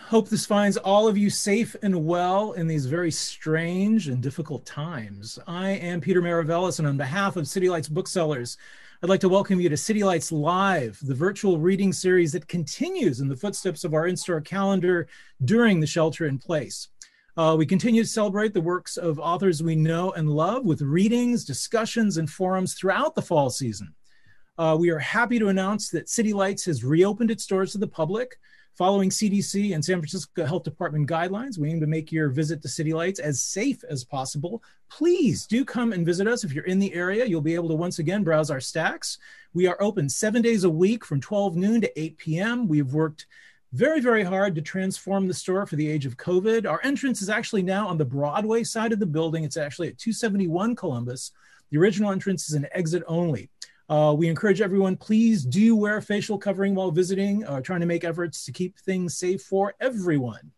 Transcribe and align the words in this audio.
Hope 0.00 0.28
this 0.28 0.46
finds 0.46 0.76
all 0.76 1.08
of 1.08 1.18
you 1.18 1.30
safe 1.30 1.74
and 1.82 2.06
well 2.06 2.52
in 2.52 2.68
these 2.68 2.86
very 2.86 3.10
strange 3.10 4.06
and 4.06 4.22
difficult 4.22 4.64
times. 4.64 5.40
I 5.48 5.70
am 5.70 6.00
Peter 6.00 6.22
Maravelis, 6.22 6.78
and 6.78 6.86
on 6.86 6.96
behalf 6.96 7.34
of 7.36 7.48
City 7.48 7.68
Lights 7.68 7.88
Booksellers, 7.88 8.56
I'd 9.04 9.10
like 9.10 9.20
to 9.20 9.28
welcome 9.28 9.60
you 9.60 9.68
to 9.68 9.76
City 9.76 10.02
Lights 10.02 10.32
Live, 10.32 10.98
the 11.02 11.14
virtual 11.14 11.58
reading 11.58 11.92
series 11.92 12.32
that 12.32 12.48
continues 12.48 13.20
in 13.20 13.28
the 13.28 13.36
footsteps 13.36 13.84
of 13.84 13.92
our 13.92 14.06
in 14.06 14.16
store 14.16 14.40
calendar 14.40 15.08
during 15.44 15.78
the 15.78 15.86
shelter 15.86 16.24
in 16.24 16.38
place. 16.38 16.88
Uh, 17.36 17.54
we 17.58 17.66
continue 17.66 18.02
to 18.02 18.08
celebrate 18.08 18.54
the 18.54 18.62
works 18.62 18.96
of 18.96 19.18
authors 19.18 19.62
we 19.62 19.76
know 19.76 20.12
and 20.12 20.30
love 20.30 20.64
with 20.64 20.80
readings, 20.80 21.44
discussions, 21.44 22.16
and 22.16 22.30
forums 22.30 22.72
throughout 22.72 23.14
the 23.14 23.20
fall 23.20 23.50
season. 23.50 23.94
Uh, 24.56 24.74
we 24.80 24.88
are 24.88 24.98
happy 24.98 25.38
to 25.38 25.48
announce 25.48 25.90
that 25.90 26.08
City 26.08 26.32
Lights 26.32 26.64
has 26.64 26.82
reopened 26.82 27.30
its 27.30 27.44
doors 27.44 27.72
to 27.72 27.78
the 27.78 27.86
public. 27.86 28.38
Following 28.76 29.08
CDC 29.08 29.72
and 29.72 29.84
San 29.84 30.00
Francisco 30.00 30.44
Health 30.44 30.64
Department 30.64 31.08
guidelines, 31.08 31.58
we 31.58 31.70
aim 31.70 31.78
to 31.78 31.86
make 31.86 32.10
your 32.10 32.28
visit 32.28 32.60
to 32.62 32.68
City 32.68 32.92
Lights 32.92 33.20
as 33.20 33.40
safe 33.40 33.84
as 33.88 34.02
possible. 34.02 34.64
Please 34.90 35.46
do 35.46 35.64
come 35.64 35.92
and 35.92 36.04
visit 36.04 36.26
us 36.26 36.42
if 36.42 36.52
you're 36.52 36.64
in 36.64 36.80
the 36.80 36.92
area. 36.92 37.24
You'll 37.24 37.40
be 37.40 37.54
able 37.54 37.68
to 37.68 37.76
once 37.76 38.00
again 38.00 38.24
browse 38.24 38.50
our 38.50 38.58
stacks. 38.58 39.18
We 39.52 39.68
are 39.68 39.80
open 39.80 40.08
seven 40.08 40.42
days 40.42 40.64
a 40.64 40.70
week 40.70 41.04
from 41.04 41.20
12 41.20 41.54
noon 41.54 41.82
to 41.82 42.00
8 42.00 42.18
p.m. 42.18 42.66
We've 42.66 42.92
worked 42.92 43.26
very, 43.72 44.00
very 44.00 44.24
hard 44.24 44.56
to 44.56 44.60
transform 44.60 45.28
the 45.28 45.34
store 45.34 45.66
for 45.66 45.76
the 45.76 45.88
age 45.88 46.04
of 46.04 46.16
COVID. 46.16 46.68
Our 46.68 46.80
entrance 46.82 47.22
is 47.22 47.30
actually 47.30 47.62
now 47.62 47.86
on 47.86 47.96
the 47.96 48.04
Broadway 48.04 48.64
side 48.64 48.92
of 48.92 48.98
the 48.98 49.06
building. 49.06 49.44
It's 49.44 49.56
actually 49.56 49.86
at 49.86 49.98
271 49.98 50.74
Columbus. 50.74 51.30
The 51.70 51.78
original 51.78 52.10
entrance 52.10 52.48
is 52.48 52.56
an 52.56 52.66
exit 52.72 53.04
only. 53.06 53.50
Uh, 53.88 54.14
we 54.16 54.28
encourage 54.28 54.60
everyone, 54.60 54.96
please 54.96 55.44
do 55.44 55.76
wear 55.76 55.98
a 55.98 56.02
facial 56.02 56.38
covering 56.38 56.74
while 56.74 56.90
visiting, 56.90 57.44
uh, 57.44 57.60
trying 57.60 57.80
to 57.80 57.86
make 57.86 58.04
efforts 58.04 58.44
to 58.44 58.52
keep 58.52 58.78
things 58.78 59.16
safe 59.16 59.42
for 59.42 59.74
everyone. 59.80 60.50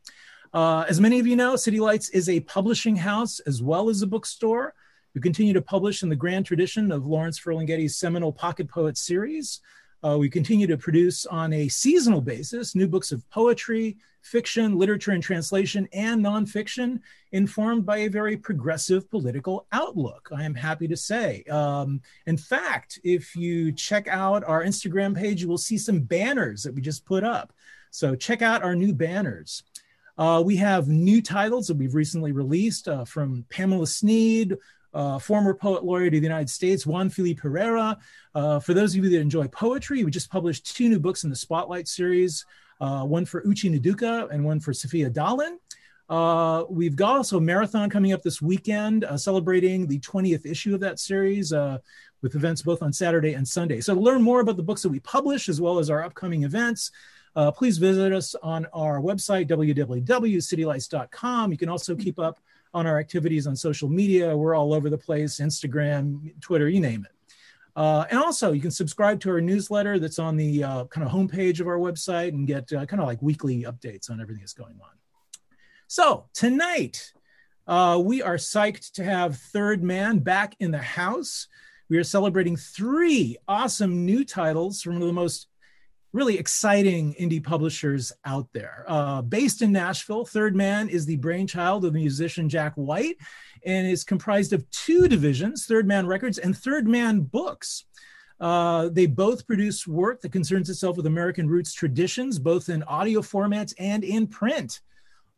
Uh, 0.55 0.85
as 0.89 1.01
many 1.01 1.19
of 1.19 1.27
you 1.27 1.35
know, 1.35 1.57
City 1.57 1.81
Lights 1.81 2.09
is 2.11 2.29
a 2.29 2.41
publishing 2.41 2.97
house 2.97 3.41
as 3.41 3.63
well 3.63 3.89
as 3.89 4.03
a 4.03 4.07
bookstore. 4.07 4.75
We 5.15 5.21
continue 5.21 5.53
to 5.55 5.63
publish 5.63 6.03
in 6.03 6.09
the 6.09 6.17
grand 6.17 6.47
tradition 6.47 6.93
of 6.93 7.07
Lawrence 7.07 7.41
Ferlinghetti's 7.41 7.97
seminal 7.97 8.33
Pocket 8.33 8.69
Poet 8.69 8.97
series. 8.97 9.61
Uh, 10.05 10.17
we 10.19 10.31
continue 10.31 10.67
to 10.69 10.77
produce 10.77 11.27
on 11.27 11.53
a 11.53 11.69
seasonal 11.69 12.21
basis 12.21 12.77
new 12.77 12.87
books 12.87 13.11
of 13.11 13.29
poetry, 13.31 13.97
fiction, 14.27 14.77
literature 14.77 15.13
and 15.13 15.23
translation, 15.23 15.89
and 15.93 16.25
nonfiction, 16.25 17.01
informed 17.33 17.87
by 17.87 17.99
a 17.99 18.09
very 18.09 18.37
progressive 18.37 19.09
political 19.11 19.67
outlook, 19.73 20.29
I 20.35 20.45
am 20.45 20.55
happy 20.55 20.89
to 20.89 20.97
say. 20.97 21.45
Um, 21.45 22.01
in 22.27 22.37
fact, 22.37 22.99
if 23.05 23.37
you 23.37 23.73
check 23.73 24.09
out 24.09 24.45
our 24.45 24.65
Instagram 24.65 25.17
page, 25.17 25.41
you 25.41 25.49
will 25.49 25.59
see 25.59 25.79
some 25.79 26.01
banners 26.01 26.63
that 26.65 26.75
we 26.75 26.81
just 26.81 27.05
put 27.05 27.25
up. 27.25 27.53
So 27.91 28.15
check 28.15 28.43
out 28.43 28.63
our 28.63 28.75
new 28.75 28.93
banners. 28.93 29.63
Uh, 30.19 30.43
we 30.45 30.57
have 30.57 30.89
new 30.89 31.23
titles 31.23 31.67
that 31.69 31.77
we've 31.77 31.95
recently 31.95 32.33
released 32.33 32.89
uh, 32.89 33.05
from 33.05 33.45
Pamela 33.51 33.87
Sneed, 33.87 34.57
uh, 34.95 35.19
former 35.19 35.53
poet 35.53 35.85
laureate 35.85 36.15
of 36.15 36.21
the 36.21 36.27
United 36.27 36.49
States, 36.51 36.87
Juan 36.87 37.11
Felipe 37.11 37.41
Herrera. 37.41 37.99
Uh, 38.35 38.59
for 38.59 38.73
those 38.75 38.95
of 38.97 39.05
you 39.05 39.11
that 39.11 39.21
enjoy 39.21 39.47
poetry, 39.49 40.03
we 40.03 40.11
just 40.11 40.31
published 40.31 40.75
two 40.75 40.89
new 40.89 40.99
books 40.99 41.23
in 41.23 41.31
the 41.31 41.37
Spotlight 41.37 41.87
series, 41.87 42.47
uh, 42.81 43.05
one 43.05 43.25
for 43.25 43.43
Uche 43.43 43.75
Nduka 43.75 44.31
and 44.31 44.45
one 44.45 44.61
for 44.61 44.73
Sophia 44.73 45.11
Dahlin. 45.11 45.57
Uh, 46.09 46.65
we've 46.69 46.95
got 46.95 47.17
also 47.17 47.39
a 47.39 47.41
marathon 47.41 47.91
coming 47.91 48.13
up 48.13 48.23
this 48.23 48.41
weekend, 48.41 49.03
uh, 49.05 49.17
celebrating 49.17 49.87
the 49.87 49.99
20th 50.01 50.47
issue 50.47 50.75
of 50.75 50.81
that 50.81 51.01
series 51.01 51.53
uh, 51.53 51.79
with 52.23 52.37
events 52.37 52.63
both 52.63 52.83
on 52.83 52.93
Saturday 52.93 53.35
and 53.35 53.47
Sunday. 53.47 53.81
So 53.81 53.95
to 53.95 54.01
learn 54.01 54.23
more 54.23 54.41
about 54.41 54.57
the 54.57 54.63
books 54.63 54.83
that 54.83 54.89
we 54.89 55.01
publish, 55.01 55.49
as 55.49 55.61
well 55.61 55.79
as 55.79 55.91
our 55.91 56.05
upcoming 56.05 56.45
events, 56.45 56.93
please 57.55 57.79
visit 57.79 58.13
us 58.13 58.35
on 58.43 58.67
our 58.73 59.01
website, 59.01 59.49
www.citylights.com. 59.49 61.53
You 61.53 61.59
can 61.59 61.69
also 61.69 61.97
keep 61.97 62.19
up 62.19 62.41
on 62.73 62.87
our 62.87 62.99
activities 62.99 63.47
on 63.47 63.57
social 63.57 63.89
media. 63.89 64.37
We're 64.37 64.55
all 64.55 64.73
over 64.73 64.91
the 64.91 64.99
place 64.99 65.41
Instagram, 65.41 66.41
Twitter, 66.41 66.69
you 66.69 66.81
name 66.81 67.05
it. 67.05 67.16
Uh, 67.77 68.07
and 68.11 68.19
also, 68.19 68.53
you 68.53 68.61
can 68.61 68.71
subscribe 68.71 69.21
to 69.21 69.31
our 69.31 69.41
newsletter 69.41 69.99
that's 69.99 70.19
on 70.19 70.35
the 70.35 70.65
uh, 70.65 70.85
kind 70.87 71.07
of 71.07 71.13
homepage 71.13 71.61
of 71.61 71.67
our 71.67 71.77
website 71.77 72.29
and 72.29 72.47
get 72.47 72.73
uh, 72.73 72.87
kind 72.87 73.03
of 73.03 73.07
like 73.07 73.21
weekly 73.21 73.65
updates 73.65 74.11
on 74.11 74.19
everything 74.19 74.41
that's 74.41 74.55
going 74.55 74.79
on. 74.83 74.91
So, 75.87 76.25
tonight, 76.33 77.13
uh, 77.67 78.01
we 78.03 78.23
are 78.23 78.37
psyched 78.37 78.93
to 78.93 79.05
have 79.05 79.37
Third 79.37 79.83
Man 79.83 80.21
back 80.21 80.57
in 80.59 80.71
the 80.71 80.79
house. 80.79 81.49
We 81.91 81.99
are 81.99 82.05
celebrating 82.05 82.57
three 82.57 83.37
awesome 83.47 84.07
new 84.07 84.25
titles 84.25 84.81
from 84.81 84.95
one 84.95 85.03
of 85.03 85.09
the 85.09 85.13
most 85.13 85.47
really 86.15 86.39
exciting 86.39 87.15
indie 87.21 87.45
publishers 87.45 88.11
out 88.25 88.49
there. 88.55 88.87
Uh, 88.89 89.21
based 89.21 89.61
in 89.61 89.71
Nashville, 89.71 90.25
Third 90.25 90.57
Man 90.57 90.89
is 90.89 91.05
the 91.05 91.17
brainchild 91.17 91.85
of 91.85 91.93
the 91.93 91.99
musician 91.99 92.49
Jack 92.49 92.73
White 92.75 93.19
and 93.67 93.87
is 93.87 94.05
comprised 94.05 94.53
of 94.53 94.69
two 94.71 95.09
divisions 95.09 95.67
Third 95.67 95.87
Man 95.87 96.07
Records 96.07 96.39
and 96.39 96.57
Third 96.57 96.89
Man 96.89 97.21
Books. 97.21 97.85
Uh, 98.41 98.89
they 98.91 99.07
both 99.07 99.47
produce 99.47 99.87
work 99.87 100.21
that 100.21 100.33
concerns 100.33 100.71
itself 100.71 100.97
with 100.97 101.07
American 101.07 101.49
roots 101.49 101.73
traditions, 101.73 102.39
both 102.39 102.69
in 102.69 102.83
audio 102.85 103.21
formats 103.21 103.75
and 103.79 104.05
in 104.05 104.27
print. 104.27 104.81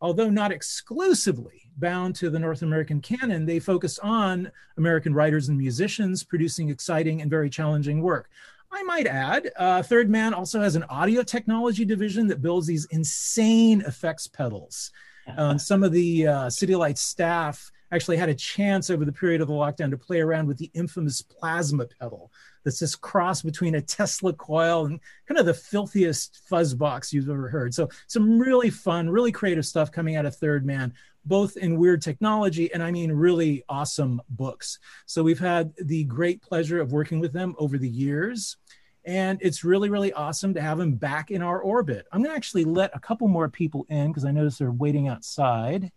Although 0.00 0.30
not 0.30 0.52
exclusively 0.52 1.70
bound 1.78 2.14
to 2.16 2.30
the 2.30 2.38
North 2.38 2.62
American 2.62 3.00
canon, 3.00 3.46
they 3.46 3.58
focus 3.58 3.98
on 4.00 4.50
American 4.76 5.14
writers 5.14 5.48
and 5.48 5.58
musicians 5.58 6.22
producing 6.22 6.68
exciting 6.68 7.22
and 7.22 7.30
very 7.30 7.50
challenging 7.50 8.02
work. 8.02 8.30
I 8.70 8.82
might 8.82 9.06
add, 9.06 9.50
uh, 9.56 9.82
Third 9.82 10.10
Man 10.10 10.34
also 10.34 10.60
has 10.60 10.76
an 10.76 10.84
audio 10.84 11.22
technology 11.22 11.84
division 11.84 12.26
that 12.28 12.42
builds 12.42 12.66
these 12.66 12.84
insane 12.86 13.80
effects 13.82 14.26
pedals. 14.26 14.90
Um, 15.36 15.58
some 15.58 15.82
of 15.82 15.92
the 15.92 16.26
uh, 16.26 16.50
City 16.50 16.74
Lights 16.74 17.00
staff 17.00 17.70
actually 17.92 18.16
had 18.16 18.28
a 18.28 18.34
chance 18.34 18.90
over 18.90 19.04
the 19.04 19.12
period 19.12 19.40
of 19.40 19.48
the 19.48 19.54
lockdown 19.54 19.90
to 19.90 19.98
play 19.98 20.20
around 20.20 20.46
with 20.46 20.58
the 20.58 20.70
infamous 20.74 21.22
plasma 21.22 21.86
pedal. 21.86 22.30
That's 22.64 22.80
this 22.80 22.94
cross 22.94 23.42
between 23.42 23.76
a 23.76 23.80
Tesla 23.80 24.32
coil 24.32 24.86
and 24.86 25.00
kind 25.26 25.38
of 25.38 25.46
the 25.46 25.54
filthiest 25.54 26.42
fuzz 26.48 26.74
box 26.74 27.12
you've 27.12 27.30
ever 27.30 27.48
heard. 27.48 27.72
So 27.72 27.88
some 28.06 28.38
really 28.38 28.70
fun, 28.70 29.08
really 29.08 29.32
creative 29.32 29.64
stuff 29.64 29.90
coming 29.90 30.16
out 30.16 30.26
of 30.26 30.36
Third 30.36 30.66
Man 30.66 30.92
both 31.28 31.58
in 31.58 31.78
weird 31.78 32.00
technology 32.00 32.72
and 32.72 32.82
I 32.82 32.90
mean 32.90 33.12
really 33.12 33.62
awesome 33.68 34.20
books. 34.30 34.78
So 35.06 35.22
we've 35.22 35.38
had 35.38 35.72
the 35.76 36.04
great 36.04 36.40
pleasure 36.40 36.80
of 36.80 36.92
working 36.92 37.20
with 37.20 37.32
them 37.32 37.54
over 37.58 37.76
the 37.76 37.88
years. 37.88 38.56
And 39.04 39.38
it's 39.40 39.64
really, 39.64 39.88
really 39.88 40.12
awesome 40.12 40.52
to 40.54 40.60
have 40.60 40.76
them 40.76 40.94
back 40.94 41.30
in 41.30 41.40
our 41.40 41.60
orbit. 41.60 42.06
I'm 42.12 42.20
going 42.20 42.30
to 42.30 42.36
actually 42.36 42.64
let 42.64 42.94
a 42.94 43.00
couple 43.00 43.28
more 43.28 43.48
people 43.48 43.86
in 43.88 44.08
because 44.08 44.24
I 44.24 44.32
notice 44.32 44.58
they're 44.58 44.70
waiting 44.70 45.08
outside. 45.08 45.90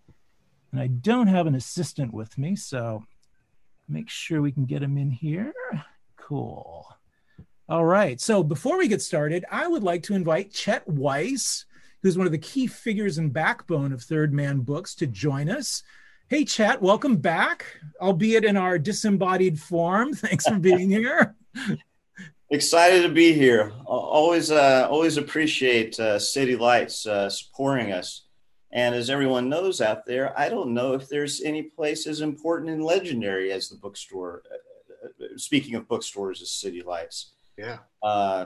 And 0.72 0.82
I 0.82 0.88
don't 0.88 1.28
have 1.28 1.48
an 1.48 1.56
assistant 1.56 2.14
with 2.14 2.38
me. 2.38 2.56
So 2.56 3.04
make 3.88 4.10
sure 4.10 4.42
we 4.42 4.52
can 4.52 4.66
get 4.66 4.84
him 4.84 4.98
in 4.98 5.12
here. 5.12 5.54
Cool. 6.16 6.88
All 7.68 7.86
right. 7.86 8.20
So 8.20 8.44
before 8.44 8.78
we 8.78 8.88
get 8.88 9.02
started, 9.02 9.46
I 9.52 9.68
would 9.68 9.84
like 9.84 10.04
to 10.04 10.16
invite 10.16 10.54
Chet 10.54 10.88
Weise 10.88 11.66
who's 12.02 12.18
one 12.18 12.26
of 12.26 12.32
the 12.32 12.38
key 12.38 12.68
figures 12.68 13.18
and 13.18 13.32
backbone 13.32 13.94
of 13.94 14.02
Third 14.02 14.34
Man 14.34 14.60
Books, 14.60 14.96
to 14.96 15.08
join 15.08 15.50
us. 15.50 15.84
Hey, 16.30 16.46
Chet, 16.46 16.82
welcome 16.82 17.18
back, 17.18 17.66
albeit 18.00 18.46
in 18.46 18.58
our 18.58 18.80
disembodied 18.80 19.60
form. 19.60 20.14
Thanks 20.16 20.48
for 20.48 20.58
being 20.58 20.90
here. 20.90 21.36
Excited 22.50 23.04
to 23.04 23.10
be 23.10 23.34
here. 23.34 23.72
Always, 23.86 24.52
uh, 24.52 24.88
always 24.90 25.18
appreciate 25.18 26.00
uh, 26.00 26.18
City 26.18 26.56
Lights 26.56 27.06
uh, 27.06 27.30
supporting 27.30 27.92
us. 27.92 28.24
And 28.74 28.96
as 28.96 29.10
everyone 29.10 29.50
knows 29.50 29.82
out 29.82 30.06
there, 30.06 30.38
I 30.40 30.48
don't 30.50 30.74
know 30.74 30.94
if 30.94 31.10
there's 31.10 31.42
any 31.42 31.64
place 31.64 32.08
as 32.08 32.22
important 32.22 32.70
and 32.70 32.84
legendary 32.84 33.52
as 33.52 33.68
the 33.70 33.76
bookstore. 33.76 34.44
Uh, 34.50 35.08
uh, 35.24 35.28
speaking 35.36 35.76
of 35.76 35.88
bookstores, 35.88 36.42
as 36.42 36.52
City 36.52 36.82
Lights. 36.82 37.32
Yeah. 37.58 37.80
Uh, 38.02 38.46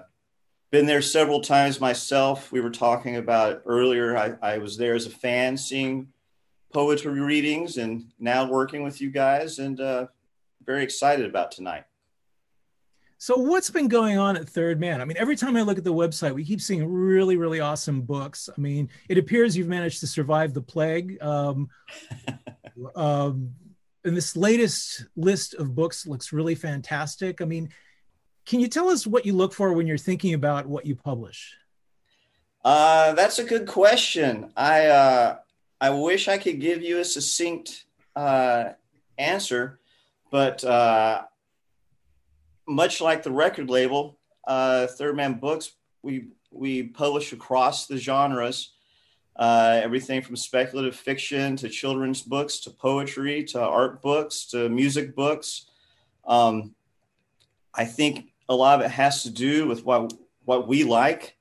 been 0.72 0.86
there 0.86 1.02
several 1.02 1.42
times 1.42 1.80
myself. 1.80 2.52
We 2.52 2.62
were 2.62 2.72
talking 2.72 3.18
about 3.18 3.62
earlier. 3.66 4.18
I, 4.18 4.34
I 4.42 4.58
was 4.58 4.78
there 4.78 4.96
as 4.96 5.06
a 5.06 5.12
fan, 5.12 5.58
seeing 5.58 6.08
poetry 6.74 7.20
readings, 7.22 7.78
and 7.78 8.12
now 8.20 8.50
working 8.50 8.84
with 8.84 9.00
you 9.00 9.10
guys, 9.10 9.60
and 9.60 9.80
uh, 9.80 10.08
very 10.66 10.84
excited 10.84 11.26
about 11.26 11.52
tonight. 11.52 11.84
So, 13.26 13.38
what's 13.38 13.72
been 13.72 13.88
going 13.88 14.20
on 14.20 14.38
at 14.38 14.48
Third 14.48 14.80
Man? 14.80 15.02
I 15.02 15.06
mean, 15.06 15.18
every 15.18 15.36
time 15.36 15.58
I 15.58 15.64
look 15.64 15.80
at 15.80 15.84
the 15.84 15.92
website, 15.92 16.36
we 16.36 16.46
keep 16.46 16.62
seeing 16.62 16.86
really, 16.88 17.38
really 17.38 17.60
awesome 17.60 18.02
books. 18.02 18.52
I 18.56 18.62
mean, 18.62 18.88
it 19.10 19.18
appears 19.18 19.58
you've 19.58 19.68
managed 19.68 20.02
to 20.02 20.06
survive 20.06 20.54
the 20.54 20.62
plague. 20.62 21.20
Um, 21.24 21.68
um, 22.96 23.56
and 24.04 24.16
this 24.16 24.38
latest 24.38 25.08
list 25.16 25.56
of 25.56 25.74
books 25.74 26.06
looks 26.06 26.34
really 26.34 26.54
fantastic. 26.54 27.42
I 27.42 27.46
mean, 27.46 27.70
can 28.46 28.60
you 28.60 28.68
tell 28.68 28.90
us 28.90 29.08
what 29.08 29.26
you 29.26 29.34
look 29.34 29.56
for 29.56 29.74
when 29.74 29.88
you're 29.88 29.98
thinking 29.98 30.36
about 30.36 30.68
what 30.68 30.86
you 30.86 30.96
publish? 30.96 31.58
Uh, 32.64 33.14
that's 33.14 33.40
a 33.40 33.44
good 33.44 33.66
question. 33.66 34.52
I 34.56 34.86
uh, 34.86 35.38
I 35.82 35.90
wish 35.90 36.28
I 36.28 36.38
could 36.38 36.62
give 36.62 36.84
you 36.84 37.00
a 37.00 37.04
succinct 37.04 37.86
uh, 38.16 38.74
answer, 39.18 39.80
but 40.30 40.64
uh, 40.64 41.24
much 42.68 43.02
like 43.02 43.24
the 43.24 43.32
record 43.32 43.70
label, 43.70 44.18
uh, 44.48 44.88
Third 44.88 45.16
Man 45.16 45.36
Books, 45.36 45.72
we 46.02 46.30
we 46.52 46.84
publish 46.84 47.34
across 47.34 47.88
the 47.88 47.98
genres, 47.98 48.72
uh, 49.36 49.80
everything 49.84 50.22
from 50.22 50.36
speculative 50.36 50.96
fiction 50.96 51.58
to 51.58 51.68
children's 51.68 52.22
books 52.22 52.60
to 52.60 52.70
poetry 52.70 53.44
to 53.44 53.62
art 53.62 54.02
books 54.02 54.46
to 54.46 54.70
music 54.70 55.16
books. 55.16 55.66
Um, 56.26 56.74
I 57.74 57.86
think 57.86 58.32
a 58.48 58.56
lot 58.56 58.80
of 58.80 58.86
it 58.86 58.92
has 58.92 59.24
to 59.24 59.30
do 59.30 59.68
with 59.68 59.84
what 59.84 60.14
what 60.46 60.68
we 60.68 60.84
like, 60.84 61.36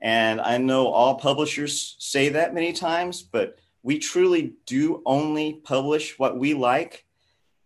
and 0.00 0.40
I 0.40 0.58
know 0.58 0.88
all 0.88 1.16
publishers 1.16 1.96
say 1.98 2.30
that 2.30 2.54
many 2.54 2.72
times, 2.72 3.22
but 3.22 3.58
we 3.82 3.98
truly 3.98 4.54
do 4.66 5.02
only 5.06 5.54
publish 5.54 6.18
what 6.18 6.38
we 6.38 6.54
like, 6.54 7.04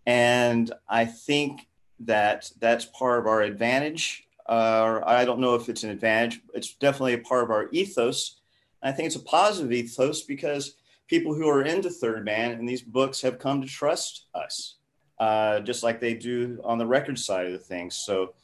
and 0.06 0.70
I 0.88 1.06
think 1.06 1.66
that 2.06 2.50
that's 2.60 2.84
part 2.86 3.18
of 3.18 3.26
our 3.26 3.42
advantage. 3.42 4.28
Uh, 4.46 5.00
I 5.04 5.24
don't 5.24 5.40
know 5.40 5.54
if 5.54 5.68
it's 5.68 5.84
an 5.84 5.90
advantage. 5.90 6.40
It's 6.54 6.74
definitely 6.74 7.14
a 7.14 7.18
part 7.18 7.44
of 7.44 7.50
our 7.50 7.68
ethos. 7.70 8.40
I 8.82 8.92
think 8.92 9.06
it's 9.06 9.16
a 9.16 9.20
positive 9.20 9.72
ethos 9.72 10.22
because 10.22 10.74
people 11.06 11.34
who 11.34 11.48
are 11.48 11.62
into 11.62 11.90
Third 11.90 12.24
Man 12.24 12.52
and 12.52 12.68
these 12.68 12.82
books 12.82 13.20
have 13.20 13.38
come 13.38 13.62
to 13.62 13.68
trust 13.68 14.26
us, 14.34 14.76
uh, 15.20 15.60
just 15.60 15.82
like 15.82 16.00
they 16.00 16.14
do 16.14 16.60
on 16.64 16.78
the 16.78 16.86
record 16.86 17.18
side 17.18 17.46
of 17.46 17.52
the 17.52 17.58
things. 17.58 17.96
So 17.96 18.34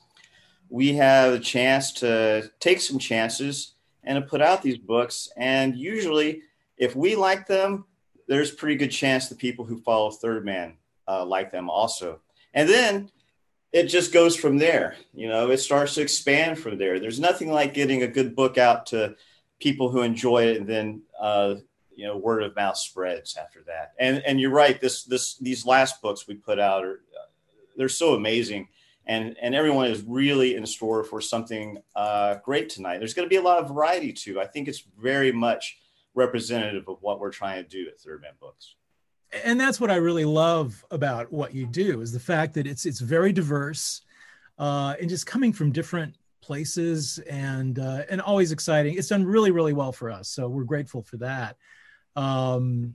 we 0.69 0.95
have 0.95 1.33
a 1.33 1.41
chance 1.41 1.93
to 1.95 2.51
take 2.61 2.81
some 2.81 2.99
chances 2.99 3.75
and 4.05 4.17
to 4.17 4.29
put 4.29 4.43
out 4.43 4.63
these 4.63 4.79
books. 4.79 5.31
And 5.37 5.77
usually, 5.77 6.43
if 6.77 6.95
we 6.95 7.17
like 7.17 7.47
them, 7.47 7.87
there's 8.29 8.51
pretty 8.51 8.77
good 8.77 8.91
chance 8.91 9.29
the 9.29 9.35
people 9.35 9.65
who 9.65 9.79
follow 9.79 10.11
Third 10.11 10.45
Man 10.45 10.77
uh, 11.09 11.25
like 11.25 11.51
them 11.51 11.69
also. 11.69 12.21
And 12.55 12.69
then 12.69 13.11
it 13.73 13.85
just 13.85 14.13
goes 14.13 14.37
from 14.37 14.59
there. 14.59 14.97
You 15.13 15.29
know, 15.29 15.51
it 15.51 15.59
starts 15.59 15.95
to 15.95 16.03
expand 16.03 16.59
from 16.59 16.79
there. 16.79 16.99
There's 16.99 17.21
nothing 17.21 17.51
like 17.53 17.75
getting 17.75 18.03
a 18.03 18.09
good 18.09 18.35
book 18.35 18.59
out 18.59 18.87
to 18.87 19.17
people 19.61 19.91
who 19.91 20.03
enjoy 20.03 20.45
it, 20.47 20.59
and 20.59 20.67
then 20.67 21.03
uh, 21.21 21.57
you 21.95 22.07
know, 22.07 22.17
word 22.17 22.43
of 22.43 22.55
mouth 22.57 22.77
spreads 22.77 23.37
after 23.37 23.63
that. 23.67 23.93
And 23.99 24.23
and 24.27 24.41
you're 24.41 24.51
right. 24.51 24.81
This 24.81 25.05
this 25.05 25.37
these 25.39 25.67
last 25.67 26.01
books 26.01 26.27
we 26.27 26.35
put 26.35 26.59
out 26.59 26.85
are 26.85 27.01
they're 27.79 27.89
so 27.89 28.15
amazing. 28.15 28.69
And, 29.07 29.37
and 29.41 29.55
everyone 29.55 29.87
is 29.87 30.03
really 30.03 30.57
in 30.57 30.67
store 30.67 31.03
for 31.03 31.23
something 31.23 31.79
uh, 31.97 32.35
great 32.45 32.69
tonight. 32.69 32.99
There's 32.99 33.15
going 33.15 33.25
to 33.25 33.31
be 33.31 33.37
a 33.37 33.43
lot 33.43 33.59
of 33.59 33.69
variety 33.69 34.13
too. 34.13 34.39
I 34.39 34.47
think 34.47 34.69
it's 34.69 34.85
very 35.01 35.33
much 35.33 35.79
representative 36.15 36.89
of 36.89 36.99
what 37.01 37.21
we're 37.21 37.31
trying 37.31 37.63
to 37.63 37.69
do 37.69 37.89
at 37.89 37.99
Third 37.99 38.21
Man 38.21 38.33
Books 38.39 38.75
and 39.45 39.61
that's 39.61 39.81
what 39.81 39.91
I 39.91 39.97
really 39.97 40.25
love 40.25 40.85
about 40.91 41.33
what 41.33 41.55
you 41.55 41.67
do 41.67 42.01
is 42.01 42.13
the 42.13 42.21
fact 42.21 42.55
that 42.55 42.67
it's 42.67 42.87
it's 42.87 43.01
very 43.01 43.33
diverse 43.33 44.03
uh, 44.59 44.95
and 45.01 45.09
just 45.09 45.27
coming 45.27 45.53
from 45.53 45.71
different 45.71 46.15
places 46.41 47.19
and 47.29 47.79
uh, 47.79 48.03
and 48.09 48.21
always 48.21 48.53
exciting. 48.53 48.97
It's 48.97 49.09
done 49.09 49.25
really 49.25 49.51
really 49.51 49.73
well 49.73 49.93
for 49.93 50.11
us, 50.11 50.29
so 50.29 50.49
we're 50.49 50.65
grateful 50.65 51.03
for 51.03 51.19
that. 51.19 51.57
Um, 52.17 52.95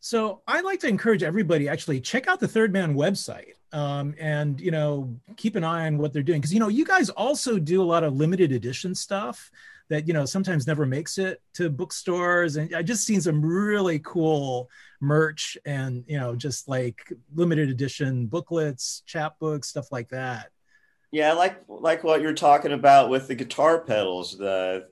so 0.00 0.42
I'd 0.48 0.64
like 0.64 0.80
to 0.80 0.88
encourage 0.88 1.22
everybody 1.22 1.68
actually 1.68 2.00
check 2.00 2.26
out 2.26 2.40
the 2.40 2.48
Third 2.48 2.72
Man 2.72 2.94
website 2.94 3.52
um, 3.72 4.14
and 4.18 4.60
you 4.60 4.70
know 4.70 5.14
keep 5.36 5.56
an 5.56 5.64
eye 5.64 5.86
on 5.86 5.98
what 5.98 6.12
they're 6.12 6.22
doing 6.22 6.40
because 6.40 6.52
you 6.52 6.60
know 6.60 6.68
you 6.68 6.84
guys 6.84 7.10
also 7.10 7.58
do 7.58 7.82
a 7.82 7.84
lot 7.84 8.04
of 8.04 8.14
limited 8.14 8.52
edition 8.52 8.94
stuff 8.94 9.50
that 9.88 10.06
you 10.06 10.14
know 10.14 10.24
sometimes 10.24 10.66
never 10.66 10.86
makes 10.86 11.18
it 11.18 11.40
to 11.54 11.70
bookstores. 11.70 12.56
And 12.56 12.74
i 12.74 12.82
just 12.82 13.04
seen 13.04 13.20
some 13.20 13.44
really 13.44 13.98
cool 14.00 14.70
merch 15.00 15.56
and 15.64 16.04
you 16.06 16.18
know 16.18 16.34
just 16.34 16.68
like 16.68 17.12
limited 17.34 17.68
edition 17.68 18.26
booklets 18.26 19.02
chapbooks 19.06 19.66
stuff 19.66 19.90
like 19.92 20.08
that. 20.10 20.50
Yeah 21.10 21.32
like 21.32 21.62
like 21.68 22.04
what 22.04 22.22
you're 22.22 22.34
talking 22.34 22.72
about 22.72 23.10
with 23.10 23.28
the 23.28 23.34
guitar 23.34 23.80
pedals. 23.80 24.38
The 24.38 24.86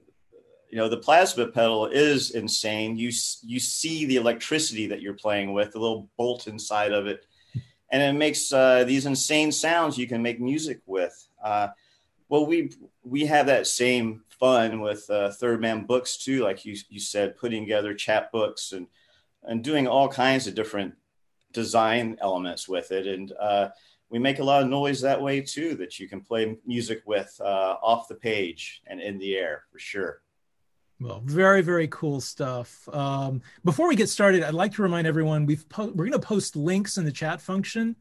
you 0.70 0.78
know 0.78 0.88
the 0.88 0.98
plasma 0.98 1.48
pedal 1.48 1.86
is 1.86 2.30
insane. 2.32 2.96
You 2.96 3.10
you 3.42 3.58
see 3.58 4.04
the 4.04 4.16
electricity 4.16 4.86
that 4.88 5.00
you're 5.02 5.14
playing 5.14 5.52
with 5.52 5.72
the 5.72 5.80
little 5.80 6.08
bolt 6.16 6.46
inside 6.46 6.92
of 6.92 7.06
it. 7.06 7.26
And 7.92 8.02
it 8.02 8.16
makes 8.16 8.52
uh, 8.52 8.84
these 8.84 9.04
insane 9.04 9.50
sounds 9.50 9.98
you 9.98 10.06
can 10.06 10.22
make 10.22 10.40
music 10.40 10.80
with. 10.86 11.28
Uh, 11.42 11.68
well 12.30 12.46
we 12.46 12.70
we 13.02 13.26
have 13.26 13.46
that 13.46 13.66
same 13.66 14.22
fun 14.40 14.80
with 14.80 15.08
uh, 15.10 15.30
Third 15.30 15.60
Man 15.60 15.84
Books 15.84 16.16
too, 16.16 16.42
like 16.42 16.64
you 16.64 16.76
you 16.88 16.98
said, 16.98 17.36
putting 17.36 17.62
together 17.62 17.94
chapbooks 17.94 18.72
and 18.72 18.88
and 19.44 19.62
doing 19.62 19.86
all 19.86 20.08
kinds 20.08 20.46
of 20.46 20.54
different 20.54 20.94
design 21.52 22.16
elements 22.20 22.68
with 22.68 22.90
it, 22.90 23.06
and 23.06 23.32
uh, 23.38 23.68
we 24.08 24.18
make 24.18 24.38
a 24.38 24.44
lot 24.44 24.62
of 24.62 24.68
noise 24.68 25.00
that 25.02 25.22
way 25.22 25.40
too. 25.40 25.74
That 25.76 26.00
you 26.00 26.08
can 26.08 26.20
play 26.20 26.56
music 26.66 27.02
with 27.06 27.38
uh, 27.40 27.76
off 27.82 28.08
the 28.08 28.16
page 28.16 28.82
and 28.86 29.00
in 29.00 29.18
the 29.18 29.36
air 29.36 29.64
for 29.70 29.78
sure. 29.78 30.22
Well, 31.00 31.22
very 31.24 31.62
very 31.62 31.88
cool 31.88 32.20
stuff. 32.20 32.88
Um, 32.92 33.42
before 33.64 33.88
we 33.88 33.96
get 33.96 34.08
started, 34.08 34.42
I'd 34.42 34.54
like 34.54 34.74
to 34.74 34.82
remind 34.82 35.06
everyone 35.06 35.46
we've 35.46 35.68
po- 35.68 35.92
we're 35.94 36.06
going 36.06 36.12
to 36.12 36.18
post 36.18 36.56
links 36.56 36.96
in 36.96 37.04
the 37.04 37.12
chat 37.12 37.40
function 37.40 37.96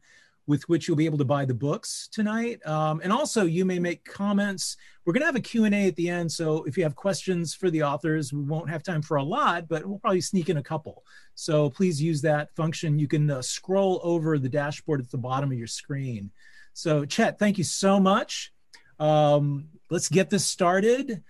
with 0.50 0.68
which 0.68 0.88
you'll 0.88 0.96
be 0.96 1.06
able 1.06 1.16
to 1.16 1.24
buy 1.24 1.44
the 1.44 1.54
books 1.54 2.08
tonight. 2.10 2.60
Um, 2.66 3.00
and 3.04 3.12
also 3.12 3.44
you 3.44 3.64
may 3.64 3.78
make 3.78 4.04
comments. 4.04 4.76
We're 5.04 5.12
going 5.12 5.22
to 5.22 5.26
have 5.26 5.36
a 5.36 5.40
Q&A 5.40 5.86
at 5.86 5.94
the 5.94 6.08
end. 6.08 6.30
So 6.30 6.64
if 6.64 6.76
you 6.76 6.82
have 6.82 6.96
questions 6.96 7.54
for 7.54 7.70
the 7.70 7.84
authors, 7.84 8.32
we 8.32 8.42
won't 8.42 8.68
have 8.68 8.82
time 8.82 9.00
for 9.00 9.16
a 9.16 9.22
lot, 9.22 9.68
but 9.68 9.86
we'll 9.86 10.00
probably 10.00 10.20
sneak 10.20 10.48
in 10.48 10.56
a 10.56 10.62
couple. 10.62 11.04
So 11.36 11.70
please 11.70 12.02
use 12.02 12.20
that 12.22 12.52
function. 12.56 12.98
You 12.98 13.06
can 13.06 13.30
uh, 13.30 13.42
scroll 13.42 14.00
over 14.02 14.40
the 14.40 14.48
dashboard 14.48 15.00
at 15.00 15.10
the 15.12 15.18
bottom 15.18 15.52
of 15.52 15.56
your 15.56 15.68
screen. 15.68 16.32
So 16.72 17.04
Chet, 17.04 17.38
thank 17.38 17.56
you 17.56 17.64
so 17.64 18.00
much. 18.00 18.52
Um, 18.98 19.68
let's 19.88 20.08
get 20.08 20.30
this 20.30 20.44
started. 20.44 21.22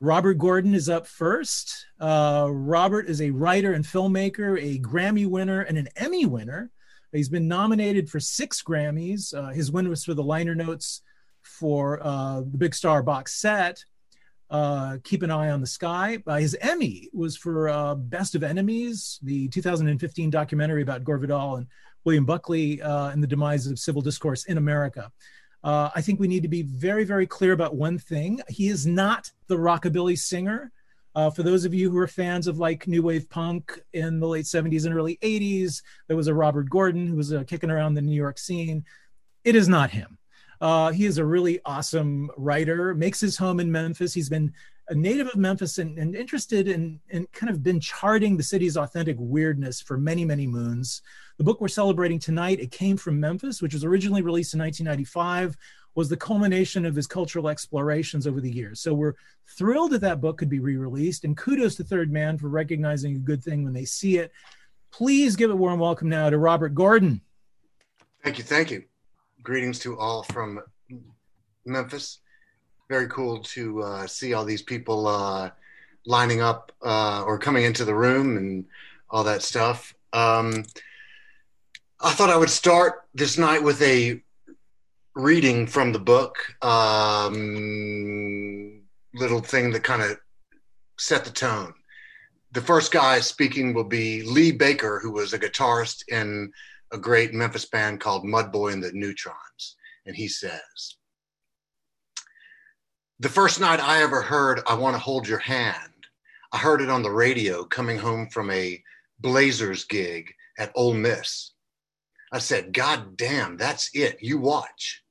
Robert 0.00 0.34
Gordon 0.34 0.74
is 0.74 0.90
up 0.90 1.06
first. 1.06 1.86
Uh, 1.98 2.48
Robert 2.50 3.08
is 3.08 3.22
a 3.22 3.30
writer 3.30 3.72
and 3.72 3.84
filmmaker, 3.84 4.62
a 4.62 4.78
Grammy 4.78 5.26
winner, 5.26 5.62
and 5.62 5.78
an 5.78 5.88
Emmy 5.96 6.26
winner. 6.26 6.70
He's 7.12 7.28
been 7.28 7.48
nominated 7.48 8.10
for 8.10 8.20
six 8.20 8.62
Grammys. 8.62 9.34
Uh, 9.34 9.48
his 9.52 9.72
win 9.72 9.88
was 9.88 10.04
for 10.04 10.14
the 10.14 10.22
liner 10.22 10.54
notes 10.54 11.02
for 11.42 12.04
uh, 12.04 12.40
the 12.40 12.58
Big 12.58 12.74
Star 12.74 13.02
box 13.02 13.34
set. 13.34 13.82
Uh, 14.50 14.96
Keep 15.04 15.22
an 15.22 15.30
Eye 15.30 15.50
on 15.50 15.60
the 15.60 15.66
Sky. 15.66 16.22
Uh, 16.26 16.36
his 16.36 16.56
Emmy 16.60 17.08
was 17.12 17.36
for 17.36 17.68
uh, 17.68 17.94
Best 17.94 18.34
of 18.34 18.42
Enemies, 18.42 19.18
the 19.22 19.48
2015 19.48 20.30
documentary 20.30 20.82
about 20.82 21.04
Gore 21.04 21.18
Vidal 21.18 21.56
and 21.56 21.66
William 22.04 22.24
Buckley 22.24 22.80
uh, 22.80 23.08
and 23.08 23.22
the 23.22 23.26
demise 23.26 23.66
of 23.66 23.78
civil 23.78 24.00
discourse 24.00 24.44
in 24.44 24.58
America. 24.58 25.10
I 25.64 26.00
think 26.00 26.18
we 26.18 26.28
need 26.28 26.44
to 26.44 26.48
be 26.48 26.62
very, 26.62 27.04
very 27.04 27.26
clear 27.26 27.52
about 27.52 27.74
one 27.74 27.98
thing. 27.98 28.40
He 28.48 28.68
is 28.68 28.86
not 28.86 29.30
the 29.48 29.56
rockabilly 29.56 30.16
singer. 30.16 30.72
Uh, 31.18 31.28
for 31.28 31.42
those 31.42 31.64
of 31.64 31.74
you 31.74 31.90
who 31.90 31.98
are 31.98 32.06
fans 32.06 32.46
of 32.46 32.60
like 32.60 32.86
new 32.86 33.02
wave 33.02 33.28
punk 33.28 33.76
in 33.92 34.20
the 34.20 34.26
late 34.28 34.44
70s 34.44 34.86
and 34.86 34.94
early 34.94 35.18
80s, 35.20 35.82
there 36.06 36.16
was 36.16 36.28
a 36.28 36.34
Robert 36.34 36.70
Gordon 36.70 37.08
who 37.08 37.16
was 37.16 37.32
uh, 37.32 37.42
kicking 37.42 37.72
around 37.72 37.94
the 37.94 38.00
New 38.00 38.14
York 38.14 38.38
scene. 38.38 38.84
It 39.42 39.56
is 39.56 39.68
not 39.68 39.90
him. 39.90 40.16
Uh, 40.60 40.92
he 40.92 41.06
is 41.06 41.18
a 41.18 41.24
really 41.24 41.58
awesome 41.64 42.30
writer, 42.36 42.94
makes 42.94 43.18
his 43.18 43.36
home 43.36 43.58
in 43.58 43.72
Memphis. 43.72 44.14
He's 44.14 44.28
been 44.28 44.52
a 44.90 44.94
native 44.94 45.26
of 45.26 45.34
Memphis 45.34 45.78
and, 45.78 45.98
and 45.98 46.14
interested 46.14 46.68
in 46.68 47.00
and 47.10 47.30
kind 47.32 47.50
of 47.50 47.64
been 47.64 47.80
charting 47.80 48.36
the 48.36 48.42
city's 48.44 48.76
authentic 48.76 49.16
weirdness 49.18 49.80
for 49.80 49.98
many, 49.98 50.24
many 50.24 50.46
moons. 50.46 51.02
The 51.36 51.42
book 51.42 51.60
we're 51.60 51.66
celebrating 51.66 52.20
tonight, 52.20 52.60
it 52.60 52.70
came 52.70 52.96
from 52.96 53.18
Memphis, 53.18 53.60
which 53.60 53.74
was 53.74 53.82
originally 53.82 54.22
released 54.22 54.54
in 54.54 54.60
1995 54.60 55.56
was 55.98 56.08
the 56.08 56.16
culmination 56.16 56.86
of 56.86 56.94
his 56.94 57.08
cultural 57.08 57.48
explorations 57.48 58.24
over 58.28 58.40
the 58.40 58.48
years. 58.48 58.78
So 58.78 58.94
we're 58.94 59.14
thrilled 59.56 59.90
that 59.90 60.00
that 60.02 60.20
book 60.20 60.38
could 60.38 60.48
be 60.48 60.60
re-released, 60.60 61.24
and 61.24 61.36
kudos 61.36 61.74
to 61.74 61.82
Third 61.82 62.12
Man 62.12 62.38
for 62.38 62.48
recognizing 62.48 63.16
a 63.16 63.18
good 63.18 63.42
thing 63.42 63.64
when 63.64 63.72
they 63.72 63.84
see 63.84 64.18
it. 64.18 64.30
Please 64.92 65.34
give 65.34 65.50
a 65.50 65.56
warm 65.56 65.80
welcome 65.80 66.08
now 66.08 66.30
to 66.30 66.38
Robert 66.38 66.72
Gordon. 66.72 67.20
Thank 68.22 68.38
you, 68.38 68.44
thank 68.44 68.70
you. 68.70 68.84
Greetings 69.42 69.80
to 69.80 69.98
all 69.98 70.22
from 70.22 70.60
Memphis. 71.64 72.20
Very 72.88 73.08
cool 73.08 73.40
to 73.40 73.82
uh, 73.82 74.06
see 74.06 74.34
all 74.34 74.44
these 74.44 74.62
people 74.62 75.08
uh, 75.08 75.50
lining 76.06 76.40
up 76.40 76.70
uh, 76.80 77.24
or 77.26 77.40
coming 77.40 77.64
into 77.64 77.84
the 77.84 77.94
room 77.96 78.36
and 78.36 78.66
all 79.10 79.24
that 79.24 79.42
stuff. 79.42 79.92
Um, 80.12 80.64
I 82.00 82.12
thought 82.12 82.30
I 82.30 82.36
would 82.36 82.50
start 82.50 83.08
this 83.14 83.36
night 83.36 83.64
with 83.64 83.82
a 83.82 84.22
reading 85.18 85.66
from 85.66 85.92
the 85.92 85.98
book, 85.98 86.38
um, 86.62 87.34
little 89.14 89.40
thing 89.40 89.72
that 89.72 89.82
kind 89.82 90.00
of 90.00 90.16
set 90.96 91.24
the 91.24 91.30
tone. 91.32 91.74
The 92.52 92.60
first 92.60 92.92
guy 92.92 93.18
speaking 93.18 93.74
will 93.74 93.82
be 93.82 94.22
Lee 94.22 94.52
Baker, 94.52 95.00
who 95.02 95.10
was 95.10 95.32
a 95.32 95.38
guitarist 95.38 96.04
in 96.06 96.52
a 96.92 96.98
great 96.98 97.34
Memphis 97.34 97.64
band 97.64 98.00
called 98.00 98.24
Mud 98.24 98.52
Boy 98.52 98.68
and 98.70 98.80
the 98.82 98.92
Neutrons. 98.92 99.76
And 100.06 100.14
he 100.14 100.28
says, 100.28 100.96
the 103.18 103.28
first 103.28 103.58
night 103.58 103.80
I 103.80 104.02
ever 104.02 104.22
heard 104.22 104.60
I 104.68 104.74
Want 104.74 104.94
to 104.94 105.00
Hold 105.00 105.26
Your 105.26 105.40
Hand, 105.40 106.06
I 106.52 106.58
heard 106.58 106.80
it 106.80 106.90
on 106.90 107.02
the 107.02 107.10
radio 107.10 107.64
coming 107.64 107.98
home 107.98 108.28
from 108.30 108.52
a 108.52 108.80
Blazers 109.18 109.82
gig 109.84 110.32
at 110.60 110.70
Ole 110.76 110.94
Miss. 110.94 111.54
I 112.30 112.38
said, 112.38 112.72
God 112.72 113.16
damn, 113.16 113.56
that's 113.56 113.90
it. 113.94 114.18
You 114.22 114.38
watch. 114.38 115.02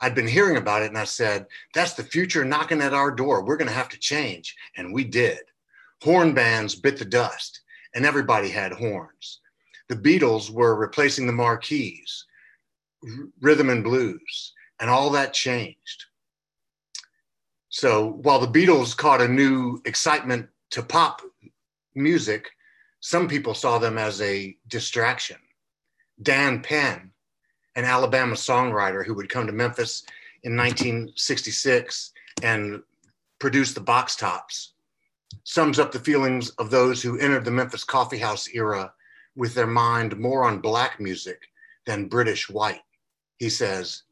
I'd 0.00 0.14
been 0.14 0.28
hearing 0.28 0.56
about 0.56 0.82
it 0.82 0.88
and 0.88 0.98
I 0.98 1.04
said, 1.04 1.46
that's 1.74 1.94
the 1.94 2.02
future 2.02 2.44
knocking 2.44 2.80
at 2.80 2.94
our 2.94 3.10
door. 3.10 3.44
We're 3.44 3.56
going 3.56 3.68
to 3.68 3.74
have 3.74 3.88
to 3.90 3.98
change. 3.98 4.54
And 4.76 4.92
we 4.92 5.04
did. 5.04 5.38
Horn 6.02 6.34
bands 6.34 6.74
bit 6.74 6.98
the 6.98 7.04
dust 7.04 7.60
and 7.94 8.04
everybody 8.04 8.48
had 8.48 8.72
horns. 8.72 9.40
The 9.88 9.96
Beatles 9.96 10.50
were 10.50 10.74
replacing 10.74 11.26
the 11.26 11.32
marquees, 11.32 12.26
rhythm 13.40 13.70
and 13.70 13.84
blues, 13.84 14.52
and 14.80 14.90
all 14.90 15.10
that 15.10 15.32
changed. 15.32 16.04
So 17.68 18.18
while 18.22 18.38
the 18.38 18.46
Beatles 18.46 18.96
caught 18.96 19.20
a 19.20 19.28
new 19.28 19.80
excitement 19.84 20.48
to 20.70 20.82
pop 20.82 21.22
music, 21.94 22.50
some 23.00 23.28
people 23.28 23.54
saw 23.54 23.78
them 23.78 23.98
as 23.98 24.20
a 24.22 24.56
distraction. 24.68 25.36
Dan 26.22 26.62
Penn, 26.62 27.10
an 27.76 27.84
Alabama 27.84 28.34
songwriter 28.34 29.04
who 29.04 29.14
would 29.14 29.28
come 29.28 29.46
to 29.46 29.52
Memphis 29.52 30.04
in 30.42 30.56
1966 30.56 32.12
and 32.42 32.82
produce 33.38 33.72
the 33.72 33.80
box 33.80 34.16
tops, 34.16 34.74
sums 35.42 35.78
up 35.78 35.92
the 35.92 35.98
feelings 35.98 36.50
of 36.50 36.70
those 36.70 37.02
who 37.02 37.18
entered 37.18 37.44
the 37.44 37.50
Memphis 37.50 37.84
coffeehouse 37.84 38.48
era 38.54 38.92
with 39.36 39.54
their 39.54 39.66
mind 39.66 40.16
more 40.18 40.44
on 40.44 40.60
black 40.60 41.00
music 41.00 41.42
than 41.86 42.08
British 42.08 42.48
white. 42.48 42.82
He 43.38 43.48
says, 43.48 44.02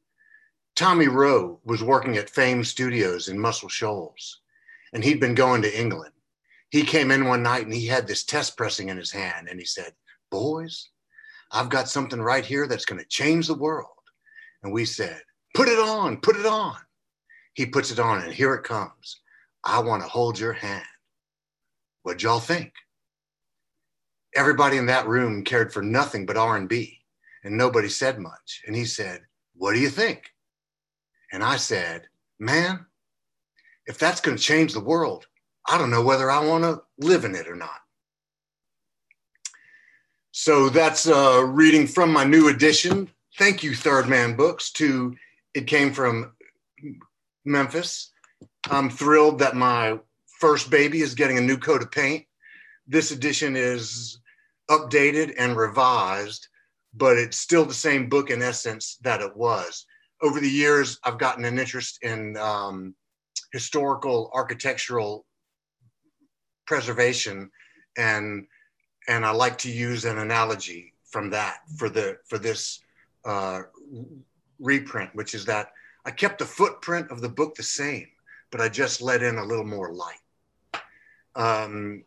Tommy 0.75 1.09
Roe 1.09 1.61
was 1.65 1.83
working 1.83 2.17
at 2.17 2.31
Fame 2.31 2.65
Studios 2.65 3.29
in 3.29 3.39
Muscle 3.39 3.69
Shoals, 3.69 4.41
and 4.93 5.05
he'd 5.05 5.21
been 5.21 5.35
going 5.35 5.63
to 5.63 5.81
England. 5.81 6.13
He 6.71 6.83
came 6.83 7.11
in 7.11 7.27
one 7.27 7.43
night 7.43 7.65
and 7.65 7.75
he 7.75 7.87
had 7.87 8.07
this 8.07 8.25
test 8.25 8.57
pressing 8.57 8.89
in 8.89 8.97
his 8.97 9.13
hand, 9.13 9.49
and 9.49 9.61
he 9.61 9.67
said, 9.67 9.93
Boys, 10.31 10.89
I've 11.53 11.69
got 11.69 11.89
something 11.89 12.21
right 12.21 12.45
here 12.45 12.67
that's 12.67 12.85
going 12.85 13.01
to 13.01 13.09
change 13.09 13.47
the 13.47 13.55
world. 13.55 13.89
And 14.63 14.73
we 14.73 14.85
said, 14.85 15.21
Put 15.55 15.69
it 15.69 15.79
on, 15.79 16.19
put 16.19 16.37
it 16.37 16.47
on. 16.47 16.77
He 17.55 17.67
puts 17.67 17.91
it 17.91 17.99
on, 17.99 18.23
and 18.23 18.33
here 18.33 18.55
it 18.55 18.65
comes. 18.65 19.21
I 19.65 19.81
want 19.81 20.03
to 20.03 20.09
hold 20.09 20.39
your 20.39 20.55
hand. 20.55 20.85
What'd 22.03 22.23
y'all 22.23 22.41
think? 22.41 22.73
Everybody 24.35 24.79
in 24.79 24.87
that 24.87 25.07
room 25.07 25.45
cared 25.45 25.73
for 25.73 25.83
nothing 25.83 26.25
but 26.25 26.39
R&B, 26.39 26.99
and 27.45 27.57
nobody 27.57 27.91
said 27.91 28.19
much. 28.19 28.63
And 28.67 28.75
he 28.75 28.87
said, 28.87 29.21
"What 29.55 29.75
do 29.75 29.81
you 29.81 29.91
think?" 29.91 30.33
And 31.33 31.43
I 31.43 31.57
said, 31.57 32.09
man, 32.39 32.85
if 33.87 33.99
that's 33.99 34.21
going 34.21 34.37
to 34.37 34.43
change 34.43 34.73
the 34.73 34.81
world, 34.81 35.27
I 35.67 35.79
don't 35.79 35.91
know 35.91 36.03
whether 36.03 36.31
I 36.31 36.45
want 36.45 36.65
to 36.65 36.83
live 36.99 37.25
in 37.25 37.35
it 37.35 37.49
or 37.49 37.55
not. 37.55 37.81
So 40.33 40.69
that's 40.69 41.07
uh, 41.07 41.45
reading 41.47 41.87
from 41.87 42.13
my 42.13 42.25
new 42.25 42.49
edition. 42.49 43.09
Thank 43.39 43.63
you, 43.63 43.75
Third 43.75 44.09
Man 44.09 44.35
Books. 44.35 44.71
To 44.73 45.15
it 45.55 45.67
came 45.67 45.93
from 45.93 46.33
Memphis. 47.45 48.11
I'm 48.71 48.91
thrilled 48.91 49.39
that 49.39 49.57
my 49.57 49.99
first 50.41 50.71
baby 50.71 51.01
is 51.01 51.15
getting 51.15 51.39
a 51.39 51.43
new 51.43 51.57
coat 51.57 51.83
of 51.83 51.91
paint. 51.91 52.25
This 52.87 53.11
edition 53.11 53.57
is 53.57 54.19
updated 54.71 55.35
and 55.39 55.57
revised, 55.57 56.49
but 56.95 57.17
it's 57.17 57.37
still 57.37 57.65
the 57.65 57.75
same 57.75 58.09
book 58.09 58.31
in 58.31 58.43
essence 58.43 58.99
that 59.03 59.21
it 59.21 59.37
was 59.37 59.87
over 60.23 60.41
the 60.41 60.49
years, 60.49 60.99
I've 61.05 61.19
gotten 61.19 61.45
an 61.45 61.59
interest 61.59 61.99
in 62.03 62.37
um, 62.37 62.95
historical 63.53 64.31
architectural 64.33 65.27
preservation, 66.67 67.51
and 67.99 68.47
and 69.09 69.25
I 69.25 69.31
like 69.31 69.59
to 69.59 69.71
use 69.71 70.05
an 70.05 70.19
analogy 70.19 70.93
from 71.05 71.31
that 71.31 71.59
for 71.77 71.89
the 71.89 72.19
for 72.27 72.39
this 72.39 72.81
uh, 73.25 73.63
reprint, 74.59 75.15
which 75.15 75.35
is 75.35 75.45
that 75.47 75.73
I 76.05 76.11
kept 76.11 76.39
the 76.39 76.47
footprint 76.47 77.11
of 77.11 77.21
the 77.21 77.29
book 77.29 77.55
the 77.55 77.63
same, 77.63 78.09
but 78.51 78.61
I 78.61 78.69
just 78.69 79.03
let 79.03 79.23
in 79.23 79.39
a 79.39 79.45
little 79.45 79.65
more 79.65 79.93
light. 79.93 80.83
Um, 81.35 82.05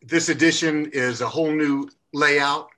this 0.00 0.28
edition 0.28 0.86
is 0.92 1.20
a 1.20 1.28
whole 1.28 1.52
new 1.52 1.88
layout 2.12 2.68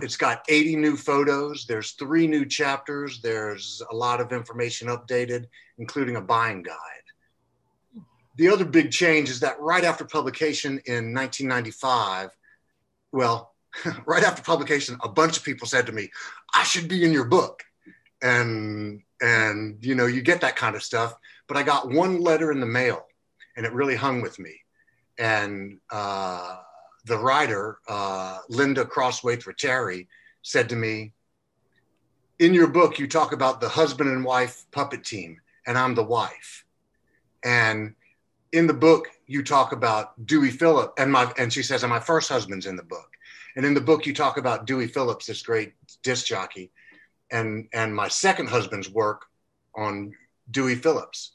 it's 0.00 0.16
got 0.16 0.44
80 0.48 0.76
new 0.76 0.96
photos. 0.96 1.66
There's 1.66 1.92
three 1.92 2.26
new 2.26 2.44
chapters. 2.44 3.20
There's 3.20 3.82
a 3.90 3.94
lot 3.94 4.20
of 4.20 4.32
information 4.32 4.88
updated, 4.88 5.46
including 5.78 6.16
a 6.16 6.20
buying 6.20 6.62
guide. 6.62 6.74
The 8.36 8.48
other 8.48 8.64
big 8.64 8.90
change 8.90 9.30
is 9.30 9.40
that 9.40 9.60
right 9.60 9.84
after 9.84 10.04
publication 10.04 10.80
in 10.86 11.14
1995, 11.14 12.30
well, 13.16 13.54
right 14.06 14.22
after 14.22 14.42
publication, 14.42 14.98
a 15.02 15.08
bunch 15.08 15.36
of 15.36 15.44
people 15.44 15.66
said 15.66 15.86
to 15.86 15.92
me, 15.92 16.10
I 16.54 16.62
should 16.62 16.86
be 16.86 17.04
in 17.04 17.12
your 17.12 17.24
book. 17.24 17.64
And, 18.22 19.02
and, 19.20 19.84
you 19.84 19.94
know, 19.94 20.06
you 20.06 20.22
get 20.22 20.42
that 20.42 20.56
kind 20.56 20.76
of 20.76 20.82
stuff. 20.82 21.14
But 21.48 21.56
I 21.56 21.62
got 21.62 21.90
one 21.90 22.20
letter 22.20 22.52
in 22.52 22.60
the 22.60 22.66
mail 22.66 23.06
and 23.56 23.64
it 23.64 23.72
really 23.72 23.96
hung 23.96 24.20
with 24.20 24.38
me. 24.38 24.60
And, 25.18 25.78
uh, 25.90 26.58
the 27.06 27.16
writer, 27.16 27.78
uh, 27.88 28.38
Linda 28.48 28.86
Terry, 29.56 30.08
said 30.42 30.68
to 30.68 30.76
me, 30.76 31.12
In 32.38 32.52
your 32.52 32.66
book, 32.66 32.98
you 32.98 33.06
talk 33.06 33.32
about 33.32 33.60
the 33.60 33.68
husband 33.68 34.10
and 34.10 34.24
wife 34.24 34.64
puppet 34.72 35.04
team, 35.04 35.40
and 35.66 35.78
I'm 35.78 35.94
the 35.94 36.02
wife. 36.02 36.64
And 37.44 37.94
in 38.52 38.66
the 38.66 38.74
book, 38.74 39.08
you 39.26 39.42
talk 39.42 39.72
about 39.72 40.26
Dewey 40.26 40.50
Phillips, 40.50 40.92
and 40.98 41.10
my 41.10 41.32
and 41.38 41.52
she 41.52 41.62
says, 41.62 41.82
and 41.82 41.90
my 41.90 42.00
first 42.00 42.28
husband's 42.28 42.66
in 42.66 42.76
the 42.76 42.82
book. 42.82 43.10
And 43.56 43.64
in 43.64 43.74
the 43.74 43.80
book, 43.80 44.06
you 44.06 44.14
talk 44.14 44.36
about 44.36 44.66
Dewey 44.66 44.86
Phillips, 44.86 45.26
this 45.26 45.42
great 45.42 45.72
disc 46.02 46.26
jockey, 46.26 46.70
and 47.30 47.68
and 47.72 47.94
my 47.94 48.08
second 48.08 48.48
husband's 48.48 48.90
work 48.90 49.26
on 49.74 50.14
Dewey 50.50 50.74
Phillips. 50.74 51.32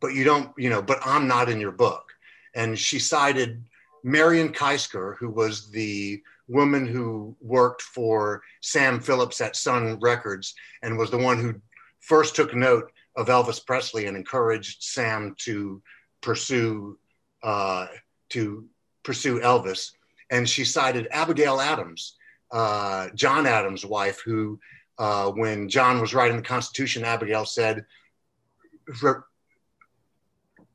But 0.00 0.14
you 0.14 0.24
don't, 0.24 0.52
you 0.58 0.70
know, 0.70 0.82
but 0.82 1.00
I'm 1.04 1.26
not 1.26 1.48
in 1.48 1.60
your 1.60 1.72
book. 1.72 2.12
And 2.54 2.78
she 2.78 2.98
cited 2.98 3.64
Marion 4.04 4.52
Keisker, 4.52 5.16
who 5.18 5.30
was 5.30 5.70
the 5.70 6.22
woman 6.48 6.86
who 6.86 7.36
worked 7.40 7.82
for 7.82 8.42
Sam 8.60 9.00
Phillips 9.00 9.40
at 9.40 9.56
Sun 9.56 9.98
Records 10.00 10.54
and 10.82 10.96
was 10.96 11.10
the 11.10 11.18
one 11.18 11.38
who 11.38 11.54
first 12.00 12.36
took 12.36 12.54
note 12.54 12.92
of 13.16 13.26
Elvis 13.26 13.64
Presley 13.64 14.06
and 14.06 14.16
encouraged 14.16 14.82
Sam 14.82 15.34
to 15.38 15.82
pursue 16.20 16.98
uh, 17.46 17.86
to 18.30 18.66
pursue 19.02 19.40
Elvis. 19.40 19.92
And 20.30 20.48
she 20.48 20.64
cited 20.64 21.08
Abigail 21.12 21.60
Adams, 21.60 22.16
uh, 22.50 23.08
John 23.14 23.46
Adams' 23.46 23.86
wife, 23.86 24.20
who, 24.24 24.58
uh, 24.98 25.30
when 25.30 25.68
John 25.68 26.00
was 26.00 26.12
writing 26.12 26.36
the 26.36 26.42
Constitution, 26.42 27.04
Abigail 27.04 27.44
said, 27.44 27.86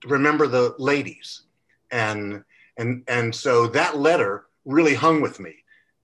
"Remember 0.05 0.47
the 0.47 0.73
ladies." 0.79 1.43
And 1.91 2.43
and, 2.77 3.03
and 3.07 3.35
so 3.35 3.67
that 3.67 3.97
letter 3.97 4.45
really 4.65 4.95
hung 4.95 5.21
with 5.21 5.39
me. 5.39 5.55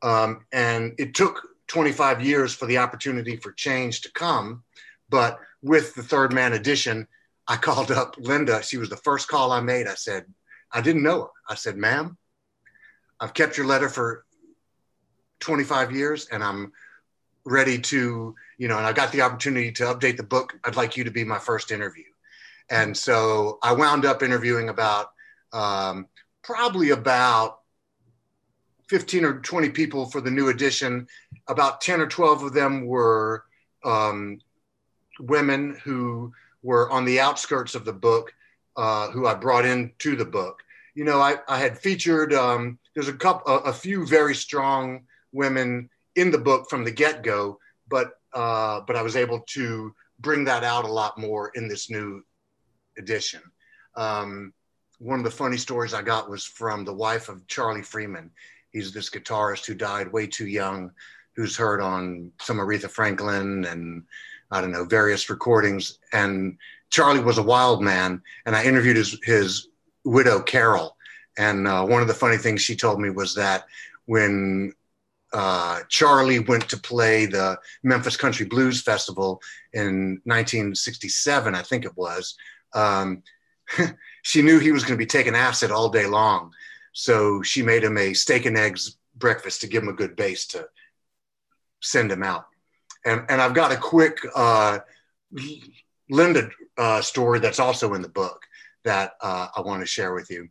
Um, 0.02 0.46
and 0.52 0.94
it 0.98 1.16
took 1.16 1.42
25 1.68 2.22
years 2.22 2.54
for 2.54 2.66
the 2.66 2.78
opportunity 2.78 3.38
for 3.38 3.52
change 3.54 4.02
to 4.02 4.12
come. 4.12 4.64
But 5.10 5.40
with 5.64 5.96
the 5.96 6.04
third 6.04 6.34
man 6.34 6.54
edition, 6.54 7.08
I 7.48 7.56
called 7.68 7.92
up 7.92 8.16
Linda. 8.18 8.62
She 8.62 8.78
was 8.78 8.90
the 8.90 8.98
first 8.98 9.28
call 9.28 9.52
I 9.52 9.62
made. 9.62 9.88
I 9.88 9.96
said, 9.96 10.26
I 10.72 10.82
didn't 10.82 11.04
know 11.04 11.22
her. 11.22 11.30
I 11.50 11.56
said, 11.56 11.78
ma'am, 11.78 12.18
I've 13.20 13.34
kept 13.34 13.58
your 13.58 13.66
letter 13.66 13.90
for 13.90 14.26
25 15.40 15.92
years 15.92 16.28
and 16.32 16.44
I'm 16.44 16.72
ready 17.46 17.80
to, 17.80 18.36
you 18.58 18.68
know, 18.68 18.78
and 18.78 18.86
I 18.86 18.92
got 18.92 19.12
the 19.12 19.22
opportunity 19.22 19.72
to 19.74 19.84
update 19.84 20.18
the 20.18 20.24
book. 20.24 20.60
I'd 20.66 20.76
like 20.76 20.98
you 20.98 21.04
to 21.06 21.12
be 21.12 21.24
my 21.24 21.40
first 21.40 21.72
interview. 21.72 22.04
And 22.70 22.96
so 22.96 23.60
I 23.64 23.72
wound 23.74 24.06
up 24.06 24.22
interviewing 24.22 24.70
about 24.70 25.12
um, 25.54 26.08
probably 26.44 26.90
about 26.90 27.60
15 28.90 29.26
or 29.26 29.40
20 29.40 29.70
people 29.70 30.10
for 30.10 30.22
the 30.22 30.32
new 30.32 30.50
edition. 30.50 31.08
About 31.48 31.82
10 31.82 32.02
or 32.02 32.08
12 32.08 32.44
of 32.44 32.54
them 32.54 32.86
were 32.86 33.46
um, 33.86 34.40
women 35.20 35.78
who 35.84 36.34
were 36.64 36.90
on 36.90 37.06
the 37.06 37.20
outskirts 37.20 37.76
of 37.76 37.86
the 37.86 37.94
book, 37.94 38.34
uh, 38.78 39.10
who 39.12 39.26
I 39.28 39.34
brought 39.34 39.66
into 39.66 40.16
the 40.16 40.26
book. 40.26 40.62
You 40.96 41.04
know, 41.04 41.20
I, 41.20 41.38
I 41.48 41.60
had 41.60 41.78
featured, 41.78 42.34
um, 42.34 42.80
there's 42.94 43.08
a 43.08 43.14
couple, 43.14 43.52
a, 43.52 43.70
a, 43.70 43.74
few 43.74 44.06
very 44.06 44.34
strong 44.34 45.02
women 45.32 45.90
in 46.16 46.32
the 46.32 46.38
book 46.38 46.70
from 46.70 46.84
the 46.84 46.92
get 46.92 47.24
go, 47.24 47.60
but, 47.88 48.14
uh, 48.34 48.82
but 48.88 48.96
I 48.96 49.02
was 49.02 49.16
able 49.16 49.42
to 49.50 49.94
bring 50.20 50.46
that 50.46 50.64
out 50.64 50.86
a 50.86 50.92
lot 50.92 51.18
more 51.18 51.52
in 51.56 51.68
this 51.68 51.90
new 51.90 52.24
edition. 52.98 53.42
Um, 53.96 54.54
one 55.00 55.20
of 55.20 55.26
the 55.26 55.32
funny 55.32 55.58
stories 55.58 55.94
I 55.94 56.02
got 56.02 56.30
was 56.30 56.46
from 56.46 56.86
the 56.86 56.94
wife 56.94 57.30
of 57.30 57.46
Charlie 57.48 57.84
Freeman. 57.84 58.32
He's 58.72 58.92
this 58.92 59.10
guitarist 59.10 59.66
who 59.66 59.76
died 59.76 60.12
way 60.12 60.28
too 60.28 60.48
young, 60.48 60.92
who's 61.36 61.56
heard 61.56 61.82
on 61.82 62.32
some 62.42 62.58
Aretha 62.58 62.90
Franklin 62.90 63.66
and 63.66 64.04
I 64.52 64.62
don't 64.62 64.72
know 64.72 64.86
various 64.86 65.30
recordings. 65.30 66.00
And 66.14 66.58
Charlie 66.90 67.24
was 67.24 67.38
a 67.38 67.44
wild 67.44 67.82
man, 67.82 68.22
and 68.46 68.56
I 68.56 68.64
interviewed 68.64 68.98
his 68.98 69.18
his 69.24 69.68
widow 70.04 70.42
Carol. 70.42 70.96
And 71.38 71.68
uh, 71.68 71.86
one 71.86 72.02
of 72.02 72.08
the 72.08 72.14
funny 72.14 72.38
things 72.38 72.62
she 72.62 72.76
told 72.76 73.00
me 73.00 73.10
was 73.10 73.36
that 73.36 73.66
when 74.06 74.74
uh, 75.34 75.82
Charlie 75.90 76.40
went 76.40 76.68
to 76.70 76.78
play 76.78 77.26
the 77.26 77.60
Memphis 77.84 78.18
Country 78.18 78.46
Blues 78.46 78.82
Festival 78.82 79.42
in 79.74 80.22
1967, 80.24 81.54
I 81.54 81.62
think 81.62 81.86
it 81.86 81.96
was. 81.96 82.36
Um, 82.74 83.22
she 84.24 84.42
knew 84.42 84.60
he 84.60 84.72
was 84.72 84.84
going 84.84 84.94
to 84.94 84.98
be 84.98 85.06
taking 85.06 85.36
acid 85.36 85.72
all 85.72 85.90
day 85.90 86.06
long, 86.06 86.52
so 86.94 87.42
she 87.42 87.62
made 87.62 87.84
him 87.84 87.98
a 87.98 88.14
steak 88.14 88.46
and 88.46 88.58
eggs 88.58 88.98
breakfast 89.16 89.62
to 89.62 89.68
give 89.68 89.84
him 89.84 89.90
a 89.90 89.94
good 89.94 90.16
base 90.16 90.48
to 90.48 90.68
send 91.82 92.12
him 92.12 92.24
out. 92.24 92.46
And 93.06 93.26
and 93.30 93.42
I've 93.42 93.54
got 93.54 93.72
a 93.72 93.78
quick 93.78 94.20
uh, 94.36 94.80
Linda 96.10 96.50
uh, 96.78 97.02
story 97.02 97.40
that's 97.40 97.60
also 97.60 97.94
in 97.94 98.02
the 98.02 98.10
book 98.10 98.46
that 98.84 99.14
uh, 99.22 99.48
I 99.56 99.62
want 99.62 99.82
to 99.82 99.86
share 99.86 100.14
with 100.14 100.30
you. 100.30 100.50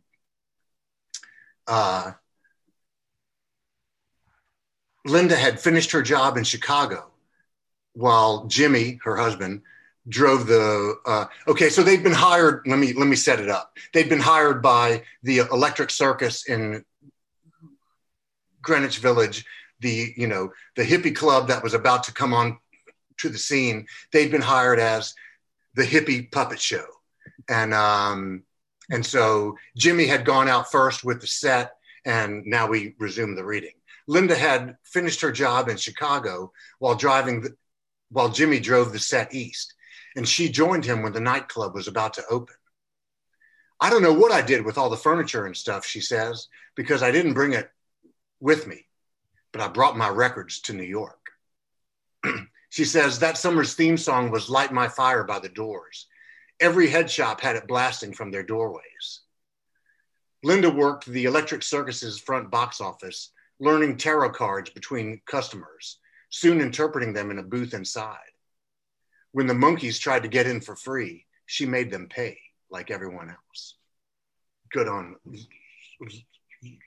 Uh, 1.65 2.11
Linda 5.05 5.35
had 5.35 5.59
finished 5.59 5.91
her 5.91 6.01
job 6.01 6.37
in 6.37 6.43
Chicago 6.43 7.11
while 7.93 8.45
Jimmy, 8.45 8.99
her 9.03 9.15
husband, 9.15 9.61
drove 10.09 10.47
the 10.47 10.95
uh, 11.05 11.25
okay 11.47 11.69
so 11.69 11.83
they'd 11.83 12.03
been 12.03 12.13
hired 12.13 12.61
let 12.65 12.79
me 12.79 12.93
let 12.93 13.07
me 13.07 13.15
set 13.15 13.39
it 13.39 13.49
up 13.49 13.75
they'd 13.93 14.09
been 14.09 14.19
hired 14.19 14.61
by 14.61 15.03
the 15.23 15.39
electric 15.39 15.89
circus 15.89 16.47
in 16.47 16.83
greenwich 18.61 18.99
village 18.99 19.45
the 19.81 20.13
you 20.15 20.27
know 20.27 20.51
the 20.75 20.83
hippie 20.83 21.15
club 21.15 21.47
that 21.47 21.61
was 21.61 21.73
about 21.73 22.03
to 22.03 22.13
come 22.13 22.33
on 22.33 22.57
to 23.17 23.27
the 23.27 23.37
scene 23.37 23.85
they'd 24.13 24.31
been 24.31 24.41
hired 24.41 24.79
as 24.79 25.13
the 25.77 25.83
hippie 25.83 26.29
puppet 26.31 26.59
show 26.59 26.85
and 27.47 27.73
um 27.73 28.43
and 28.91 29.05
so 29.05 29.55
jimmy 29.77 30.05
had 30.05 30.25
gone 30.25 30.49
out 30.49 30.69
first 30.69 31.05
with 31.05 31.21
the 31.21 31.27
set 31.27 31.75
and 32.05 32.45
now 32.45 32.67
we 32.67 32.95
resume 32.99 33.35
the 33.35 33.45
reading 33.45 33.73
linda 34.07 34.35
had 34.35 34.75
finished 34.83 35.21
her 35.21 35.31
job 35.31 35.69
in 35.69 35.77
chicago 35.77 36.51
while 36.79 36.95
driving 36.95 37.41
the, 37.41 37.55
while 38.09 38.29
jimmy 38.29 38.59
drove 38.59 38.91
the 38.91 38.99
set 38.99 39.33
east 39.33 39.73
and 40.17 40.27
she 40.27 40.49
joined 40.49 40.83
him 40.83 41.03
when 41.03 41.13
the 41.13 41.19
nightclub 41.19 41.75
was 41.75 41.87
about 41.87 42.15
to 42.15 42.23
open. 42.27 42.55
I 43.79 43.91
don't 43.91 44.01
know 44.01 44.13
what 44.13 44.31
I 44.31 44.41
did 44.41 44.65
with 44.65 44.75
all 44.75 44.89
the 44.89 44.97
furniture 44.97 45.45
and 45.45 45.55
stuff, 45.55 45.85
she 45.85 46.01
says, 46.01 46.47
because 46.75 47.03
I 47.03 47.11
didn't 47.11 47.35
bring 47.35 47.53
it 47.53 47.69
with 48.39 48.65
me, 48.65 48.87
but 49.53 49.61
I 49.61 49.67
brought 49.67 49.95
my 49.95 50.09
records 50.09 50.59
to 50.61 50.73
New 50.73 50.83
York. 50.83 51.29
she 52.69 52.85
says 52.85 53.19
that 53.19 53.37
summer's 53.37 53.73
theme 53.73 53.97
song 53.97 54.29
was 54.29 54.49
Light 54.49 54.71
My 54.71 54.87
Fire 54.87 55.23
by 55.23 55.39
the 55.39 55.49
Doors. 55.49 56.07
Every 56.59 56.89
head 56.89 57.09
shop 57.09 57.39
had 57.39 57.55
it 57.55 57.67
blasting 57.67 58.13
from 58.13 58.31
their 58.31 58.43
doorways. 58.43 59.21
Linda 60.43 60.69
worked 60.69 61.05
the 61.05 61.25
Electric 61.25 61.63
Circus's 61.63 62.19
front 62.19 62.51
box 62.51 62.81
office, 62.81 63.31
learning 63.59 63.97
tarot 63.97 64.31
cards 64.31 64.69
between 64.69 65.21
customers, 65.25 65.99
soon 66.29 66.61
interpreting 66.61 67.13
them 67.13 67.31
in 67.31 67.39
a 67.39 67.43
booth 67.43 67.73
inside. 67.73 68.17
When 69.31 69.47
the 69.47 69.53
Monkees 69.53 69.99
tried 69.99 70.23
to 70.23 70.29
get 70.29 70.47
in 70.47 70.61
for 70.61 70.75
free, 70.75 71.25
she 71.45 71.65
made 71.65 71.91
them 71.91 72.07
pay 72.07 72.39
like 72.69 72.91
everyone 72.91 73.29
else. 73.29 73.75
Good 74.71 74.87
on 74.87 75.15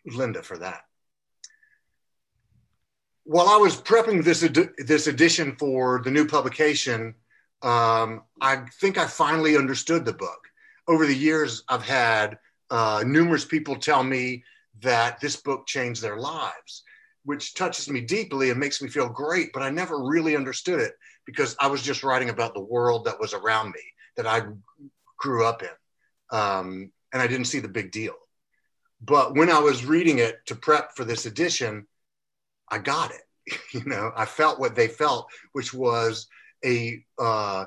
Linda 0.04 0.42
for 0.42 0.58
that. 0.58 0.82
While 3.30 3.46
I 3.46 3.58
was 3.58 3.80
prepping 3.80 4.24
this, 4.24 4.42
ed- 4.42 4.72
this 4.76 5.06
edition 5.06 5.54
for 5.54 6.02
the 6.02 6.10
new 6.10 6.26
publication, 6.26 7.14
um, 7.62 8.24
I 8.40 8.64
think 8.80 8.98
I 8.98 9.06
finally 9.06 9.56
understood 9.56 10.04
the 10.04 10.12
book. 10.12 10.48
Over 10.88 11.06
the 11.06 11.14
years, 11.14 11.62
I've 11.68 11.84
had 11.84 12.40
uh, 12.70 13.04
numerous 13.06 13.44
people 13.44 13.76
tell 13.76 14.02
me 14.02 14.42
that 14.82 15.20
this 15.20 15.36
book 15.36 15.68
changed 15.68 16.02
their 16.02 16.16
lives, 16.16 16.82
which 17.22 17.54
touches 17.54 17.88
me 17.88 18.00
deeply 18.00 18.50
and 18.50 18.58
makes 18.58 18.82
me 18.82 18.88
feel 18.88 19.08
great, 19.08 19.52
but 19.52 19.62
I 19.62 19.70
never 19.70 20.02
really 20.02 20.34
understood 20.34 20.80
it 20.80 20.94
because 21.24 21.54
I 21.60 21.68
was 21.68 21.82
just 21.82 22.02
writing 22.02 22.30
about 22.30 22.52
the 22.54 22.60
world 22.64 23.04
that 23.04 23.20
was 23.20 23.32
around 23.32 23.70
me 23.70 23.82
that 24.16 24.26
I 24.26 24.42
grew 25.18 25.46
up 25.46 25.62
in. 25.62 26.36
Um, 26.36 26.90
and 27.12 27.22
I 27.22 27.28
didn't 27.28 27.46
see 27.46 27.60
the 27.60 27.68
big 27.68 27.92
deal. 27.92 28.16
But 29.00 29.36
when 29.36 29.52
I 29.52 29.60
was 29.60 29.86
reading 29.86 30.18
it 30.18 30.44
to 30.46 30.56
prep 30.56 30.96
for 30.96 31.04
this 31.04 31.26
edition, 31.26 31.86
I 32.70 32.78
got 32.78 33.12
it. 33.12 33.58
you 33.72 33.84
know, 33.84 34.12
I 34.16 34.24
felt 34.26 34.60
what 34.60 34.74
they 34.74 34.88
felt, 34.88 35.28
which 35.52 35.74
was 35.74 36.26
a 36.64 37.02
uh, 37.18 37.64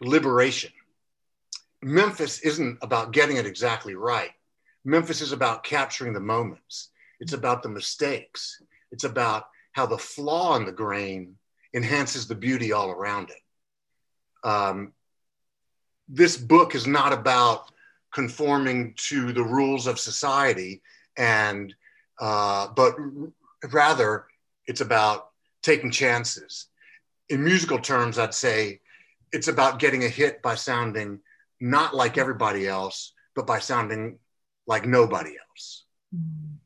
liberation. 0.00 0.72
Memphis 1.82 2.40
isn't 2.40 2.78
about 2.82 3.12
getting 3.12 3.36
it 3.36 3.46
exactly 3.46 3.94
right. 3.94 4.30
Memphis 4.84 5.20
is 5.20 5.32
about 5.32 5.64
capturing 5.64 6.12
the 6.12 6.20
moments. 6.20 6.90
It's 7.20 7.32
about 7.32 7.62
the 7.62 7.68
mistakes. 7.68 8.60
It's 8.90 9.04
about 9.04 9.44
how 9.72 9.86
the 9.86 9.98
flaw 9.98 10.56
in 10.56 10.64
the 10.64 10.72
grain 10.72 11.36
enhances 11.74 12.26
the 12.26 12.34
beauty 12.34 12.72
all 12.72 12.90
around 12.90 13.30
it. 13.30 14.48
Um, 14.48 14.92
this 16.08 16.36
book 16.36 16.74
is 16.74 16.86
not 16.86 17.12
about 17.12 17.70
conforming 18.12 18.94
to 18.96 19.32
the 19.32 19.42
rules 19.42 19.86
of 19.86 19.98
society, 19.98 20.82
and 21.16 21.74
uh, 22.20 22.68
but 22.74 22.96
rather 23.70 24.26
it's 24.66 24.80
about 24.80 25.28
taking 25.62 25.90
chances. 25.90 26.66
In 27.28 27.44
musical 27.44 27.78
terms, 27.78 28.18
I'd 28.18 28.34
say 28.34 28.80
it's 29.32 29.48
about 29.48 29.78
getting 29.78 30.04
a 30.04 30.08
hit 30.08 30.42
by 30.42 30.54
sounding 30.54 31.20
not 31.60 31.94
like 31.94 32.18
everybody 32.18 32.66
else, 32.66 33.12
but 33.34 33.46
by 33.46 33.58
sounding 33.58 34.18
like 34.66 34.86
nobody 34.86 35.30
else. 35.30 35.84
Mm-hmm 36.14 36.56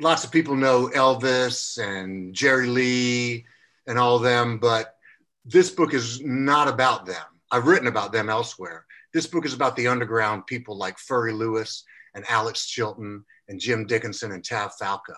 lots 0.00 0.24
of 0.24 0.30
people 0.30 0.56
know 0.56 0.90
Elvis 0.94 1.78
and 1.78 2.34
Jerry 2.34 2.66
Lee 2.66 3.46
and 3.86 3.98
all 3.98 4.18
them, 4.18 4.58
but 4.58 4.96
this 5.44 5.70
book 5.70 5.94
is 5.94 6.20
not 6.22 6.68
about 6.68 7.06
them. 7.06 7.24
I've 7.50 7.66
written 7.66 7.88
about 7.88 8.12
them 8.12 8.28
elsewhere. 8.28 8.84
This 9.14 9.26
book 9.26 9.46
is 9.46 9.54
about 9.54 9.76
the 9.76 9.88
underground 9.88 10.46
people 10.46 10.76
like 10.76 10.98
Furry 10.98 11.32
Lewis 11.32 11.84
and 12.16 12.24
Alex 12.28 12.66
Chilton 12.66 13.24
and 13.48 13.60
Jim 13.60 13.86
Dickinson 13.86 14.32
and 14.32 14.44
Tav 14.44 14.72
Falco. 14.74 15.14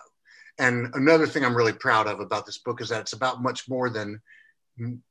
And 0.59 0.93
another 0.93 1.25
thing 1.25 1.43
I'm 1.43 1.55
really 1.55 1.73
proud 1.73 2.05
of 2.05 2.19
about 2.19 2.45
this 2.45 2.59
book 2.59 2.81
is 2.81 2.89
that 2.89 3.01
it's 3.01 3.13
about 3.13 3.41
much 3.41 3.67
more 3.69 3.89
than 3.89 4.21
m- 4.77 5.01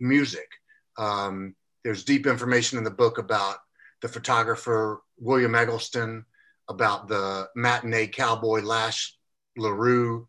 music. 0.00 0.48
Um, 0.96 1.54
there's 1.84 2.04
deep 2.04 2.26
information 2.26 2.78
in 2.78 2.84
the 2.84 2.90
book 2.90 3.18
about 3.18 3.58
the 4.00 4.08
photographer 4.08 5.02
William 5.18 5.54
Eggleston, 5.54 6.24
about 6.68 7.08
the 7.08 7.48
matinee 7.54 8.06
cowboy 8.06 8.62
Lash 8.62 9.16
LaRue, 9.56 10.26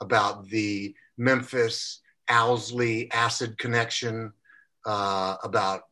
about 0.00 0.48
the 0.48 0.94
Memphis 1.16 2.00
Owsley 2.28 3.10
acid 3.10 3.56
connection, 3.58 4.32
uh, 4.84 5.36
about 5.42 5.82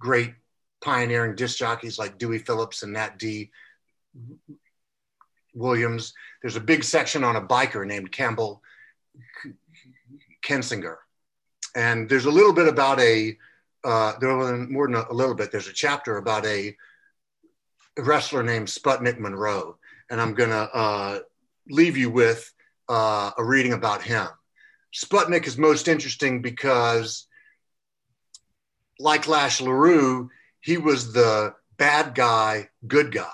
great 0.00 0.34
pioneering 0.82 1.34
disc 1.34 1.58
jockeys 1.58 1.98
like 1.98 2.18
Dewey 2.18 2.38
Phillips 2.38 2.82
and 2.82 2.92
Nat 2.92 3.18
D. 3.18 3.50
Williams. 5.54 6.12
There's 6.40 6.56
a 6.56 6.60
big 6.60 6.84
section 6.84 7.24
on 7.24 7.36
a 7.36 7.42
biker 7.42 7.86
named 7.86 8.12
Campbell 8.12 8.62
Kensinger. 10.44 10.96
And 11.74 12.08
there's 12.08 12.26
a 12.26 12.30
little 12.30 12.52
bit 12.52 12.68
about 12.68 13.00
a, 13.00 13.36
uh, 13.84 14.12
there 14.20 14.36
was 14.36 14.68
more 14.68 14.86
than 14.86 14.96
a 14.96 15.12
little 15.12 15.34
bit, 15.34 15.50
there's 15.50 15.68
a 15.68 15.72
chapter 15.72 16.16
about 16.18 16.44
a 16.46 16.76
wrestler 17.98 18.42
named 18.42 18.68
Sputnik 18.68 19.18
Monroe, 19.18 19.76
and 20.10 20.20
I'm 20.20 20.34
going 20.34 20.50
to 20.50 20.74
uh, 20.74 21.18
leave 21.68 21.96
you 21.96 22.10
with 22.10 22.52
uh, 22.88 23.30
a 23.36 23.44
reading 23.44 23.72
about 23.72 24.02
him. 24.02 24.28
Sputnik 24.94 25.46
is 25.46 25.56
most 25.56 25.88
interesting 25.88 26.42
because, 26.42 27.26
like 28.98 29.26
Lash 29.26 29.60
LaRue, 29.60 30.30
he 30.62 30.78
was 30.78 31.12
the 31.12 31.54
bad 31.76 32.14
guy, 32.14 32.68
good 32.86 33.12
guy. 33.12 33.28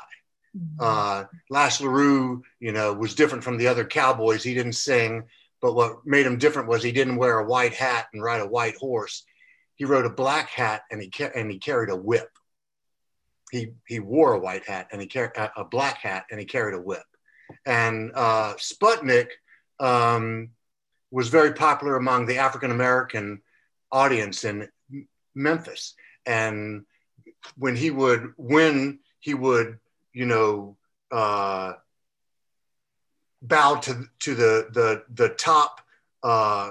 Mm-hmm. 0.57 0.77
Uh, 0.81 1.25
Lash 1.51 1.81
LaRue, 1.81 2.43
you 2.59 2.73
know, 2.73 2.93
was 2.93 3.15
different 3.15 3.45
from 3.45 3.59
the 3.59 3.69
other 3.69 3.85
cowboys. 3.85 4.43
He 4.43 4.55
didn't 4.55 4.73
sing, 4.73 5.25
but 5.63 5.75
what 5.75 6.05
made 6.05 6.27
him 6.27 6.39
different 6.39 6.69
was 6.69 6.83
he 6.83 6.93
didn't 6.93 7.17
wear 7.17 7.39
a 7.39 7.47
white 7.47 7.75
hat 7.75 8.07
and 8.13 8.23
ride 8.23 8.41
a 8.41 8.47
white 8.47 8.77
horse. 8.77 9.25
He 9.77 9.85
rode 9.85 10.07
a 10.07 10.11
black 10.11 10.49
hat 10.49 10.83
and 10.91 11.01
he 11.01 11.09
ca- 11.09 11.31
and 11.35 11.51
he 11.51 11.59
carried 11.59 11.91
a 11.91 11.97
whip 11.97 12.31
he 13.51 13.73
he 13.87 14.01
wore 14.01 14.35
a 14.35 14.39
white 14.39 14.67
hat 14.67 14.89
and 14.93 15.01
he 15.01 15.07
carried 15.07 15.33
a 15.57 15.65
black 15.65 15.99
hat 15.99 16.27
and 16.31 16.39
he 16.39 16.47
carried 16.47 16.75
a 16.75 16.81
whip. 16.81 17.03
And 17.65 18.13
uh, 18.15 18.55
Sputnik 18.55 19.29
um, 19.81 20.51
was 21.11 21.29
very 21.29 21.55
popular 21.55 21.97
among 21.97 22.27
the 22.27 22.39
African 22.39 22.71
American 22.71 23.43
audience 23.91 24.45
in 24.45 24.69
Memphis. 25.35 25.95
And 26.27 26.85
when 27.57 27.77
he 27.77 27.91
would 27.91 28.33
win, 28.37 29.01
he 29.21 29.35
would, 29.35 29.79
you 30.13 30.27
know, 30.27 30.77
uh, 31.11 31.75
bow 33.43 33.77
to 33.77 34.05
to 34.21 34.35
the 34.35 34.69
the 34.73 35.05
the 35.15 35.29
top 35.31 35.81
uh, 36.23 36.71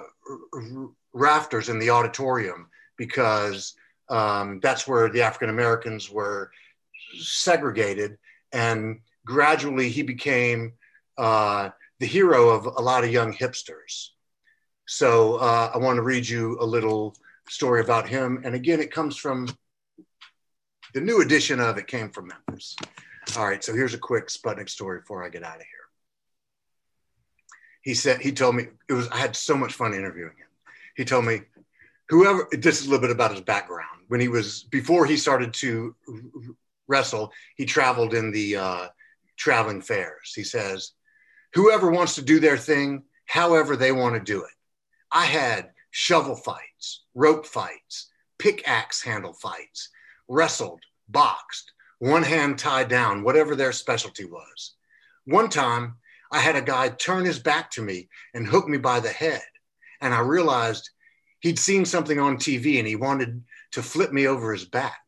rafters 1.13 1.69
in 1.69 1.79
the 1.79 1.89
auditorium 1.89 2.69
because 2.97 3.73
um, 4.09 4.59
that's 4.61 4.87
where 4.87 5.09
the 5.09 5.21
African 5.21 5.49
Americans 5.49 6.09
were 6.09 6.51
segregated. 7.19 8.17
And 8.51 9.01
gradually 9.25 9.89
he 9.89 10.03
became 10.03 10.73
uh, 11.17 11.69
the 11.99 12.05
hero 12.05 12.49
of 12.49 12.65
a 12.65 12.81
lot 12.81 13.03
of 13.03 13.11
young 13.11 13.33
hipsters. 13.33 14.09
So 14.85 15.35
uh, 15.35 15.71
I 15.73 15.77
want 15.77 15.97
to 15.97 16.03
read 16.03 16.27
you 16.27 16.57
a 16.61 16.65
little 16.65 17.15
story 17.49 17.81
about 17.81 18.07
him. 18.07 18.41
And 18.45 18.55
again, 18.55 18.79
it 18.79 18.91
comes 18.91 19.17
from 19.17 19.47
the 20.97 21.05
new 21.05 21.21
edition 21.21 21.59
of 21.59 21.77
it 21.77 21.85
came 21.85 22.09
from 22.09 22.27
Memphis. 22.29 22.75
All 23.37 23.45
right, 23.45 23.63
so 23.63 23.71
here's 23.71 23.93
a 23.93 23.99
quick 23.99 24.29
Sputnik 24.29 24.67
story 24.67 25.01
before 25.01 25.23
I 25.23 25.29
get 25.29 25.43
out 25.43 25.57
of 25.57 25.61
here. 25.61 25.67
He 27.83 27.93
said, 27.93 28.19
he 28.19 28.31
told 28.31 28.55
me, 28.55 28.69
it 28.89 28.93
was, 28.93 29.07
I 29.09 29.17
had 29.17 29.35
so 29.35 29.55
much 29.55 29.73
fun 29.73 29.93
interviewing 29.93 30.31
him. 30.31 30.47
He 30.95 31.05
told 31.05 31.25
me, 31.25 31.41
whoever, 32.09 32.47
this 32.51 32.81
is 32.81 32.87
a 32.87 32.89
little 32.89 33.01
bit 33.01 33.11
about 33.11 33.29
his 33.29 33.41
background. 33.41 34.05
When 34.07 34.19
he 34.19 34.27
was, 34.27 34.63
before 34.63 35.05
he 35.05 35.17
started 35.17 35.53
to 35.55 35.95
wrestle, 36.87 37.31
he 37.57 37.65
traveled 37.65 38.15
in 38.15 38.31
the 38.31 38.55
uh, 38.55 38.87
traveling 39.35 39.83
fairs. 39.83 40.33
He 40.35 40.43
says, 40.43 40.93
whoever 41.53 41.91
wants 41.91 42.15
to 42.15 42.23
do 42.23 42.39
their 42.39 42.57
thing, 42.57 43.03
however 43.27 43.75
they 43.75 43.91
want 43.91 44.15
to 44.15 44.19
do 44.19 44.39
it. 44.39 44.55
I 45.11 45.25
had 45.25 45.73
shovel 45.91 46.35
fights, 46.35 47.03
rope 47.13 47.45
fights, 47.45 48.09
pickaxe 48.39 49.03
handle 49.03 49.33
fights, 49.33 49.89
wrestled, 50.27 50.81
boxed, 51.07 51.71
one 51.99 52.23
hand 52.23 52.59
tied 52.59 52.89
down, 52.89 53.23
whatever 53.23 53.55
their 53.55 53.71
specialty 53.71 54.25
was. 54.25 54.75
One 55.25 55.49
time, 55.49 55.95
I 56.31 56.39
had 56.39 56.55
a 56.55 56.61
guy 56.61 56.89
turn 56.89 57.25
his 57.25 57.39
back 57.39 57.71
to 57.71 57.81
me 57.81 58.09
and 58.33 58.45
hook 58.45 58.67
me 58.67 58.77
by 58.77 58.99
the 58.99 59.09
head. 59.09 59.41
And 60.01 60.13
I 60.13 60.19
realized 60.19 60.89
he'd 61.39 61.59
seen 61.59 61.85
something 61.85 62.19
on 62.19 62.37
TV 62.37 62.79
and 62.79 62.87
he 62.87 62.95
wanted 62.95 63.43
to 63.71 63.81
flip 63.81 64.11
me 64.11 64.27
over 64.27 64.53
his 64.53 64.65
back. 64.65 64.99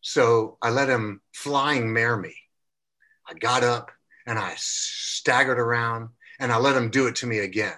So 0.00 0.58
I 0.62 0.70
let 0.70 0.88
him 0.88 1.20
flying 1.32 1.92
mare 1.92 2.16
me. 2.16 2.34
I 3.28 3.34
got 3.34 3.62
up 3.62 3.90
and 4.26 4.38
I 4.38 4.54
staggered 4.56 5.58
around 5.58 6.08
and 6.40 6.52
I 6.52 6.58
let 6.58 6.76
him 6.76 6.90
do 6.90 7.06
it 7.06 7.16
to 7.16 7.26
me 7.26 7.38
again. 7.40 7.76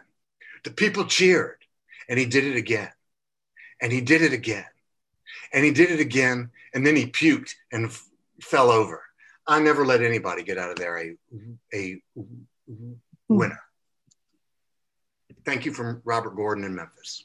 The 0.65 0.71
people 0.71 1.05
cheered 1.07 1.59
and 2.09 2.19
he 2.19 2.27
did 2.27 2.45
it 2.45 2.57
again. 2.57 2.91
And 3.81 3.91
he 3.91 4.01
did 4.01 4.23
it 4.23 4.33
again. 4.33 4.67
And 5.53 5.65
he 5.65 5.73
did 5.73 5.91
it 5.91 6.01
again. 6.01 6.51
And 6.75 6.87
then 6.87 6.97
he 6.97 7.07
puked 7.07 7.55
and 7.73 7.87
f- 7.87 8.09
fell 8.41 8.71
over. 8.71 9.03
I 9.47 9.61
never 9.61 9.85
let 9.85 10.03
anybody 10.03 10.43
get 10.45 10.59
out 10.59 10.71
of 10.71 10.77
there 10.77 10.99
a, 10.99 11.17
a 11.75 12.03
winner. 13.29 13.61
Thank 15.45 15.65
you 15.65 15.73
from 15.73 16.03
Robert 16.05 16.37
Gordon 16.37 16.65
in 16.65 16.75
Memphis. 16.75 17.25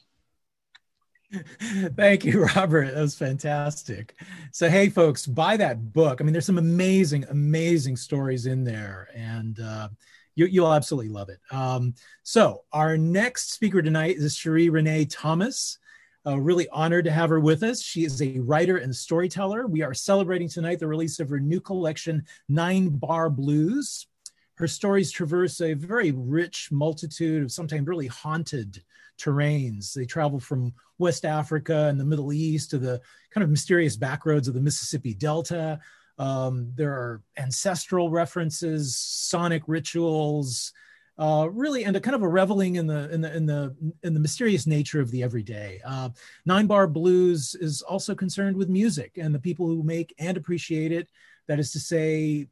Thank 1.96 2.24
you, 2.24 2.44
Robert. 2.44 2.94
That 2.94 3.00
was 3.00 3.16
fantastic. 3.16 4.14
So, 4.52 4.68
hey, 4.68 4.88
folks, 4.88 5.26
buy 5.26 5.56
that 5.56 5.92
book. 5.92 6.20
I 6.20 6.24
mean, 6.24 6.32
there's 6.32 6.46
some 6.46 6.58
amazing, 6.58 7.24
amazing 7.30 7.96
stories 7.96 8.46
in 8.46 8.64
there, 8.64 9.08
and 9.14 9.58
uh, 9.60 9.88
you, 10.34 10.62
will 10.62 10.72
absolutely 10.72 11.10
love 11.10 11.28
it. 11.28 11.40
Um, 11.50 11.94
so, 12.22 12.64
our 12.72 12.96
next 12.96 13.52
speaker 13.52 13.82
tonight 13.82 14.16
is 14.16 14.36
Sheree 14.36 14.70
Renee 14.70 15.06
Thomas. 15.06 15.78
Uh, 16.26 16.40
really 16.40 16.68
honored 16.70 17.04
to 17.04 17.10
have 17.10 17.30
her 17.30 17.38
with 17.38 17.62
us. 17.62 17.80
She 17.80 18.04
is 18.04 18.20
a 18.20 18.40
writer 18.40 18.78
and 18.78 18.94
storyteller. 18.94 19.68
We 19.68 19.82
are 19.82 19.94
celebrating 19.94 20.48
tonight 20.48 20.80
the 20.80 20.88
release 20.88 21.20
of 21.20 21.28
her 21.28 21.38
new 21.38 21.60
collection, 21.60 22.24
Nine 22.48 22.88
Bar 22.88 23.30
Blues. 23.30 24.08
Her 24.56 24.66
stories 24.66 25.12
traverse 25.12 25.60
a 25.60 25.74
very 25.74 26.10
rich 26.10 26.70
multitude 26.72 27.44
of 27.44 27.52
sometimes 27.52 27.86
really 27.86 28.08
haunted 28.08 28.82
terrains. 29.18 29.92
They 29.92 30.04
travel 30.04 30.40
from 30.40 30.74
West 30.98 31.24
Africa 31.24 31.86
and 31.86 32.00
the 32.00 32.04
Middle 32.04 32.32
East 32.32 32.70
to 32.70 32.78
the 32.78 33.00
kind 33.30 33.44
of 33.44 33.50
mysterious 33.50 33.96
backroads 33.96 34.48
of 34.48 34.54
the 34.54 34.60
Mississippi 34.60 35.14
Delta. 35.14 35.78
Um, 36.18 36.72
there 36.74 36.92
are 36.92 37.22
ancestral 37.36 38.10
references, 38.10 38.96
sonic 38.96 39.62
rituals, 39.68 40.72
uh, 41.18 41.48
really, 41.50 41.84
and 41.84 41.96
a 41.96 42.00
kind 42.00 42.14
of 42.14 42.22
a 42.22 42.28
reveling 42.28 42.76
in 42.76 42.86
the 42.86 43.10
in 43.10 43.20
the 43.20 43.34
in 43.34 43.46
the 43.46 43.74
in 44.02 44.14
the 44.14 44.20
mysterious 44.20 44.66
nature 44.66 45.00
of 45.00 45.10
the 45.10 45.22
everyday. 45.22 45.80
Uh, 45.84 46.10
Nine 46.44 46.66
Bar 46.66 46.86
Blues 46.86 47.54
is 47.60 47.82
also 47.82 48.14
concerned 48.14 48.56
with 48.56 48.68
music 48.68 49.18
and 49.18 49.34
the 49.34 49.38
people 49.38 49.66
who 49.66 49.82
make 49.82 50.14
and 50.18 50.36
appreciate 50.36 50.92
it. 50.92 51.08
That 51.48 51.58
is 51.58 51.72
to 51.72 51.80
say, 51.80 52.48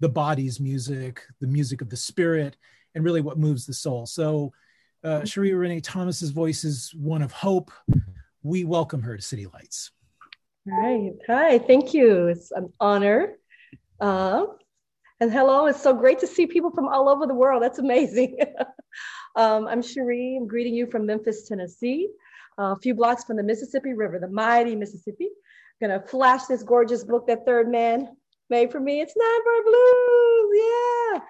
the 0.00 0.08
body's 0.08 0.60
music, 0.60 1.22
the 1.40 1.46
music 1.46 1.80
of 1.80 1.88
the 1.88 1.96
spirit, 1.96 2.56
and 2.94 3.04
really 3.04 3.20
what 3.20 3.38
moves 3.38 3.64
the 3.64 3.72
soul. 3.72 4.06
So 4.06 4.52
uh, 5.02 5.20
Sheree 5.20 5.58
Renee 5.58 5.80
Thomas's 5.80 6.30
voice 6.30 6.64
is 6.64 6.92
one 6.94 7.22
of 7.22 7.32
hope. 7.32 7.70
We 8.42 8.64
welcome 8.64 9.02
her 9.02 9.16
to 9.16 9.22
City 9.22 9.46
Lights. 9.46 9.92
All 10.70 10.78
right. 10.78 11.12
Hi. 11.26 11.58
Thank 11.58 11.94
you. 11.94 12.26
It's 12.26 12.50
an 12.50 12.72
honor. 12.80 13.34
Uh, 14.00 14.46
and 15.20 15.32
hello. 15.32 15.66
It's 15.66 15.82
so 15.82 15.94
great 15.94 16.18
to 16.20 16.26
see 16.26 16.46
people 16.46 16.70
from 16.70 16.88
all 16.88 17.08
over 17.08 17.26
the 17.26 17.34
world. 17.34 17.62
That's 17.62 17.78
amazing. 17.78 18.38
um, 19.36 19.66
I'm 19.66 19.80
Sheree. 19.80 20.36
I'm 20.36 20.46
greeting 20.46 20.74
you 20.74 20.86
from 20.86 21.06
Memphis, 21.06 21.46
Tennessee, 21.48 22.08
uh, 22.58 22.72
a 22.72 22.76
few 22.76 22.94
blocks 22.94 23.24
from 23.24 23.36
the 23.36 23.42
Mississippi 23.42 23.94
River, 23.94 24.18
the 24.18 24.28
mighty 24.28 24.74
Mississippi. 24.74 25.28
I'm 25.80 25.88
going 25.88 26.00
to 26.00 26.06
flash 26.06 26.44
this 26.46 26.62
gorgeous 26.62 27.04
book 27.04 27.26
that 27.28 27.46
Third 27.46 27.70
Man 27.70 28.08
made 28.50 28.72
for 28.72 28.80
me. 28.80 29.00
It's 29.00 29.14
Bar 29.14 29.62
Blues. 29.62 30.50
Yeah. 30.54 31.20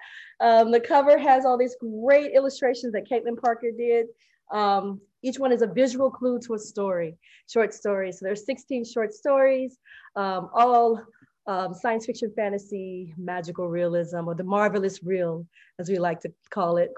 Um, 0.41 0.71
the 0.71 0.79
cover 0.79 1.17
has 1.17 1.45
all 1.45 1.57
these 1.57 1.75
great 1.79 2.33
illustrations 2.33 2.93
that 2.93 3.07
Caitlin 3.09 3.39
Parker 3.39 3.71
did. 3.77 4.07
Um, 4.51 4.99
each 5.23 5.39
one 5.39 5.51
is 5.51 5.61
a 5.61 5.67
visual 5.67 6.11
clue 6.11 6.39
to 6.41 6.53
a 6.53 6.59
story, 6.59 7.17
short 7.49 7.73
story. 7.73 8.11
So 8.11 8.25
there's 8.25 8.45
16 8.45 8.85
short 8.85 9.13
stories, 9.13 9.77
um, 10.15 10.49
all 10.53 11.01
um, 11.47 11.73
science 11.73 12.05
fiction, 12.05 12.31
fantasy, 12.35 13.13
magical 13.17 13.67
realism, 13.67 14.27
or 14.27 14.35
the 14.35 14.43
marvelous 14.43 15.03
real, 15.03 15.45
as 15.79 15.89
we 15.89 15.99
like 15.99 16.19
to 16.21 16.33
call 16.49 16.77
it, 16.77 16.91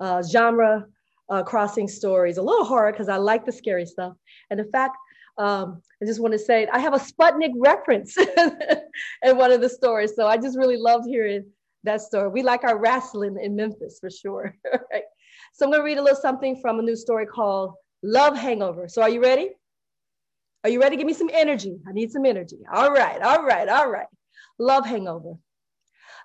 uh, 0.00 0.22
genre 0.22 0.86
uh, 1.30 1.42
crossing 1.42 1.88
stories. 1.88 2.36
A 2.36 2.42
little 2.42 2.64
horror 2.64 2.92
because 2.92 3.08
I 3.08 3.16
like 3.16 3.46
the 3.46 3.52
scary 3.52 3.86
stuff. 3.86 4.14
And 4.50 4.60
in 4.60 4.70
fact, 4.70 4.96
um, 5.38 5.82
I 6.02 6.06
just 6.06 6.20
want 6.20 6.32
to 6.32 6.38
say 6.38 6.66
I 6.72 6.78
have 6.78 6.94
a 6.94 6.98
Sputnik 6.98 7.52
reference 7.56 8.16
in 9.22 9.36
one 9.36 9.50
of 9.50 9.60
the 9.60 9.68
stories. 9.68 10.14
So 10.14 10.26
I 10.26 10.36
just 10.36 10.56
really 10.56 10.76
loved 10.76 11.06
hearing 11.08 11.46
that 11.84 12.02
story. 12.02 12.28
We 12.28 12.42
like 12.42 12.64
our 12.64 12.78
wrestling 12.78 13.36
in 13.40 13.56
Memphis 13.56 13.98
for 14.00 14.10
sure. 14.10 14.56
right? 14.92 15.04
So 15.52 15.64
I'm 15.64 15.70
going 15.70 15.80
to 15.80 15.84
read 15.84 15.98
a 15.98 16.02
little 16.02 16.20
something 16.20 16.60
from 16.60 16.78
a 16.78 16.82
new 16.82 16.96
story 16.96 17.26
called 17.26 17.74
Love 18.02 18.36
Hangover. 18.36 18.88
So 18.88 19.02
are 19.02 19.08
you 19.08 19.22
ready? 19.22 19.50
Are 20.64 20.70
you 20.70 20.80
ready? 20.80 20.96
Give 20.96 21.06
me 21.06 21.12
some 21.12 21.30
energy. 21.30 21.76
I 21.86 21.92
need 21.92 22.10
some 22.10 22.24
energy. 22.24 22.56
All 22.72 22.90
right, 22.90 23.20
all 23.20 23.42
right, 23.44 23.68
all 23.68 23.90
right. 23.90 24.06
Love 24.58 24.86
Hangover. 24.86 25.34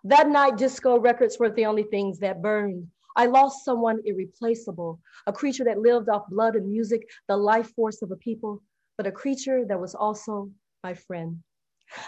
That 0.06 0.30
night, 0.30 0.58
disco 0.58 0.98
records 0.98 1.38
were 1.38 1.50
the 1.50 1.66
only 1.66 1.84
things 1.84 2.20
that 2.20 2.42
burned. 2.42 2.88
I 3.18 3.26
lost 3.26 3.66
someone 3.66 4.00
irreplaceable, 4.06 5.02
a 5.28 5.34
creature 5.34 5.66
that 5.66 5.80
lived 5.80 6.08
off 6.08 6.30
blood 6.30 6.56
and 6.56 6.72
music, 6.72 7.02
the 7.28 7.36
life 7.36 7.70
force 7.76 8.02
of 8.02 8.12
a 8.12 8.16
people, 8.16 8.64
but 8.98 9.08
a 9.08 9.12
creature 9.12 9.66
that 9.68 9.80
was 9.80 9.94
also 9.94 10.50
my 10.86 10.94
friend. 10.94 11.40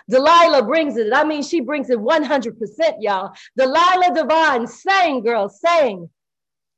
Delilah 0.10 0.64
brings 0.64 0.96
it. 0.96 1.12
I 1.14 1.26
mean, 1.26 1.44
she 1.44 1.60
brings 1.60 1.90
it 1.90 2.00
100%, 2.00 2.54
y'all. 3.00 3.34
Delilah 3.58 4.14
Divine, 4.16 4.68
sang, 4.68 5.22
girl, 5.22 5.50
sang. 5.50 6.10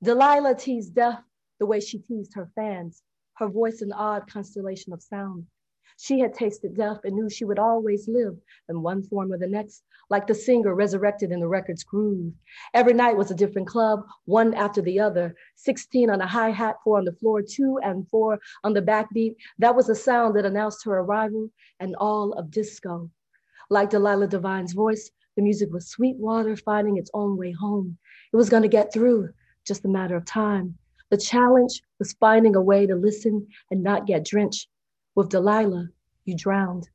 Delilah 0.02 0.56
teased 0.56 0.96
death 0.96 1.22
the 1.60 1.68
way 1.68 1.80
she 1.80 2.00
teased 2.00 2.34
her 2.34 2.50
fans, 2.56 3.04
her 3.44 3.50
voice 3.50 3.82
an 3.82 3.92
odd 3.92 4.26
constellation 4.32 4.94
of 4.94 5.04
sound. 5.04 5.46
She 5.98 6.20
had 6.20 6.34
tasted 6.34 6.76
death 6.76 7.02
and 7.04 7.14
knew 7.14 7.30
she 7.30 7.44
would 7.44 7.60
always 7.60 8.08
live 8.08 8.38
in 8.70 8.82
one 8.82 9.04
form 9.04 9.34
or 9.34 9.38
the 9.38 9.48
next, 9.48 9.84
like 10.10 10.26
the 10.26 10.34
singer 10.34 10.74
resurrected 10.74 11.30
in 11.32 11.42
the 11.42 11.48
record's 11.48 11.84
groove. 11.84 12.34
Every 12.74 12.94
night 12.94 13.18
was 13.18 13.32
a 13.32 13.36
different 13.36 13.68
club, 13.68 14.06
one 14.24 14.54
after 14.54 14.82
the 14.82 15.00
other. 15.00 15.36
16 15.56 16.10
on 16.10 16.22
a 16.22 16.26
hi 16.26 16.52
hat, 16.52 16.78
four 16.86 16.98
on 16.98 17.04
the 17.04 17.12
floor, 17.12 17.42
two 17.42 17.80
and 17.84 18.08
four 18.08 18.40
on 18.64 18.74
the 18.74 18.82
backbeat. 18.82 19.36
That 19.60 19.76
was 19.76 19.88
the 19.88 19.96
sound 19.96 20.36
that 20.38 20.46
announced 20.46 20.86
her 20.86 21.00
arrival 21.00 21.50
and 21.82 21.98
all 21.98 22.32
of 22.34 22.50
disco. 22.50 23.12
Like 23.70 23.90
Delilah 23.90 24.28
Devine's 24.28 24.72
voice, 24.72 25.12
the 25.36 25.44
music 25.44 25.70
was 25.72 25.90
sweet 25.90 26.16
water 26.16 26.56
finding 26.56 26.98
its 26.98 27.12
own 27.14 27.36
way 27.38 27.52
home. 27.52 27.98
It 28.32 28.38
was 28.38 28.50
going 28.50 28.64
to 28.64 28.70
get 28.70 28.94
through, 28.94 29.34
just 29.66 29.84
a 29.84 29.90
matter 29.90 30.16
of 30.16 30.26
time. 30.26 30.78
The 31.14 31.18
challenge 31.18 31.84
was 32.00 32.14
finding 32.14 32.56
a 32.56 32.62
way 32.62 32.88
to 32.88 32.96
listen 32.96 33.48
and 33.70 33.84
not 33.84 34.08
get 34.08 34.26
drenched 34.26 34.68
with 35.14 35.30
Delilah, 35.30 35.90
you 36.26 36.36
drowned. 36.36 36.90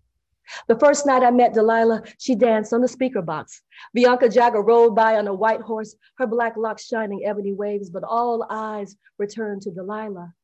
The 0.67 0.77
first 0.77 1.07
night 1.07 1.23
I 1.23 1.31
met 1.31 1.55
Delilah, 1.55 2.03
she 2.19 2.35
danced 2.35 2.73
on 2.73 2.81
the 2.81 2.89
speaker 2.89 3.23
box. 3.23 3.63
Bianca 3.95 4.29
Jagger 4.29 4.61
rode 4.61 4.97
by 4.97 5.19
on 5.19 5.29
a 5.29 5.33
white 5.33 5.61
horse, 5.61 5.95
her 6.17 6.27
black 6.27 6.57
locks 6.57 6.87
shining 6.87 7.25
ebony 7.25 7.53
waves, 7.53 7.91
but 7.91 8.03
all 8.03 8.45
eyes 8.51 8.97
returned 9.19 9.63
to 9.63 9.71
Delilah. 9.71 10.35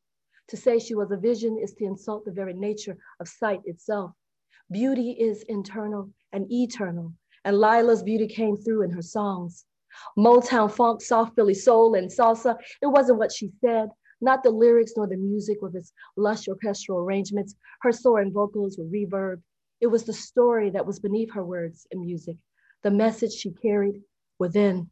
To 0.51 0.57
say 0.57 0.79
she 0.79 0.95
was 0.95 1.11
a 1.11 1.17
vision 1.17 1.59
is 1.61 1.75
to 1.75 1.85
insult 1.85 2.25
the 2.25 2.31
very 2.31 2.55
nature 2.55 2.97
of 3.19 3.27
sight 3.27 3.63
itself. 3.65 4.13
Beauty 4.71 5.17
is 5.19 5.43
internal 5.49 6.11
and 6.33 6.47
eternal, 6.49 7.13
and 7.45 7.59
Lila's 7.59 8.05
beauty 8.05 8.29
came 8.29 8.57
through 8.57 8.83
in 8.83 8.91
her 8.91 9.03
songs. 9.03 9.67
Motown 10.17 10.71
funk, 10.71 11.03
soft 11.03 11.35
Philly 11.35 11.55
soul, 11.55 11.95
and 11.95 12.11
salsa, 12.11 12.57
it 12.83 12.87
wasn't 12.87 13.19
what 13.19 13.33
she 13.33 13.51
said, 13.61 13.89
not 14.21 14.43
the 14.43 14.51
lyrics 14.51 14.93
nor 14.97 15.07
the 15.07 15.17
music 15.17 15.59
with 15.61 15.75
its 15.75 15.93
lush 16.17 16.49
orchestral 16.49 16.99
arrangements, 16.99 17.55
her 17.83 17.93
soaring 17.93 18.33
vocals 18.33 18.79
were 18.79 18.85
reverb. 18.85 19.43
It 19.81 19.89
was 19.89 20.05
the 20.05 20.13
story 20.13 20.71
that 20.71 20.87
was 20.87 20.99
beneath 20.99 21.33
her 21.35 21.45
words 21.45 21.87
and 21.91 22.01
music, 22.01 22.37
the 22.83 22.91
message 22.91 23.33
she 23.33 23.51
carried 23.51 24.03
within. 24.39 24.91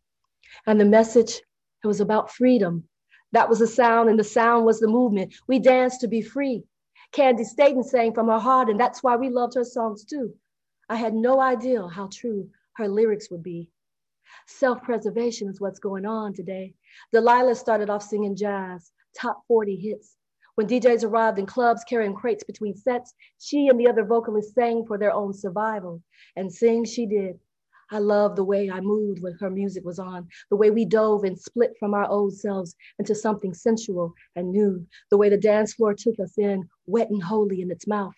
And 0.67 0.81
the 0.81 0.85
message, 0.85 1.41
it 1.83 1.87
was 1.87 2.01
about 2.01 2.31
freedom. 2.31 2.89
That 3.33 3.49
was 3.49 3.61
the 3.61 3.67
sound, 3.67 4.11
and 4.11 4.19
the 4.19 4.25
sound 4.25 4.67
was 4.67 4.81
the 4.81 4.89
movement. 4.89 5.35
We 5.49 5.59
danced 5.59 6.01
to 6.03 6.09
be 6.09 6.21
free. 6.21 6.65
Candi 7.13 7.45
Staton 7.45 7.83
sang 7.83 8.13
from 8.13 8.29
her 8.29 8.39
heart, 8.39 8.69
and 8.69 8.79
that's 8.79 9.03
why 9.03 9.17
we 9.17 9.31
loved 9.31 9.55
her 9.55 9.65
songs 9.65 10.05
too. 10.05 10.35
I 10.89 10.97
had 10.97 11.15
no 11.15 11.41
idea 11.41 11.87
how 11.89 12.09
true 12.13 12.51
her 12.77 12.89
lyrics 12.89 13.31
would 13.31 13.43
be. 13.43 13.71
Self 14.47 14.83
preservation 14.83 15.49
is 15.49 15.61
what's 15.61 15.79
going 15.79 16.07
on 16.07 16.35
today. 16.35 16.75
Delilah 17.13 17.55
started 17.55 17.91
off 17.91 18.03
singing 18.03 18.37
jazz, 18.37 18.93
top 19.19 19.43
40 19.49 19.77
hits. 19.77 20.17
When 20.55 20.67
DJs 20.67 21.05
arrived 21.05 21.39
in 21.39 21.47
clubs 21.47 21.85
carrying 21.85 22.15
crates 22.15 22.45
between 22.45 22.77
sets, 22.77 23.15
she 23.39 23.69
and 23.69 23.81
the 23.81 23.89
other 23.89 24.05
vocalists 24.05 24.55
sang 24.55 24.85
for 24.85 24.99
their 24.99 25.13
own 25.13 25.33
survival. 25.33 26.03
And 26.37 26.53
sing 26.53 26.85
she 26.85 27.07
did. 27.07 27.39
I 27.91 27.99
loved 27.99 28.37
the 28.37 28.45
way 28.45 28.71
I 28.71 28.81
moved 28.81 29.23
when 29.23 29.35
her 29.35 29.51
music 29.51 29.85
was 29.85 29.99
on, 29.99 30.29
the 30.49 30.57
way 30.57 30.71
we 30.71 30.87
dove 30.87 31.25
and 31.25 31.39
split 31.39 31.73
from 31.79 31.93
our 31.93 32.09
old 32.09 32.35
selves 32.35 32.75
into 32.99 33.15
something 33.15 33.53
sensual 33.53 34.15
and 34.35 34.51
new, 34.51 34.87
the 35.11 35.19
way 35.19 35.29
the 35.29 35.37
dance 35.37 35.75
floor 35.75 35.93
took 35.93 36.19
us 36.19 36.39
in, 36.39 36.69
wet 36.87 37.11
and 37.11 37.23
holy 37.23 37.61
in 37.61 37.71
its 37.71 37.87
mouth. 37.87 38.15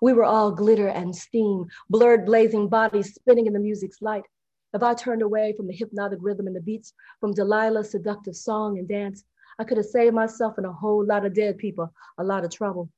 We 0.00 0.12
were 0.12 0.24
all 0.24 0.50
glitter 0.50 0.88
and 0.88 1.14
steam, 1.14 1.66
blurred, 1.88 2.26
blazing 2.26 2.68
bodies 2.68 3.14
spinning 3.14 3.46
in 3.46 3.52
the 3.52 3.60
music's 3.60 4.02
light. 4.02 4.24
If 4.74 4.82
I 4.82 4.94
turned 4.94 5.22
away 5.22 5.52
from 5.56 5.66
the 5.66 5.74
hypnotic 5.74 6.18
rhythm 6.22 6.46
and 6.46 6.56
the 6.56 6.60
beats, 6.60 6.94
from 7.20 7.34
Delilah's 7.34 7.90
seductive 7.90 8.34
song 8.34 8.78
and 8.78 8.88
dance, 8.88 9.24
I 9.58 9.64
could 9.64 9.76
have 9.76 9.86
saved 9.86 10.14
myself 10.14 10.56
and 10.56 10.66
a 10.66 10.72
whole 10.72 11.04
lot 11.04 11.26
of 11.26 11.34
dead 11.34 11.58
people 11.58 11.92
a 12.18 12.24
lot 12.24 12.44
of 12.44 12.50
trouble. 12.50 12.88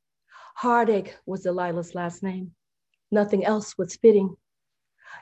Heartache 0.54 1.16
was 1.26 1.42
Delilah's 1.42 1.94
last 1.94 2.22
name. 2.22 2.54
Nothing 3.10 3.44
else 3.44 3.76
was 3.76 3.96
fitting. 3.96 4.36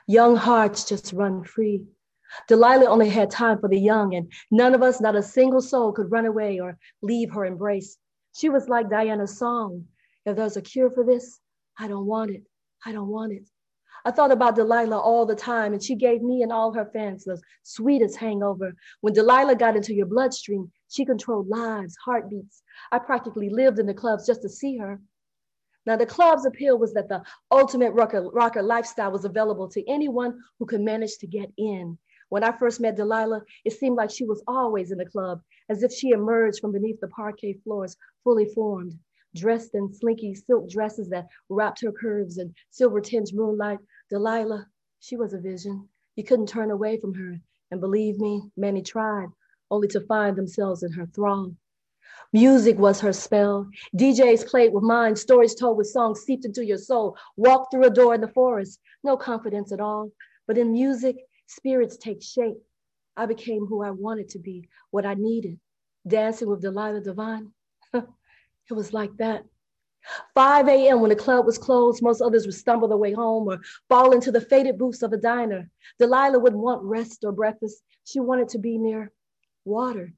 Young 0.07 0.35
hearts 0.35 0.85
just 0.85 1.13
run 1.13 1.43
free. 1.43 1.85
Delilah 2.47 2.85
only 2.87 3.09
had 3.09 3.29
time 3.29 3.59
for 3.59 3.69
the 3.69 3.79
young, 3.79 4.15
and 4.15 4.31
none 4.51 4.73
of 4.73 4.81
us, 4.81 5.01
not 5.01 5.15
a 5.15 5.23
single 5.23 5.61
soul, 5.61 5.91
could 5.91 6.11
run 6.11 6.25
away 6.25 6.59
or 6.59 6.77
leave 7.01 7.31
her 7.31 7.45
embrace. 7.45 7.97
She 8.35 8.49
was 8.49 8.69
like 8.69 8.89
Diana's 8.89 9.37
song 9.37 9.87
If 10.25 10.35
there's 10.35 10.57
a 10.57 10.61
cure 10.61 10.89
for 10.89 11.03
this, 11.03 11.39
I 11.77 11.87
don't 11.87 12.05
want 12.05 12.31
it. 12.31 12.43
I 12.85 12.91
don't 12.91 13.09
want 13.09 13.33
it. 13.33 13.43
I 14.05 14.11
thought 14.11 14.31
about 14.33 14.55
Delilah 14.55 14.99
all 14.99 15.25
the 15.25 15.35
time, 15.35 15.71
and 15.71 15.81
she 15.81 15.95
gave 15.95 16.21
me 16.21 16.41
and 16.43 16.51
all 16.51 16.73
her 16.73 16.89
fans 16.91 17.23
the 17.23 17.41
sweetest 17.63 18.17
hangover. 18.17 18.73
When 18.99 19.13
Delilah 19.13 19.55
got 19.55 19.77
into 19.77 19.93
your 19.93 20.07
bloodstream, 20.07 20.71
she 20.89 21.05
controlled 21.05 21.47
lives, 21.47 21.95
heartbeats. 22.03 22.63
I 22.91 22.99
practically 22.99 23.49
lived 23.49 23.79
in 23.79 23.85
the 23.85 23.93
clubs 23.93 24.27
just 24.27 24.41
to 24.41 24.49
see 24.49 24.77
her. 24.77 24.99
Now, 25.85 25.95
the 25.95 26.05
club's 26.05 26.45
appeal 26.45 26.77
was 26.77 26.93
that 26.93 27.07
the 27.07 27.23
ultimate 27.49 27.91
rocker, 27.91 28.29
rocker 28.29 28.61
lifestyle 28.61 29.11
was 29.11 29.23
available 29.23 29.69
to 29.69 29.89
anyone 29.89 30.37
who 30.59 30.65
could 30.65 30.81
manage 30.81 31.17
to 31.19 31.27
get 31.27 31.51
in. 31.57 31.97
When 32.27 32.43
I 32.43 32.51
first 32.51 32.81
met 32.81 32.97
Delilah, 32.97 33.43
it 33.63 33.71
seemed 33.71 33.95
like 33.95 34.09
she 34.09 34.25
was 34.25 34.43
always 34.47 34.91
in 34.91 34.97
the 34.97 35.05
club, 35.05 35.41
as 35.69 35.81
if 35.81 35.93
she 35.93 36.09
emerged 36.09 36.59
from 36.59 36.73
beneath 36.73 36.99
the 36.99 37.07
parquet 37.07 37.59
floors, 37.63 37.95
fully 38.23 38.45
formed 38.53 38.97
dressed 39.35 39.75
in 39.75 39.93
slinky 39.93 40.35
silk 40.35 40.69
dresses 40.69 41.09
that 41.09 41.27
wrapped 41.49 41.81
her 41.81 41.91
curves 41.91 42.37
in 42.37 42.53
silver 42.71 43.01
tinged 43.01 43.33
moonlight. 43.33 43.79
Delilah, 44.09 44.67
she 44.99 45.15
was 45.15 45.33
a 45.33 45.39
vision. 45.39 45.89
You 46.15 46.23
couldn't 46.23 46.47
turn 46.47 46.71
away 46.71 46.99
from 46.99 47.13
her. 47.15 47.39
And 47.71 47.81
believe 47.81 48.19
me, 48.19 48.51
many 48.55 48.81
tried, 48.81 49.29
only 49.71 49.87
to 49.89 50.01
find 50.01 50.35
themselves 50.35 50.83
in 50.83 50.91
her 50.93 51.07
throng. 51.07 51.57
Music 52.31 52.77
was 52.77 52.99
her 52.99 53.13
spell. 53.13 53.69
DJs 53.95 54.47
played 54.47 54.73
with 54.73 54.83
minds, 54.83 55.21
stories 55.21 55.55
told 55.55 55.77
with 55.77 55.87
songs 55.87 56.21
seeped 56.21 56.45
into 56.45 56.65
your 56.65 56.77
soul. 56.77 57.17
Walked 57.37 57.71
through 57.71 57.85
a 57.85 57.89
door 57.89 58.15
in 58.15 58.21
the 58.21 58.27
forest, 58.27 58.79
no 59.03 59.17
confidence 59.17 59.71
at 59.71 59.79
all. 59.79 60.11
But 60.47 60.57
in 60.57 60.71
music, 60.71 61.17
spirits 61.47 61.97
take 61.97 62.21
shape. 62.21 62.57
I 63.15 63.25
became 63.25 63.65
who 63.65 63.83
I 63.83 63.91
wanted 63.91 64.29
to 64.29 64.39
be, 64.39 64.67
what 64.91 65.05
I 65.05 65.13
needed. 65.13 65.59
Dancing 66.07 66.49
with 66.49 66.61
Delilah 66.61 67.01
Divine. 67.01 67.51
It 68.69 68.73
was 68.73 68.93
like 68.93 69.15
that. 69.17 69.45
5 70.35 70.67
a.m. 70.67 70.99
when 70.99 71.09
the 71.09 71.15
club 71.15 71.45
was 71.45 71.57
closed, 71.57 72.03
most 72.03 72.21
others 72.21 72.45
would 72.45 72.55
stumble 72.55 72.87
their 72.87 72.97
way 72.97 73.13
home 73.13 73.47
or 73.47 73.61
fall 73.87 74.11
into 74.11 74.31
the 74.31 74.41
faded 74.41 74.77
booths 74.77 75.01
of 75.01 75.13
a 75.13 75.17
diner. 75.17 75.69
Delilah 75.99 76.39
wouldn't 76.39 76.61
want 76.61 76.83
rest 76.83 77.23
or 77.23 77.31
breakfast. 77.31 77.83
She 78.03 78.19
wanted 78.19 78.49
to 78.49 78.59
be 78.59 78.77
near 78.77 79.11
water. 79.63 80.13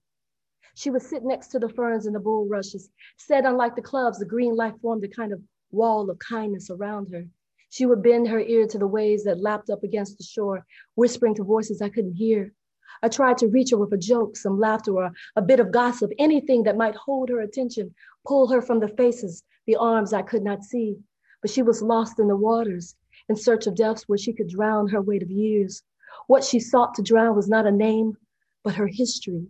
She 0.74 0.90
would 0.90 1.04
sit 1.04 1.24
next 1.24 1.50
to 1.50 1.60
the 1.60 1.70
ferns 1.70 2.06
and 2.06 2.16
the 2.16 2.20
bulrushes. 2.20 2.90
Said, 3.18 3.46
unlike 3.46 3.76
the 3.76 3.82
clubs, 3.82 4.20
the 4.20 4.26
green 4.26 4.56
light 4.56 4.74
formed 4.82 5.04
a 5.04 5.08
kind 5.08 5.32
of 5.32 5.42
wall 5.72 6.10
of 6.10 6.20
kindness 6.20 6.70
around 6.70 7.12
her. 7.12 7.26
She 7.70 7.86
would 7.86 8.04
bend 8.04 8.28
her 8.28 8.40
ear 8.40 8.68
to 8.68 8.78
the 8.78 8.88
waves 8.88 9.24
that 9.26 9.42
lapped 9.42 9.70
up 9.70 9.84
against 9.84 10.18
the 10.18 10.24
shore, 10.24 10.66
whispering 10.96 11.36
to 11.36 11.44
voices 11.44 11.82
I 11.82 11.90
couldn't 11.90 12.16
hear. 12.16 12.54
I 13.02 13.10
tried 13.10 13.38
to 13.40 13.48
reach 13.48 13.72
her 13.72 13.78
with 13.78 13.94
a 13.94 13.98
joke, 13.98 14.38
some 14.38 14.60
laughter, 14.60 14.94
or 14.94 15.12
a 15.36 15.42
bit 15.42 15.60
of 15.60 15.72
gossip, 15.72 16.12
anything 16.18 16.64
that 16.64 16.78
might 16.78 16.96
hold 16.96 17.30
her 17.30 17.40
attention, 17.40 17.94
pull 18.26 18.48
her 18.48 18.62
from 18.62 18.80
the 18.80 18.88
faces, 18.88 19.44
the 19.66 19.76
arms 19.76 20.14
I 20.14 20.22
could 20.22 20.44
not 20.44 20.64
see. 20.64 20.98
But 21.42 21.52
she 21.52 21.62
was 21.62 21.82
lost 21.82 22.20
in 22.20 22.28
the 22.28 22.36
waters, 22.36 22.96
in 23.30 23.36
search 23.36 23.68
of 23.68 23.76
depths 23.76 24.08
where 24.08 24.18
she 24.18 24.34
could 24.34 24.48
drown 24.48 24.88
her 24.90 25.02
weight 25.02 25.24
of 25.24 25.30
years. 25.30 25.84
What 26.28 26.44
she 26.44 26.60
sought 26.60 26.94
to 26.96 27.02
drown 27.02 27.36
was 27.36 27.50
not 27.50 27.68
a 27.68 27.72
name, 27.72 28.18
but 28.64 28.76
her 28.76 28.88
history. 28.88 29.48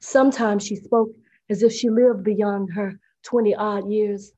Sometimes 0.00 0.62
she 0.62 0.76
spoke 0.76 1.10
as 1.50 1.62
if 1.62 1.72
she 1.72 1.90
lived 1.90 2.22
beyond 2.22 2.72
her 2.74 3.00
20 3.22 3.54
odd 3.54 3.90
years. 3.90 4.32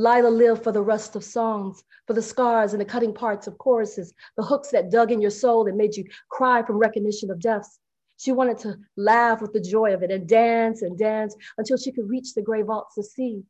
Lila 0.00 0.28
lived 0.28 0.64
for 0.64 0.72
the 0.72 0.80
rust 0.80 1.14
of 1.14 1.22
songs, 1.22 1.84
for 2.06 2.14
the 2.14 2.22
scars 2.22 2.72
and 2.72 2.80
the 2.80 2.86
cutting 2.86 3.12
parts 3.12 3.46
of 3.46 3.58
choruses, 3.58 4.14
the 4.34 4.42
hooks 4.42 4.70
that 4.70 4.90
dug 4.90 5.12
in 5.12 5.20
your 5.20 5.30
soul 5.30 5.66
and 5.66 5.76
made 5.76 5.94
you 5.94 6.04
cry 6.30 6.62
from 6.62 6.78
recognition 6.78 7.30
of 7.30 7.38
deaths. 7.38 7.78
She 8.16 8.32
wanted 8.32 8.56
to 8.60 8.78
laugh 8.96 9.42
with 9.42 9.52
the 9.52 9.60
joy 9.60 9.92
of 9.92 10.02
it 10.02 10.10
and 10.10 10.26
dance 10.26 10.80
and 10.80 10.98
dance 10.98 11.36
until 11.58 11.76
she 11.76 11.92
could 11.92 12.08
reach 12.08 12.32
the 12.32 12.40
gray 12.40 12.62
vaults 12.62 12.96
of 12.96 13.04
sea. 13.04 13.44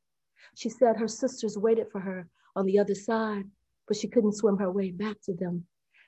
She 0.56 0.68
said 0.68 0.96
her 0.96 1.06
sisters 1.06 1.56
waited 1.56 1.86
for 1.92 2.00
her 2.00 2.28
on 2.56 2.66
the 2.66 2.80
other 2.80 2.96
side, 2.96 3.44
but 3.86 3.96
she 3.96 4.08
couldn't 4.08 4.34
swim 4.34 4.56
her 4.56 4.72
way 4.72 4.90
back 4.90 5.20
to 5.26 5.34
them. 5.34 5.66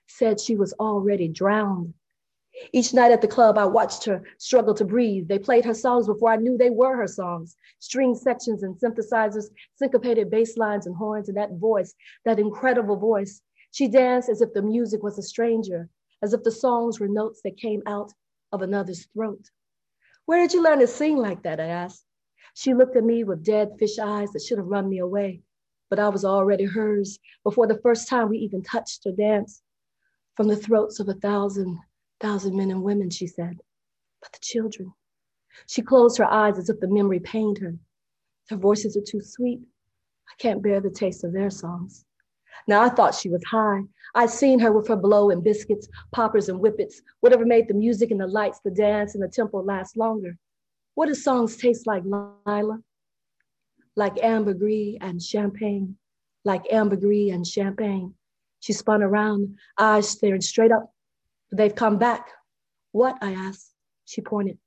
Said 0.09 0.41
she 0.41 0.57
was 0.57 0.73
already 0.73 1.29
drowned. 1.29 1.95
Each 2.73 2.93
night 2.95 3.13
at 3.13 3.21
the 3.21 3.29
club, 3.29 3.59
I 3.59 3.65
watched 3.65 4.05
her 4.05 4.23
struggle 4.39 4.75
to 4.75 4.85
breathe. 4.85 5.29
They 5.29 5.39
played 5.39 5.65
her 5.65 5.75
songs 5.75 6.07
before 6.07 6.31
I 6.31 6.37
knew 6.37 6.57
they 6.57 6.71
were 6.71 6.97
her 6.97 7.07
songs. 7.07 7.57
String 7.79 8.15
sections 8.15 8.63
and 8.63 8.77
synthesizers, 8.79 9.51
syncopated 9.75 10.31
bass 10.31 10.57
lines 10.57 10.87
and 10.87 10.97
horns, 10.97 11.29
and 11.29 11.37
that 11.37 11.53
voice, 11.53 11.95
that 12.25 12.39
incredible 12.39 12.97
voice. 12.97 13.43
She 13.71 13.89
danced 13.89 14.29
as 14.29 14.43
if 14.43 14.53
the 14.53 14.63
music 14.63 15.03
was 15.03 15.19
a 15.19 15.23
stranger, 15.23 15.89
as 16.23 16.35
if 16.35 16.43
the 16.43 16.51
songs 16.51 17.01
were 17.01 17.09
notes 17.09 17.41
that 17.43 17.57
came 17.57 17.83
out 17.87 18.13
of 18.53 18.63
another's 18.63 19.07
throat. 19.07 19.51
Where 20.27 20.41
did 20.41 20.53
you 20.53 20.63
learn 20.63 20.79
to 20.81 20.87
sing 20.87 21.17
like 21.17 21.43
that? 21.43 21.59
I 21.59 21.67
asked. 21.67 22.05
She 22.55 22.75
looked 22.75 22.97
at 22.97 23.05
me 23.05 23.25
with 23.25 23.45
dead 23.45 23.79
fish 23.79 23.99
eyes 23.99 24.31
that 24.33 24.43
should 24.43 24.59
have 24.59 24.67
run 24.67 24.89
me 24.89 24.99
away, 24.99 25.43
but 25.89 25.99
I 25.99 26.11
was 26.11 26.25
already 26.25 26.65
hers 26.65 27.19
before 27.45 27.67
the 27.67 27.81
first 27.81 28.09
time 28.09 28.29
we 28.29 28.39
even 28.39 28.63
touched 28.63 29.07
or 29.07 29.13
danced. 29.13 29.63
From 30.37 30.49
the 30.49 30.57
throats 30.57 31.01
of 31.01 31.09
a 31.09 31.15
thousand 31.15 31.79
thousand 32.23 32.57
men 32.57 32.71
and 32.71 32.83
women, 32.83 33.11
she 33.11 33.27
said. 33.27 33.59
But 34.23 34.33
the 34.33 34.39
children. 34.41 34.95
She 35.67 35.83
closed 35.83 36.17
her 36.19 36.25
eyes 36.25 36.59
as 36.59 36.71
if 36.71 36.81
the 36.81 36.89
memory 36.89 37.21
pained 37.21 37.59
her. 37.59 37.75
Their 38.49 38.59
voices 38.59 38.97
are 38.97 39.03
too 39.03 39.21
sweet. 39.21 39.61
I 40.29 40.35
can't 40.39 40.63
bear 40.63 40.81
the 40.81 40.91
taste 40.91 41.25
of 41.25 41.33
their 41.33 41.51
songs. 41.51 42.05
Now 42.69 42.83
I 42.83 42.89
thought 42.89 43.15
she 43.15 43.29
was 43.29 43.43
high. 43.45 43.81
I'd 44.15 44.31
seen 44.31 44.59
her 44.61 44.73
with 44.73 44.87
her 44.89 44.97
blow 44.97 45.31
and 45.31 45.43
biscuits, 45.43 45.89
poppers 46.13 46.49
and 46.49 46.61
whippets, 46.61 47.03
whatever 47.21 47.45
made 47.45 47.67
the 47.67 47.75
music 47.75 48.11
and 48.11 48.21
the 48.21 48.27
lights, 48.27 48.61
the 48.61 48.71
dance 48.71 49.15
and 49.15 49.23
the 49.23 49.29
tempo 49.29 49.61
last 49.63 49.97
longer. 49.97 50.39
What 50.95 51.07
do 51.07 51.15
songs 51.15 51.57
taste 51.57 51.87
like, 51.87 52.05
Lila? 52.05 52.81
Like 53.97 54.23
ambergris 54.23 54.97
and 55.01 55.21
champagne, 55.21 55.97
like 56.45 56.73
ambergris 56.73 57.33
and 57.33 57.47
champagne. 57.47 58.15
She 58.61 58.73
spun 58.73 59.03
around, 59.03 59.59
eyes 59.77 60.09
staring 60.09 60.41
straight 60.41 60.71
up 60.71 60.93
They've 61.53 61.75
come 61.75 61.99
back. 61.99 62.29
What? 62.93 63.19
I 63.21 63.33
asked. 63.33 63.73
She 64.07 64.21
pointed. 64.21 64.59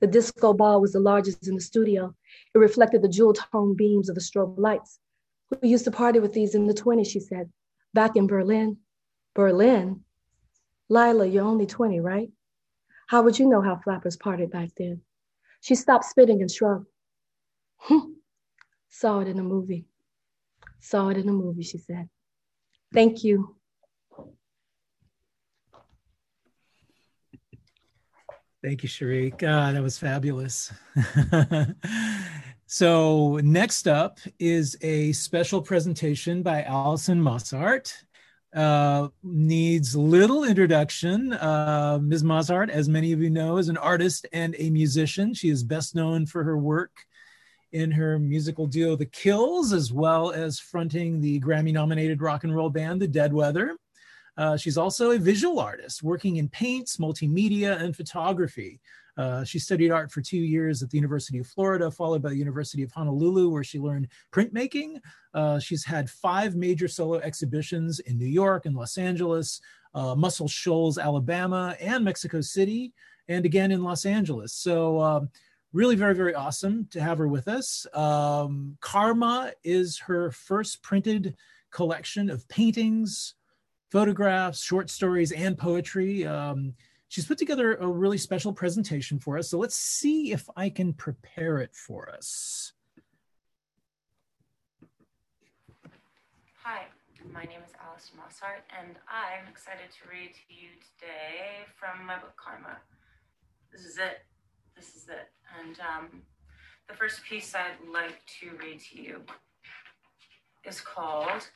The 0.00 0.06
disco 0.06 0.54
ball 0.54 0.80
was 0.80 0.92
the 0.92 1.00
largest 1.00 1.46
in 1.46 1.54
the 1.54 1.60
studio. 1.60 2.14
It 2.54 2.58
reflected 2.58 3.02
the 3.02 3.08
jewel 3.08 3.34
tone 3.34 3.76
beams 3.76 4.08
of 4.08 4.14
the 4.14 4.20
strobe 4.20 4.58
lights. 4.58 4.98
We 5.60 5.68
used 5.68 5.84
to 5.84 5.90
party 5.90 6.20
with 6.20 6.32
these 6.32 6.54
in 6.54 6.66
the 6.66 6.74
20s, 6.74 7.06
she 7.06 7.20
said. 7.20 7.50
Back 7.92 8.16
in 8.16 8.26
Berlin. 8.26 8.78
Berlin? 9.34 10.00
Lila, 10.88 11.26
you're 11.26 11.44
only 11.44 11.66
20, 11.66 12.00
right? 12.00 12.30
How 13.08 13.22
would 13.22 13.38
you 13.38 13.46
know 13.46 13.60
how 13.60 13.76
flappers 13.76 14.16
partied 14.16 14.50
back 14.50 14.70
then? 14.76 15.02
She 15.60 15.74
stopped 15.74 16.04
spitting 16.04 16.40
and 16.40 16.50
shrugged. 16.50 16.86
Hmm. 17.78 18.12
Saw 18.88 19.20
it 19.20 19.28
in 19.28 19.38
a 19.38 19.42
movie. 19.42 19.86
Saw 20.80 21.08
it 21.08 21.18
in 21.18 21.28
a 21.28 21.32
movie, 21.32 21.62
she 21.62 21.78
said. 21.78 22.08
Thank 22.92 23.22
you. 23.22 23.56
Thank 28.62 28.82
you, 28.82 28.90
Sheree. 28.90 29.36
God, 29.38 29.74
that 29.74 29.82
was 29.82 29.98
fabulous. 29.98 30.70
so 32.66 33.40
next 33.42 33.88
up 33.88 34.18
is 34.38 34.76
a 34.82 35.12
special 35.12 35.62
presentation 35.62 36.42
by 36.42 36.64
Alison 36.64 37.22
Mosshart. 37.22 37.94
Uh, 38.54 39.08
needs 39.22 39.96
little 39.96 40.44
introduction. 40.44 41.32
Uh, 41.32 41.98
Ms. 42.02 42.22
Mosshart, 42.22 42.68
as 42.68 42.86
many 42.86 43.12
of 43.12 43.22
you 43.22 43.30
know, 43.30 43.56
is 43.56 43.70
an 43.70 43.78
artist 43.78 44.26
and 44.32 44.54
a 44.58 44.68
musician. 44.68 45.32
She 45.32 45.48
is 45.48 45.64
best 45.64 45.94
known 45.94 46.26
for 46.26 46.44
her 46.44 46.58
work 46.58 46.92
in 47.72 47.90
her 47.92 48.18
musical 48.18 48.66
duo 48.66 48.94
The 48.94 49.06
Kills, 49.06 49.72
as 49.72 49.90
well 49.90 50.32
as 50.32 50.58
fronting 50.58 51.20
the 51.20 51.40
Grammy 51.40 51.72
nominated 51.72 52.20
rock 52.20 52.44
and 52.44 52.54
roll 52.54 52.68
band 52.68 53.00
The 53.00 53.08
Dead 53.08 53.32
Weather. 53.32 53.76
Uh, 54.36 54.56
she's 54.56 54.78
also 54.78 55.12
a 55.12 55.18
visual 55.18 55.60
artist 55.60 56.02
working 56.02 56.36
in 56.36 56.48
paints, 56.48 56.96
multimedia, 56.96 57.80
and 57.80 57.96
photography. 57.96 58.80
Uh, 59.16 59.44
she 59.44 59.58
studied 59.58 59.90
art 59.90 60.10
for 60.10 60.22
two 60.22 60.38
years 60.38 60.82
at 60.82 60.90
the 60.90 60.96
University 60.96 61.38
of 61.38 61.46
Florida, 61.46 61.90
followed 61.90 62.22
by 62.22 62.30
the 62.30 62.36
University 62.36 62.82
of 62.82 62.90
Honolulu, 62.92 63.50
where 63.50 63.64
she 63.64 63.78
learned 63.78 64.08
printmaking. 64.32 64.98
Uh, 65.34 65.58
she's 65.58 65.84
had 65.84 66.08
five 66.08 66.56
major 66.56 66.88
solo 66.88 67.18
exhibitions 67.18 68.00
in 68.00 68.16
New 68.16 68.26
York 68.26 68.66
and 68.66 68.74
Los 68.74 68.96
Angeles, 68.96 69.60
uh, 69.94 70.14
Muscle 70.14 70.48
Shoals, 70.48 70.96
Alabama, 70.96 71.76
and 71.80 72.04
Mexico 72.04 72.40
City, 72.40 72.94
and 73.28 73.44
again 73.44 73.72
in 73.72 73.82
Los 73.82 74.06
Angeles. 74.06 74.54
So, 74.54 75.00
um, 75.00 75.28
really 75.72 75.94
very 75.94 76.14
very 76.14 76.34
awesome 76.34 76.84
to 76.90 77.00
have 77.00 77.18
her 77.18 77.28
with 77.28 77.46
us 77.46 77.86
um, 77.94 78.76
Car 78.80 79.14
Ma 79.14 79.50
is 79.62 79.98
her 79.98 80.32
first 80.32 80.82
printed 80.82 81.36
collection 81.70 82.28
of 82.28 82.48
paintings 82.48 83.34
photographs 83.90 84.62
short 84.62 84.88
stories 84.88 85.32
and 85.32 85.58
poetry. 85.58 86.26
Um, 86.26 86.74
she's 87.08 87.26
put 87.26 87.38
together 87.38 87.74
a 87.76 87.86
really 87.86 88.18
special 88.18 88.52
presentation 88.52 89.18
for 89.18 89.36
us. 89.36 89.50
So 89.50 89.58
let's 89.58 89.76
see 89.76 90.32
if 90.32 90.48
i 90.56 90.70
can 90.70 90.92
prepare 90.92 91.58
it 91.58 91.74
for 91.74 92.08
us. 92.08 92.72
Hi 96.62 96.86
my 97.32 97.44
name 97.44 97.60
is 97.64 97.72
Alison 97.84 98.16
Mosshart, 98.16 98.64
and 98.80 98.96
i'm 99.08 99.46
excited 99.48 99.90
to 99.92 100.08
read 100.10 100.32
to 100.34 100.54
you 100.54 100.70
today 100.98 101.66
from 101.78 102.06
my 102.06 102.18
book 102.18 102.34
Car 102.36 102.58
Ma. 102.62 102.70
This 103.70 103.84
is 103.84 103.98
it. 103.98 104.24
This 104.74 104.96
is 104.96 105.08
it. 105.08 105.30
And 105.60 105.78
um, 105.80 106.22
the 106.88 106.94
first 106.94 107.22
piece 107.24 107.54
I'd 107.54 107.86
like 107.92 108.24
to 108.40 108.56
read 108.62 108.80
to 108.90 109.00
you 109.00 109.22
is 110.64 110.80
called 110.80 111.48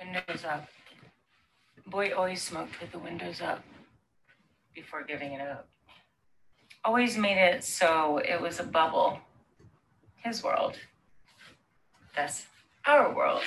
Windows 0.00 0.44
Up. 0.44 0.68
Boy 1.86 2.12
always 2.16 2.42
smoked 2.42 2.80
with 2.80 2.90
the 2.92 2.98
windows 2.98 3.40
up 3.40 3.62
before 4.74 5.02
giving 5.02 5.32
it 5.32 5.40
up. 5.40 5.68
Always 6.84 7.18
made 7.18 7.36
it 7.36 7.64
so 7.64 8.18
it 8.18 8.40
was 8.40 8.60
a 8.60 8.64
bubble. 8.64 9.18
His 10.24 10.42
world. 10.42 10.76
That's 12.16 12.46
our 12.86 13.14
world. 13.14 13.42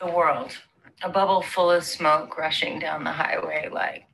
The 0.00 0.10
world 0.10 0.56
a 1.02 1.08
bubble 1.08 1.42
full 1.42 1.70
of 1.70 1.84
smoke 1.84 2.36
rushing 2.36 2.78
down 2.80 3.04
the 3.04 3.12
highway 3.12 3.68
like 3.70 4.04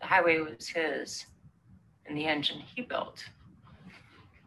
the 0.00 0.06
highway 0.06 0.38
was 0.38 0.68
his 0.68 1.26
and 2.06 2.16
the 2.16 2.26
engine 2.26 2.60
he 2.74 2.82
built 2.82 3.24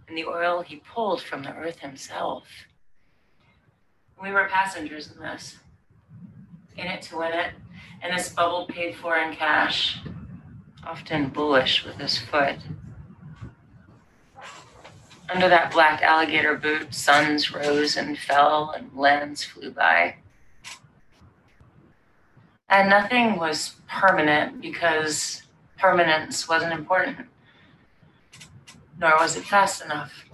and 0.08 0.18
the 0.18 0.26
oil 0.26 0.62
he 0.62 0.82
pulled 0.94 1.22
from 1.22 1.44
the 1.44 1.54
earth 1.56 1.80
himself. 1.80 2.44
We 4.22 4.32
were 4.32 4.48
passengers 4.52 5.12
in 5.12 5.22
this, 5.22 5.58
in 6.78 6.88
it 6.88 7.02
to 7.04 7.18
win 7.18 7.34
it, 7.34 7.52
and 8.02 8.18
this 8.18 8.30
bubble 8.30 8.66
paid 8.66 8.96
for 8.96 9.18
in 9.18 9.36
cash, 9.36 10.00
often 10.86 11.30
bullish 11.30 11.86
with 11.86 11.98
his 11.98 12.18
foot. 12.18 12.58
Under 15.30 15.50
that 15.50 15.72
black 15.72 16.02
alligator 16.02 16.56
boot, 16.56 16.94
suns 16.94 17.52
rose 17.52 17.98
and 17.98 18.18
fell 18.18 18.72
and 18.76 18.96
lands 18.96 19.44
flew 19.44 19.72
by. 19.72 20.16
And 22.70 22.90
nothing 22.90 23.38
was 23.38 23.76
permanent 23.88 24.62
because 24.62 25.44
permanence 25.78 26.48
wasn't 26.48 26.74
important, 26.74 27.28
nor 29.00 29.18
was 29.18 29.36
it 29.36 29.44
fast 29.44 29.84
enough. 29.84 30.25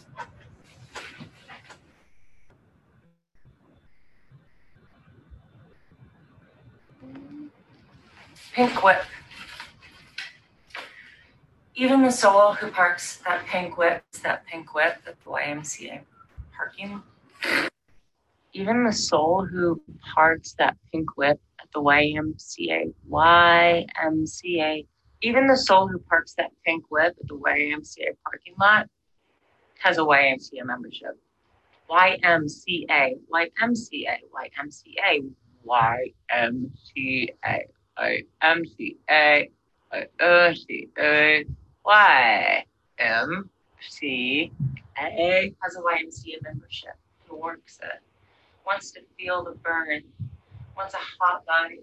Pink 8.54 8.84
whip. 8.84 9.02
Even 11.74 12.02
the 12.02 12.12
soul 12.12 12.54
who 12.54 12.70
parks 12.70 13.18
that 13.26 13.46
pink 13.46 13.78
whip, 13.78 14.04
that 14.24 14.46
pink 14.46 14.74
whip 14.76 14.98
at 15.08 15.16
the 15.24 15.30
YMCA 15.30 16.02
parking. 16.54 17.02
Even 18.52 18.84
the 18.84 18.92
soul 18.92 19.46
who 19.46 19.82
parks 20.14 20.54
that 20.58 20.76
pink 20.92 21.16
whip 21.16 21.40
at 21.62 21.72
the 21.74 21.80
YMCA. 21.82 22.94
YMCA. 23.10 24.86
Even 25.22 25.48
the 25.48 25.56
soul 25.56 25.88
who 25.88 25.98
parks 26.00 26.34
that 26.34 26.52
pink 26.66 26.84
whip 26.90 27.16
at 27.22 27.28
the 27.30 27.38
YMCA 27.38 28.18
parking 28.26 28.56
lot 28.60 28.90
has 29.80 29.98
a 29.98 30.02
YMCA 30.02 30.66
membership. 30.66 31.18
YMCA, 31.90 33.18
YMCA, 33.32 34.18
YMCA, 34.36 35.32
YMCA, 35.66 37.62
YMCA, 38.02 39.50
uh, 39.92 40.02
YMCA, 40.20 41.46
YMCA 43.00 44.52
has 45.62 45.76
a 45.76 45.82
YMCA 45.82 46.42
membership. 46.44 46.96
Who 47.28 47.36
works 47.38 47.80
it, 47.82 48.02
wants 48.66 48.92
to 48.92 49.02
feel 49.18 49.44
the 49.44 49.52
burn. 49.52 50.04
Wants 50.76 50.96
a 50.96 50.98
hot 50.98 51.46
body. 51.46 51.82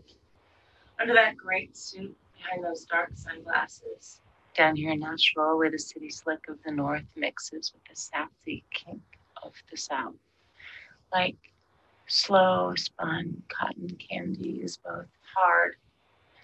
Under 1.00 1.14
that 1.14 1.37
great 1.37 1.76
suit 1.76 2.16
behind 2.37 2.64
those 2.64 2.85
dark 2.85 3.12
sunglasses. 3.14 4.20
Down 4.54 4.74
here 4.74 4.90
in 4.90 5.00
Nashville, 5.00 5.57
where 5.57 5.70
the 5.70 5.78
city 5.78 6.11
slick 6.11 6.48
of 6.48 6.59
the 6.64 6.72
north 6.72 7.04
mixes 7.16 7.72
with 7.72 7.85
the 7.88 7.94
sassy 7.94 8.64
kink 8.74 9.02
of 9.42 9.52
the 9.70 9.76
south. 9.76 10.14
Like 11.12 11.37
slow 12.09 12.74
spun 12.74 13.42
cotton 13.48 13.96
candy 13.96 14.61
is 14.62 14.78
both 14.78 15.07
hard 15.35 15.76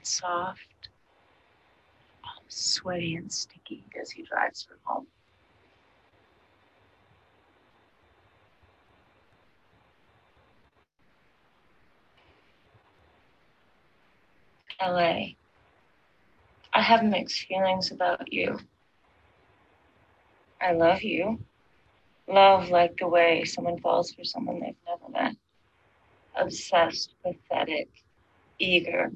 soft, 0.07 0.89
um, 2.25 2.45
sweaty 2.49 3.17
and 3.17 3.33
sticky 3.33 3.85
as 4.01 4.11
he 4.11 4.23
drives 4.23 4.67
her 4.69 4.79
home. 4.85 5.07
LA. 14.81 15.35
I 16.73 16.83
have 16.83 17.05
mixed 17.05 17.47
feelings 17.47 17.93
about 17.93 18.33
you. 18.33 18.59
I 20.61 20.73
love 20.73 21.03
you. 21.03 21.39
Love 22.27 22.71
like 22.71 22.97
the 22.97 23.07
way 23.07 23.45
someone 23.45 23.79
falls 23.81 24.13
for 24.13 24.25
someone 24.25 24.61
they've 24.61 24.75
never 24.87 25.11
met. 25.13 25.37
Obsessed, 26.37 27.15
pathetic, 27.23 27.89
eager, 28.59 29.13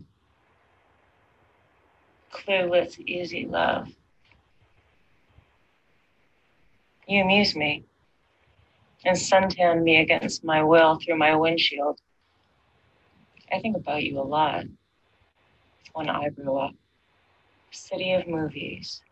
clueless, 2.32 2.98
easy 3.00 3.46
love. 3.46 3.88
You 7.06 7.22
amuse 7.22 7.56
me 7.56 7.84
and 9.04 9.16
suntan 9.16 9.82
me 9.82 10.00
against 10.00 10.44
my 10.44 10.62
will 10.62 10.98
through 10.98 11.16
my 11.16 11.34
windshield. 11.34 12.00
I 13.50 13.60
think 13.60 13.76
about 13.76 14.02
you 14.02 14.18
a 14.18 14.22
lot 14.22 14.64
when 15.94 16.08
I 16.08 16.28
grew 16.28 16.56
up. 16.58 16.74
City 17.70 18.12
of 18.12 18.26
movies. 18.26 19.02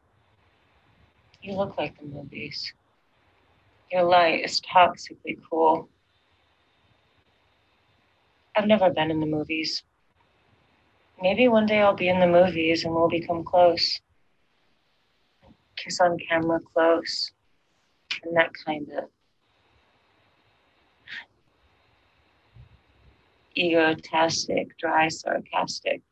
You 1.40 1.54
look 1.54 1.78
like 1.78 1.98
the 1.98 2.06
movies. 2.06 2.72
Your 3.90 4.02
light 4.02 4.44
is 4.44 4.60
toxically 4.60 5.38
cool. 5.48 5.88
I've 8.56 8.66
never 8.66 8.90
been 8.90 9.10
in 9.10 9.20
the 9.20 9.26
movies. 9.26 9.84
Maybe 11.20 11.48
one 11.48 11.66
day 11.66 11.80
I'll 11.80 11.94
be 11.94 12.08
in 12.08 12.20
the 12.20 12.26
movies 12.26 12.84
and 12.84 12.94
we'll 12.94 13.08
become 13.08 13.44
close. 13.44 14.00
Kiss 15.76 16.00
on 16.00 16.18
camera 16.18 16.60
close. 16.74 17.32
And 18.22 18.36
that 18.36 18.50
kind 18.64 18.88
of 18.96 19.04
egotastic, 23.56 24.76
dry, 24.78 25.08
sarcastic 25.08 26.02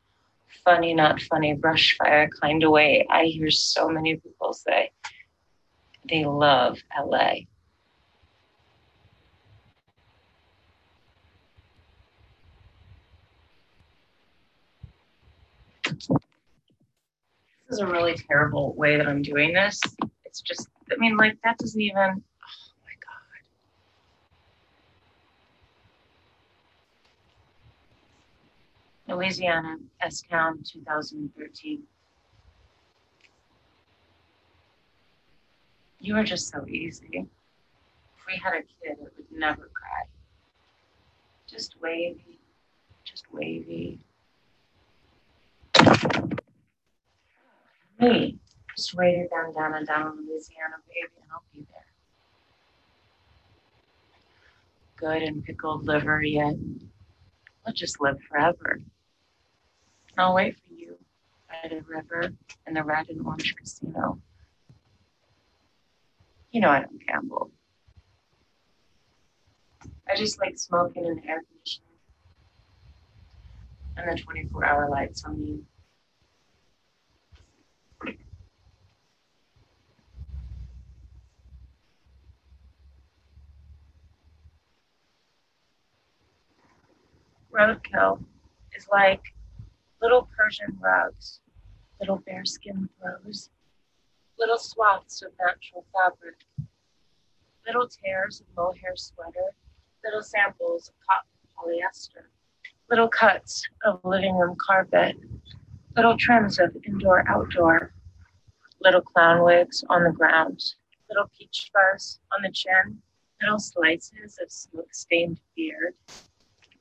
funny, 0.65 0.95
not 0.95 1.21
funny, 1.23 1.55
brush 1.55 1.97
fire 1.97 2.29
kind 2.41 2.63
of 2.63 2.71
way. 2.71 3.07
I 3.11 3.25
hear 3.25 3.51
so 3.51 3.89
many 3.89 4.17
people 4.17 4.53
say 4.53 4.91
they 6.09 6.25
love 6.25 6.79
LA. 6.97 7.35
Is 17.75 17.81
a 17.81 17.87
really 17.87 18.15
terrible 18.15 18.73
way 18.75 18.97
that 18.97 19.09
I'm 19.09 19.21
doing 19.21 19.53
this. 19.53 19.81
It's 20.25 20.41
just, 20.41 20.69
I 20.93 20.97
mean, 20.97 21.17
like, 21.17 21.37
that 21.43 21.59
doesn't 21.59 21.81
even, 21.81 21.99
oh 21.99 22.75
my 22.85 22.95
God. 29.09 29.17
Louisiana, 29.17 29.77
S 30.01 30.23
Count, 30.31 30.69
2013. 30.73 31.83
You 35.99 36.17
are 36.17 36.23
just 36.23 36.53
so 36.53 36.65
easy. 36.69 37.27
If 38.19 38.27
we 38.29 38.39
had 38.41 38.55
a 38.55 38.63
kid, 38.63 38.99
it 39.01 39.13
would 39.17 39.27
never 39.37 39.69
cry. 39.75 40.05
Just 41.49 41.75
wavy, 41.81 42.39
just 43.05 43.25
wavy. 43.33 43.99
Me, 48.05 48.39
just 48.77 48.95
wavy 48.95 49.27
down, 49.31 49.55
down, 49.55 49.75
and 49.75 49.87
down 49.87 50.19
in 50.19 50.27
Louisiana, 50.27 50.77
baby, 50.87 51.23
and 51.23 51.31
I'll 51.33 51.43
be 51.55 51.61
there. 51.61 51.87
Good 54.97 55.23
and 55.23 55.43
pickled 55.43 55.87
liver, 55.87 56.23
yet 56.23 56.55
I'll 57.67 57.73
just 57.73 58.03
live 58.03 58.21
forever. 58.29 58.81
I'll 60.19 60.35
wait 60.35 60.57
for 60.57 60.75
you 60.75 60.99
by 61.49 61.69
the 61.69 61.81
river 61.83 62.35
in 62.67 62.75
the 62.75 62.85
red 62.85 63.09
and 63.09 63.25
orange 63.25 63.57
casino. 63.57 64.21
You 66.51 66.61
know 66.61 66.69
I 66.69 66.81
don't 66.81 67.07
gamble. 67.07 67.53
I 70.07 70.15
just 70.15 70.39
like 70.39 70.59
smoking 70.59 71.07
and 71.07 71.25
air 71.27 71.43
conditioning 71.49 71.89
and 73.97 74.19
the 74.19 74.23
24 74.23 74.65
hour 74.67 74.91
lights 74.91 75.25
on 75.25 75.43
you. 75.43 75.65
Roadkill 87.55 88.19
is 88.77 88.89
like 88.91 89.23
little 90.03 90.29
Persian 90.37 90.77
rugs, 90.81 91.39
little 92.01 92.21
bearskin 92.27 92.89
throws, 92.99 93.49
little 94.37 94.59
swaths 94.59 95.23
of 95.23 95.31
natural 95.39 95.87
fabric, 95.93 96.35
little 97.65 97.87
tears 97.87 98.41
of 98.41 98.47
mohair 98.57 98.97
sweater, 98.97 99.55
little 100.05 100.23
samples 100.23 100.89
of 100.89 100.95
cotton 101.07 101.31
polyester, 101.57 102.27
little 102.91 103.09
cuts 103.09 103.63
of 103.85 104.01
living 104.03 104.35
room 104.35 104.57
carpet, 104.59 105.15
little 105.95 106.17
trims 106.19 106.59
of 106.59 106.77
indoor 106.85 107.23
outdoor, 107.29 107.95
little 108.81 109.01
clown 109.01 109.45
wigs 109.45 109.85
on 109.89 110.03
the 110.03 110.11
ground, 110.11 110.61
little 111.09 111.31
peach 111.39 111.71
fuzz 111.73 112.19
on 112.37 112.43
the 112.43 112.51
chin, 112.51 113.01
little 113.41 113.61
slices 113.61 114.41
of 114.43 114.51
smoke 114.51 114.93
stained 114.93 115.39
beard, 115.55 115.95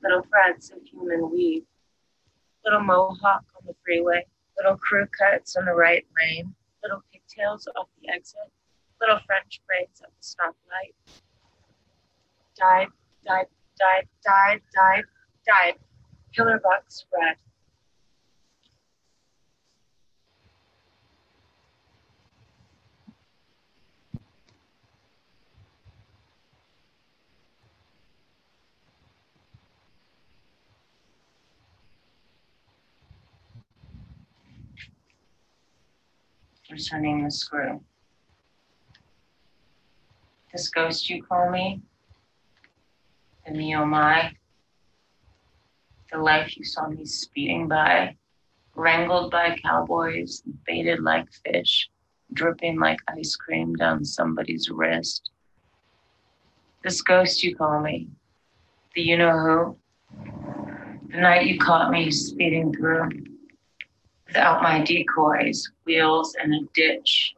little 0.04 0.22
threads 0.22 0.70
of 0.70 0.78
human 0.84 1.30
weave, 1.30 1.64
little 2.64 2.82
mohawk 2.82 3.44
on 3.56 3.66
the 3.66 3.74
freeway, 3.84 4.24
little 4.56 4.76
crew 4.76 5.06
cuts 5.18 5.56
on 5.56 5.64
the 5.64 5.72
right 5.72 6.06
lane, 6.20 6.54
little 6.82 7.02
pigtails 7.10 7.66
off 7.76 7.88
the 8.00 8.08
exit, 8.12 8.52
little 9.00 9.18
French 9.26 9.60
braids 9.66 10.02
at 10.02 10.10
the 10.10 10.22
stoplight. 10.22 10.94
Died, 12.56 12.88
died, 13.26 13.46
died, 13.78 14.06
died, 14.24 14.60
died, 14.74 15.04
died. 15.46 15.74
Killer 16.34 16.60
bucks 16.62 17.06
red. 17.18 17.36
Returning 36.74 37.22
the 37.22 37.30
screw. 37.30 37.80
This 40.50 40.68
ghost 40.70 41.08
you 41.08 41.22
call 41.22 41.48
me, 41.48 41.80
the 43.46 43.52
me 43.52 43.76
oh 43.76 43.86
my, 43.86 44.32
the 46.10 46.18
life 46.18 46.56
you 46.56 46.64
saw 46.64 46.88
me 46.88 47.04
speeding 47.04 47.68
by, 47.68 48.16
wrangled 48.74 49.30
by 49.30 49.56
cowboys, 49.64 50.42
baited 50.66 50.98
like 50.98 51.28
fish, 51.46 51.88
dripping 52.32 52.80
like 52.80 52.98
ice 53.06 53.36
cream 53.36 53.76
down 53.76 54.04
somebody's 54.04 54.68
wrist. 54.68 55.30
This 56.82 57.02
ghost 57.02 57.44
you 57.44 57.54
call 57.54 57.80
me, 57.80 58.08
the 58.96 59.02
you 59.02 59.16
know 59.16 59.38
who, 59.38 59.76
the 61.12 61.18
night 61.18 61.46
you 61.46 61.56
caught 61.56 61.92
me 61.92 62.10
speeding 62.10 62.72
through, 62.74 63.10
without 64.34 64.62
my 64.64 64.82
decoys, 64.82 65.70
wheels, 65.84 66.34
and 66.42 66.52
a 66.52 66.58
ditch, 66.74 67.36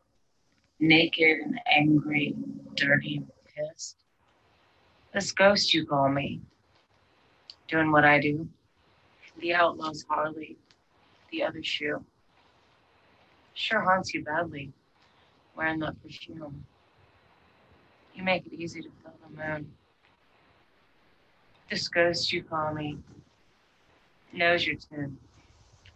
naked 0.81 1.41
and 1.45 1.61
angry, 1.71 2.35
dirty 2.75 3.17
and 3.17 3.29
pissed. 3.45 3.97
This 5.13 5.31
ghost 5.31 5.75
you 5.75 5.85
call 5.85 6.09
me, 6.09 6.41
doing 7.69 7.93
what 7.93 8.07
I 8.07 8.19
do. 8.19 8.49
The 9.41 9.53
outlaw's 9.53 10.07
Harley, 10.09 10.57
the 11.31 11.43
other 11.43 11.63
shoe. 11.63 12.03
Sure 13.53 13.81
haunts 13.83 14.15
you 14.15 14.25
badly, 14.25 14.73
wearing 15.55 15.81
that 15.81 16.03
perfume. 16.03 16.65
You 18.15 18.25
make 18.25 18.47
it 18.47 18.55
easy 18.55 18.81
to 18.81 18.89
feel 19.03 19.13
the 19.23 19.37
moon. 19.37 19.71
This 21.69 21.89
ghost 21.89 22.33
you 22.33 22.43
call 22.43 22.73
me 22.73 22.97
knows 24.33 24.67
your 24.67 24.77
tune, 24.77 25.19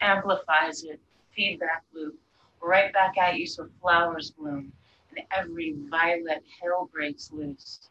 amplifies 0.00 0.82
it, 0.84 1.00
feedback 1.34 1.84
loop, 1.94 2.18
right 2.62 2.92
back 2.92 3.16
at 3.18 3.38
you 3.38 3.46
so 3.46 3.68
flowers 3.80 4.30
bloom 4.30 4.72
and 5.16 5.26
every 5.36 5.76
violet 5.88 6.42
hill 6.60 6.88
breaks 6.92 7.30
loose. 7.32 7.88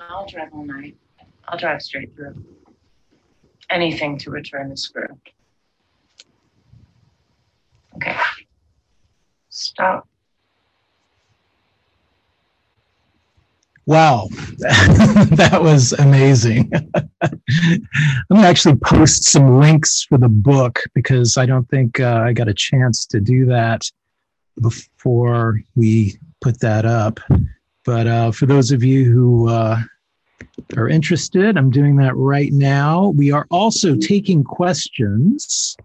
I'll 0.00 0.26
drive 0.26 0.48
all 0.52 0.64
night. 0.64 0.96
I'll 1.46 1.58
drive 1.58 1.82
straight 1.82 2.14
through. 2.14 2.44
Anything 3.70 4.18
to 4.18 4.30
return 4.30 4.70
the 4.70 4.76
screw. 4.76 5.06
Okay. 7.96 8.16
Stop. 9.50 10.08
Wow, 13.88 14.28
that 14.58 15.60
was 15.62 15.94
amazing. 15.94 16.70
Let 17.22 17.80
me 18.28 18.44
actually 18.44 18.76
post 18.76 19.24
some 19.24 19.60
links 19.60 20.02
for 20.02 20.18
the 20.18 20.28
book 20.28 20.80
because 20.92 21.38
I 21.38 21.46
don't 21.46 21.66
think 21.70 21.98
uh, 21.98 22.20
I 22.22 22.34
got 22.34 22.48
a 22.48 22.54
chance 22.54 23.06
to 23.06 23.18
do 23.18 23.46
that 23.46 23.90
before 24.60 25.62
we 25.74 26.18
put 26.42 26.60
that 26.60 26.84
up. 26.84 27.18
But 27.86 28.06
uh, 28.06 28.30
for 28.30 28.44
those 28.44 28.72
of 28.72 28.84
you 28.84 29.10
who 29.10 29.48
uh, 29.48 29.80
are 30.76 30.90
interested, 30.90 31.56
I'm 31.56 31.70
doing 31.70 31.96
that 31.96 32.14
right 32.14 32.52
now. 32.52 33.08
We 33.16 33.32
are 33.32 33.46
also 33.50 33.96
taking 33.96 34.44
questions 34.44 35.78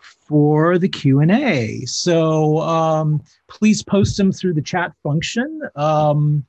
for 0.00 0.78
the 0.78 0.88
Q&A. 0.88 1.84
So 1.84 2.60
um, 2.60 3.22
please 3.48 3.82
post 3.82 4.16
them 4.16 4.32
through 4.32 4.54
the 4.54 4.62
chat 4.62 4.94
function. 5.02 5.60
Um, 5.76 6.46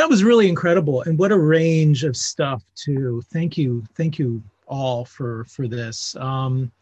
that 0.00 0.08
was 0.08 0.24
really 0.24 0.48
incredible. 0.48 1.02
And 1.02 1.18
what 1.18 1.30
a 1.30 1.38
range 1.38 2.04
of 2.04 2.16
stuff 2.16 2.64
too. 2.74 3.22
Thank 3.30 3.58
you. 3.58 3.84
Thank 3.94 4.18
you 4.18 4.42
all 4.66 5.04
for 5.04 5.44
for 5.44 5.68
this. 5.68 6.16
Um 6.16 6.72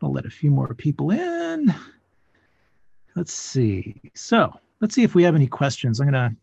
i'll 0.00 0.12
let 0.12 0.24
a 0.24 0.30
few 0.30 0.52
more 0.52 0.72
people 0.72 1.10
in. 1.10 1.74
Let's 3.16 3.32
see. 3.32 4.00
So 4.14 4.52
let's 4.80 4.94
see 4.94 5.02
if 5.02 5.16
we 5.16 5.24
have 5.24 5.34
any 5.34 5.48
questions. 5.48 5.98
I'm 5.98 6.12
to 6.12 6.36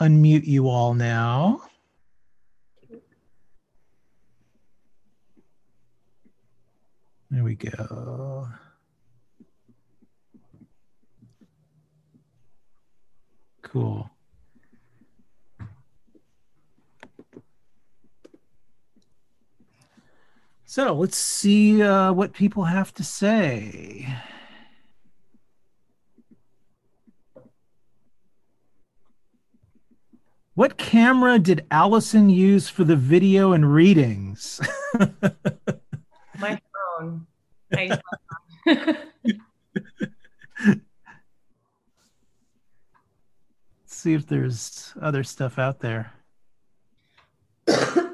unmute 0.00 0.46
you 0.46 0.68
all 0.68 0.94
now. 0.94 1.62
There 7.32 7.42
we 7.42 7.56
go. 7.56 8.46
Cool 13.62 14.08
So 20.70 20.94
let's 20.94 21.18
see 21.18 21.82
uh, 21.82 22.12
what 22.12 22.32
people 22.32 22.62
have 22.62 22.94
to 22.94 23.02
say. 23.02 24.06
What 30.54 30.76
camera 30.76 31.40
did 31.40 31.66
Alison 31.72 32.30
use 32.30 32.68
for 32.68 32.84
the 32.84 32.94
video 32.94 33.50
and 33.50 33.74
readings? 33.74 34.60
My 36.38 36.60
phone. 37.00 37.26
see 43.86 44.14
if 44.14 44.24
there's 44.24 44.94
other 45.02 45.24
stuff 45.24 45.58
out 45.58 45.80
there. 45.80 46.12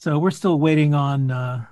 so 0.00 0.18
we're 0.18 0.30
still 0.30 0.58
waiting 0.58 0.94
on. 0.94 1.30
Uh... 1.30 1.66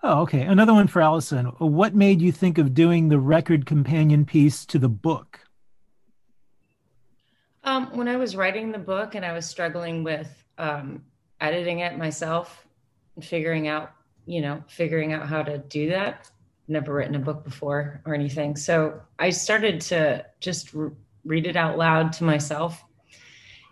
Oh, 0.00 0.20
okay. 0.22 0.42
Another 0.42 0.72
one 0.72 0.86
for 0.86 1.02
Alison. 1.02 1.46
What 1.58 1.92
made 1.92 2.22
you 2.22 2.30
think 2.30 2.56
of 2.56 2.72
doing 2.72 3.08
the 3.08 3.18
record 3.18 3.66
companion 3.66 4.24
piece 4.24 4.64
to 4.66 4.78
the 4.78 4.88
book? 4.88 5.40
Um, 7.64 7.96
when 7.96 8.06
I 8.06 8.14
was 8.14 8.36
writing 8.36 8.70
the 8.70 8.78
book 8.78 9.16
and 9.16 9.24
I 9.24 9.32
was 9.32 9.44
struggling 9.44 10.04
with 10.04 10.44
um, 10.56 11.02
editing 11.40 11.80
it 11.80 11.98
myself 11.98 12.64
and 13.16 13.24
figuring 13.24 13.66
out, 13.66 13.90
you 14.24 14.40
know, 14.40 14.62
figuring 14.68 15.12
out 15.12 15.26
how 15.26 15.42
to 15.42 15.58
do 15.58 15.88
that, 15.88 16.30
never 16.68 16.94
written 16.94 17.16
a 17.16 17.18
book 17.18 17.42
before 17.42 18.00
or 18.06 18.14
anything. 18.14 18.54
So 18.54 19.00
I 19.18 19.30
started 19.30 19.80
to 19.80 20.24
just 20.38 20.72
re- 20.74 20.92
read 21.24 21.44
it 21.44 21.56
out 21.56 21.76
loud 21.76 22.12
to 22.14 22.24
myself 22.24 22.84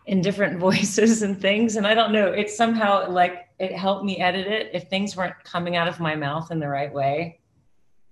in 0.07 0.23
different 0.23 0.59
voices 0.69 1.23
and 1.23 1.41
things. 1.41 1.77
And 1.77 1.87
I 1.87 1.95
don't 1.95 2.13
know, 2.13 2.33
it 2.33 2.51
somehow 2.51 3.11
like 3.11 3.49
it 3.59 3.73
helped 3.73 4.05
me 4.05 4.19
edit 4.19 4.47
it. 4.47 4.71
If 4.73 4.89
things 4.89 5.17
weren't 5.17 5.35
coming 5.45 5.77
out 5.77 5.89
of 5.89 6.01
my 6.01 6.15
mouth 6.15 6.51
in 6.51 6.59
the 6.59 6.69
right 6.69 6.93
way, 6.93 7.41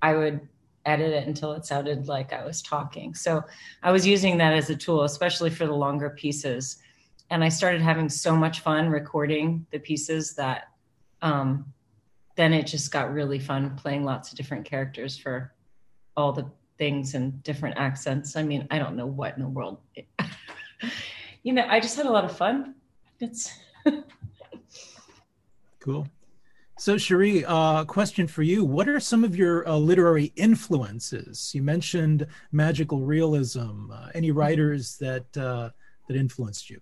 I 0.03 0.15
would 0.15 0.49
edit 0.87 1.13
it 1.13 1.27
until 1.27 1.53
it 1.53 1.65
sounded 1.65 2.09
like 2.09 2.33
I 2.33 2.45
was 2.45 2.61
talking. 2.61 3.15
So 3.15 3.43
I 3.83 3.91
was 3.91 4.07
using 4.07 4.39
that 4.39 4.53
as 4.53 4.71
a 4.71 4.77
tool, 4.77 5.05
especially 5.05 5.51
for 5.51 5.67
the 5.67 5.75
longer 5.75 6.11
pieces. 6.11 6.79
And 7.31 7.43
I 7.43 7.49
started 7.49 7.81
having 7.81 8.09
so 8.09 8.37
much 8.37 8.61
fun 8.61 8.91
recording 8.91 9.67
the 9.71 9.79
pieces 9.79 10.35
that 10.35 10.69
um, 11.23 11.73
then 12.37 12.53
it 12.53 12.67
just 12.67 12.91
got 12.93 13.13
really 13.13 13.39
fun 13.39 13.77
playing 13.77 14.05
lots 14.05 14.31
of 14.31 14.37
different 14.37 14.67
characters 14.67 15.17
for 15.17 15.55
all 16.17 16.33
the 16.33 16.51
things 16.77 17.15
and 17.15 17.43
different 17.43 17.79
accents. 17.79 18.37
I 18.37 18.43
mean, 18.43 18.67
I 18.71 18.79
don't 18.79 18.97
know 18.97 19.07
what 19.07 19.37
in 19.37 19.43
the 19.43 19.49
world. 19.49 19.79
It, 19.95 20.07
you 21.45 21.53
know, 21.53 21.65
I 21.69 21.79
just 21.79 21.97
had 21.97 22.07
a 22.07 22.11
lot 22.11 22.25
of 22.25 22.37
fun. 22.37 22.75
It's 23.21 23.53
cool. 25.81 26.09
So, 26.77 26.97
Sheree, 26.97 27.45
uh, 27.47 27.85
question 27.85 28.27
for 28.27 28.43
you: 28.43 28.65
What 28.65 28.89
are 28.89 28.99
some 28.99 29.23
of 29.23 29.37
your 29.37 29.69
uh, 29.69 29.77
literary 29.77 30.33
influences? 30.35 31.53
You 31.55 31.63
mentioned 31.63 32.27
magical 32.51 33.03
realism. 33.03 33.93
Uh, 33.93 34.09
any 34.15 34.33
writers 34.33 34.97
that 34.99 35.37
uh, 35.37 35.71
that 36.09 36.17
influenced 36.17 36.69
you? 36.69 36.81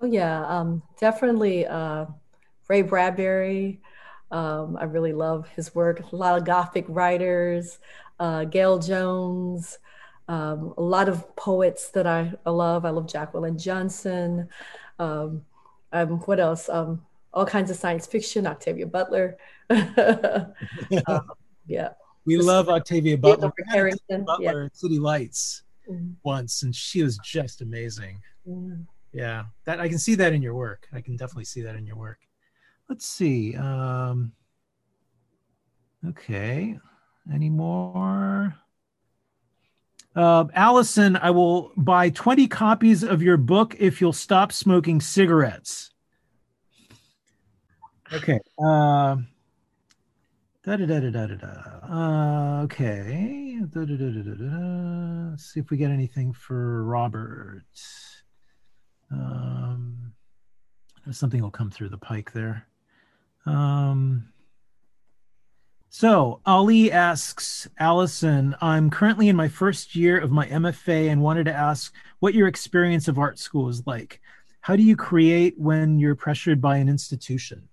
Oh 0.00 0.06
yeah, 0.06 0.46
um, 0.46 0.82
definitely 0.98 1.66
uh, 1.66 2.06
Ray 2.68 2.82
Bradbury. 2.82 3.80
Um, 4.30 4.76
I 4.80 4.84
really 4.84 5.12
love 5.12 5.46
his 5.48 5.74
work. 5.74 6.00
A 6.12 6.16
lot 6.16 6.38
of 6.38 6.44
Gothic 6.44 6.86
writers, 6.88 7.78
uh, 8.18 8.40
Gayl 8.40 8.84
Jones, 8.84 9.78
um, 10.28 10.74
a 10.76 10.82
lot 10.82 11.08
of 11.08 11.36
poets 11.36 11.90
that 11.90 12.06
I, 12.06 12.32
I, 12.46 12.50
love. 12.50 12.84
I 12.84 12.90
love 12.90 13.06
Jacqueline 13.06 13.58
Johnson. 13.58 14.48
Um, 14.98 15.44
um 15.92 16.20
what 16.20 16.40
else? 16.40 16.68
Um, 16.68 17.02
all 17.32 17.46
kinds 17.46 17.70
of 17.70 17.76
science 17.76 18.06
fiction, 18.06 18.46
Octavia 18.46 18.86
Butler. 18.86 19.36
Um, 21.08 21.30
yeah. 21.66 21.90
We 22.26 22.36
love 22.36 22.68
Octavia 22.68 23.18
Butler. 23.18 23.52
Harrington. 23.68 24.24
Butler 24.24 24.62
yeah. 24.64 24.68
City 24.72 24.98
Lights 24.98 25.62
mm-hmm. 25.88 26.12
once, 26.22 26.62
and 26.62 26.74
she 26.74 27.02
was 27.02 27.18
just 27.24 27.60
amazing. 27.60 28.20
Mm-hmm. 28.48 28.82
Yeah, 29.12 29.44
that 29.64 29.80
I 29.80 29.88
can 29.88 29.98
see 29.98 30.14
that 30.16 30.32
in 30.32 30.42
your 30.42 30.54
work. 30.54 30.88
I 30.92 31.00
can 31.00 31.16
definitely 31.16 31.44
see 31.44 31.62
that 31.62 31.76
in 31.76 31.86
your 31.86 31.96
work. 31.96 32.18
Let's 32.88 33.06
see. 33.06 33.56
Um, 33.56 34.32
okay. 36.08 36.78
Any 37.32 37.48
more? 37.48 38.54
Uh, 40.14 40.44
Alison, 40.54 41.16
I 41.16 41.30
will 41.30 41.72
buy 41.76 42.10
20 42.10 42.46
copies 42.48 43.02
of 43.02 43.22
your 43.22 43.36
book 43.36 43.74
if 43.78 44.00
you'll 44.00 44.12
stop 44.12 44.52
smoking 44.52 45.00
cigarettes. 45.00 45.90
Okay. 48.12 48.38
Uh. 48.62 49.16
Uh, 51.90 52.62
okay. 52.62 53.58
Let's 53.74 55.52
see 55.52 55.60
if 55.60 55.70
we 55.70 55.76
get 55.76 55.90
anything 55.90 56.32
for 56.32 56.84
Robert. 56.84 57.64
Um, 59.10 60.12
something 61.10 61.42
will 61.42 61.50
come 61.50 61.70
through 61.70 61.90
the 61.90 61.98
pike 61.98 62.32
there. 62.32 62.66
Um, 63.46 64.28
so 65.94 66.40
Ali 66.44 66.90
asks 66.90 67.68
Alison, 67.78 68.56
I'm 68.60 68.90
currently 68.90 69.28
in 69.28 69.36
my 69.36 69.46
first 69.46 69.94
year 69.94 70.18
of 70.18 70.32
my 70.32 70.44
MFA 70.48 71.08
and 71.08 71.22
wanted 71.22 71.44
to 71.44 71.52
ask 71.52 71.94
what 72.18 72.34
your 72.34 72.48
experience 72.48 73.06
of 73.06 73.16
art 73.16 73.38
school 73.38 73.68
is 73.68 73.86
like. 73.86 74.20
How 74.60 74.74
do 74.74 74.82
you 74.82 74.96
create 74.96 75.54
when 75.56 76.00
you're 76.00 76.16
pressured 76.16 76.60
by 76.60 76.78
an 76.78 76.88
institution? 76.88 77.68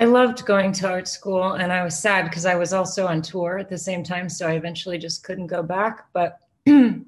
I 0.00 0.06
loved 0.06 0.44
going 0.44 0.72
to 0.72 0.88
art 0.88 1.06
school 1.06 1.52
and 1.52 1.72
I 1.72 1.84
was 1.84 1.96
sad 1.96 2.24
because 2.24 2.46
I 2.46 2.56
was 2.56 2.72
also 2.72 3.06
on 3.06 3.22
tour 3.22 3.56
at 3.56 3.68
the 3.68 3.78
same 3.78 4.02
time. 4.02 4.28
So 4.28 4.48
I 4.48 4.54
eventually 4.54 4.98
just 4.98 5.22
couldn't 5.22 5.46
go 5.46 5.62
back. 5.62 6.06
But 6.12 6.40
I 6.66 7.00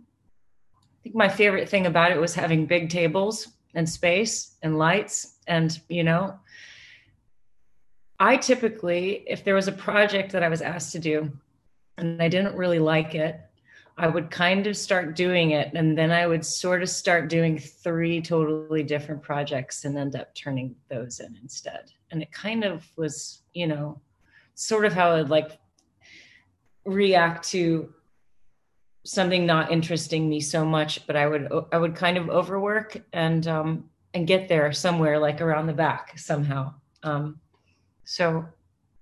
think 1.03 1.17
my 1.17 1.29
favorite 1.29 1.69
thing 1.69 1.87
about 1.87 2.13
it 2.13 2.21
was 2.21 2.33
having 2.33 2.65
big 2.65 2.91
tables 2.91 3.49
and 3.75 3.91
space 3.91 4.55
and 4.63 4.79
lights 4.79 5.39
and, 5.49 5.81
you 5.89 6.05
know, 6.05 6.39
I 8.23 8.37
typically, 8.37 9.25
if 9.27 9.43
there 9.43 9.57
was 9.57 9.67
a 9.67 9.73
project 9.73 10.31
that 10.31 10.45
I 10.45 10.49
was 10.49 10.63
asked 10.63 10.93
to 10.93 11.01
do 11.01 11.33
and 11.99 12.23
I 12.23 12.29
didn't 12.29 12.55
really 12.55 12.79
like 12.79 13.17
it, 13.17 13.41
I 13.99 14.07
would 14.07 14.31
kind 14.31 14.69
of 14.69 14.77
start 14.77 15.17
doing 15.17 15.51
it. 15.51 15.73
And 15.75 15.99
then 15.99 16.13
I 16.13 16.29
would 16.29 16.47
sort 16.47 16.85
of 16.85 16.89
start 16.89 17.29
doing 17.29 17.59
three 17.59 18.23
totally 18.23 18.85
different 18.85 19.25
projects 19.25 19.85
and 19.85 19.99
end 19.99 20.15
up 20.15 20.37
turning 20.37 20.77
those 20.89 21.19
in 21.19 21.37
instead. 21.43 21.91
And 22.13 22.23
it 22.23 22.31
kind 22.31 22.63
of 22.63 22.87
was, 22.97 23.43
you 23.55 23.67
know, 23.67 24.01
sort 24.55 24.85
of 24.85 24.93
how 24.93 25.17
I'd 25.17 25.29
like 25.29 25.59
react 26.85 27.49
to 27.49 27.93
something 29.03 29.47
not 29.47 29.73
interesting 29.73 30.29
me 30.29 30.39
so 30.39 30.65
much, 30.65 31.09
but 31.09 31.17
I 31.17 31.27
would, 31.27 31.49
I 31.73 31.77
would 31.77 31.97
kind 31.97 32.19
of 32.19 32.31
overwork 32.31 33.03
and, 33.13 33.49
um, 33.49 33.91
and 34.15 34.29
get 34.29 34.49
there 34.49 34.73
somewhere 34.73 35.19
like 35.19 35.41
around 35.41 35.67
the 35.67 35.73
back 35.73 36.17
somehow. 36.21 36.75
Um, 37.03 37.41
so 38.13 38.45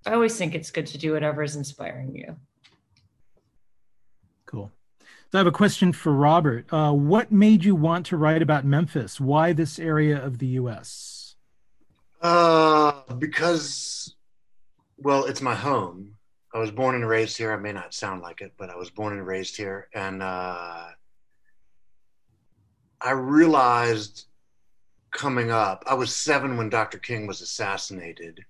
I 0.07 0.13
always 0.13 0.39
think 0.39 0.55
it's 0.55 0.71
good 0.71 0.87
to 0.87 0.99
do 0.99 1.15
whatever 1.15 1.43
is 1.43 1.57
inspiring 1.57 2.15
you. 2.15 2.37
Cool. 4.47 4.71
So 5.01 5.07
I 5.35 5.39
have 5.39 5.49
a 5.49 5.53
question 5.53 5.93
for 5.93 6.13
Robert. 6.13 6.73
Uh, 6.73 6.93
what 6.93 7.33
made 7.33 7.65
you 7.65 7.75
want 7.75 8.07
to 8.07 8.17
write 8.17 8.41
about 8.41 8.65
Memphis? 8.65 9.19
Why 9.19 9.53
this 9.53 9.81
area 9.81 10.25
of 10.25 10.39
the 10.39 10.47
U.S.? 10.47 11.35
Uh, 12.23 12.93
because, 13.19 14.15
well, 14.97 15.25
it's 15.25 15.43
my 15.43 15.57
home. 15.57 16.15
I 16.55 16.59
was 16.59 16.71
born 16.71 16.95
and 16.95 17.09
raised 17.09 17.37
here. 17.37 17.53
I 17.53 17.57
may 17.57 17.73
not 17.73 17.93
sound 17.93 18.23
like 18.23 18.41
it, 18.41 18.53
but 18.57 18.71
I 18.71 18.77
was 18.77 18.91
born 18.91 19.13
and 19.13 19.27
raised 19.27 19.57
here. 19.57 19.89
And 19.93 20.23
uh, 20.23 20.87
I 23.01 23.11
realized 23.11 24.27
coming 25.11 25.51
up, 25.51 25.83
I 25.89 25.95
was 25.95 26.15
seven 26.15 26.57
when 26.57 26.71
Dr. 26.71 26.99
King 26.99 27.27
was 27.27 27.41
assassinated 27.41 28.45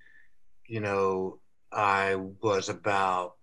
you 0.70 0.78
know, 0.78 1.40
I 1.72 2.14
was 2.14 2.68
about 2.68 3.34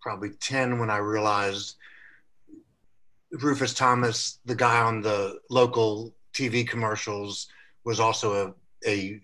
probably 0.00 0.30
10 0.30 0.78
when 0.78 0.88
I 0.88 0.96
realized 0.96 1.76
Rufus 3.30 3.74
Thomas, 3.74 4.38
the 4.46 4.54
guy 4.54 4.80
on 4.80 5.02
the 5.02 5.38
local 5.50 6.14
TV 6.32 6.66
commercials, 6.66 7.48
was 7.84 8.00
also 8.00 8.54
a, 8.84 8.88
a 8.88 9.20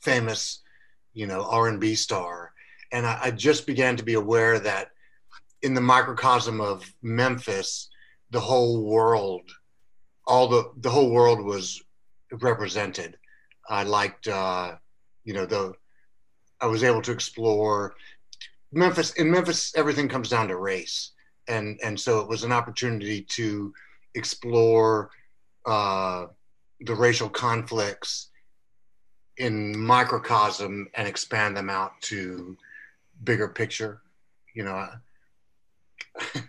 famous, 0.00 0.60
you 1.14 1.26
know, 1.26 1.46
R&B 1.48 1.94
star. 1.94 2.52
And 2.92 3.06
I, 3.06 3.18
I 3.24 3.30
just 3.30 3.66
began 3.66 3.96
to 3.96 4.04
be 4.04 4.14
aware 4.14 4.58
that 4.58 4.88
in 5.62 5.72
the 5.72 5.80
microcosm 5.80 6.60
of 6.60 6.84
Memphis, 7.00 7.88
the 8.30 8.40
whole 8.40 8.84
world, 8.84 9.50
all 10.26 10.48
the, 10.48 10.70
the 10.76 10.90
whole 10.90 11.10
world 11.10 11.42
was 11.42 11.82
represented. 12.30 13.16
I 13.70 13.84
liked, 13.84 14.28
uh, 14.28 14.74
you 15.24 15.32
know, 15.32 15.46
the, 15.46 15.72
I 16.60 16.66
was 16.66 16.84
able 16.84 17.02
to 17.02 17.12
explore 17.12 17.94
Memphis. 18.72 19.12
In 19.12 19.30
Memphis, 19.30 19.72
everything 19.76 20.08
comes 20.08 20.28
down 20.28 20.48
to 20.48 20.56
race, 20.56 21.12
and 21.48 21.78
and 21.82 21.98
so 21.98 22.20
it 22.20 22.28
was 22.28 22.44
an 22.44 22.52
opportunity 22.52 23.22
to 23.22 23.72
explore 24.14 25.10
uh, 25.66 26.26
the 26.80 26.94
racial 26.94 27.28
conflicts 27.28 28.28
in 29.38 29.78
microcosm 29.78 30.88
and 30.94 31.08
expand 31.08 31.56
them 31.56 31.70
out 31.70 31.92
to 32.02 32.56
bigger 33.24 33.48
picture. 33.48 34.02
You 34.54 34.64
know, 34.64 34.74
I, 34.74 34.92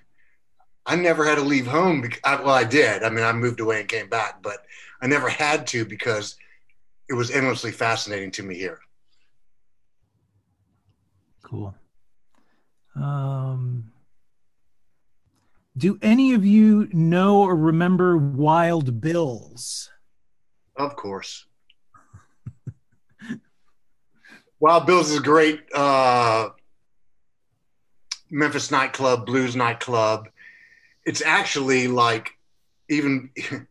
I 0.85 0.95
never 0.95 1.25
had 1.25 1.35
to 1.35 1.41
leave 1.41 1.67
home. 1.67 2.01
Because, 2.01 2.19
well, 2.23 2.49
I 2.49 2.63
did. 2.63 3.03
I 3.03 3.09
mean, 3.09 3.23
I 3.23 3.31
moved 3.31 3.59
away 3.59 3.79
and 3.79 3.89
came 3.89 4.09
back, 4.09 4.41
but 4.41 4.65
I 5.01 5.07
never 5.07 5.29
had 5.29 5.65
to 5.67 5.85
because 5.85 6.35
it 7.09 7.13
was 7.13 7.31
endlessly 7.31 7.71
fascinating 7.71 8.31
to 8.31 8.43
me 8.43 8.55
here 8.55 8.79
Cool. 11.51 11.75
Um, 12.95 13.91
do 15.75 15.99
any 16.01 16.33
of 16.33 16.45
you 16.45 16.87
know 16.93 17.41
or 17.41 17.57
remember 17.57 18.17
Wild 18.17 19.01
Bills? 19.01 19.89
Of 20.77 20.95
course. 20.95 21.45
Wild 24.61 24.85
Bills 24.85 25.11
is 25.11 25.17
a 25.17 25.21
great 25.21 25.61
uh, 25.75 26.49
Memphis 28.29 28.71
nightclub, 28.71 29.25
blues 29.25 29.53
nightclub. 29.53 30.29
It's 31.03 31.21
actually 31.21 31.89
like 31.89 32.31
even 32.89 33.29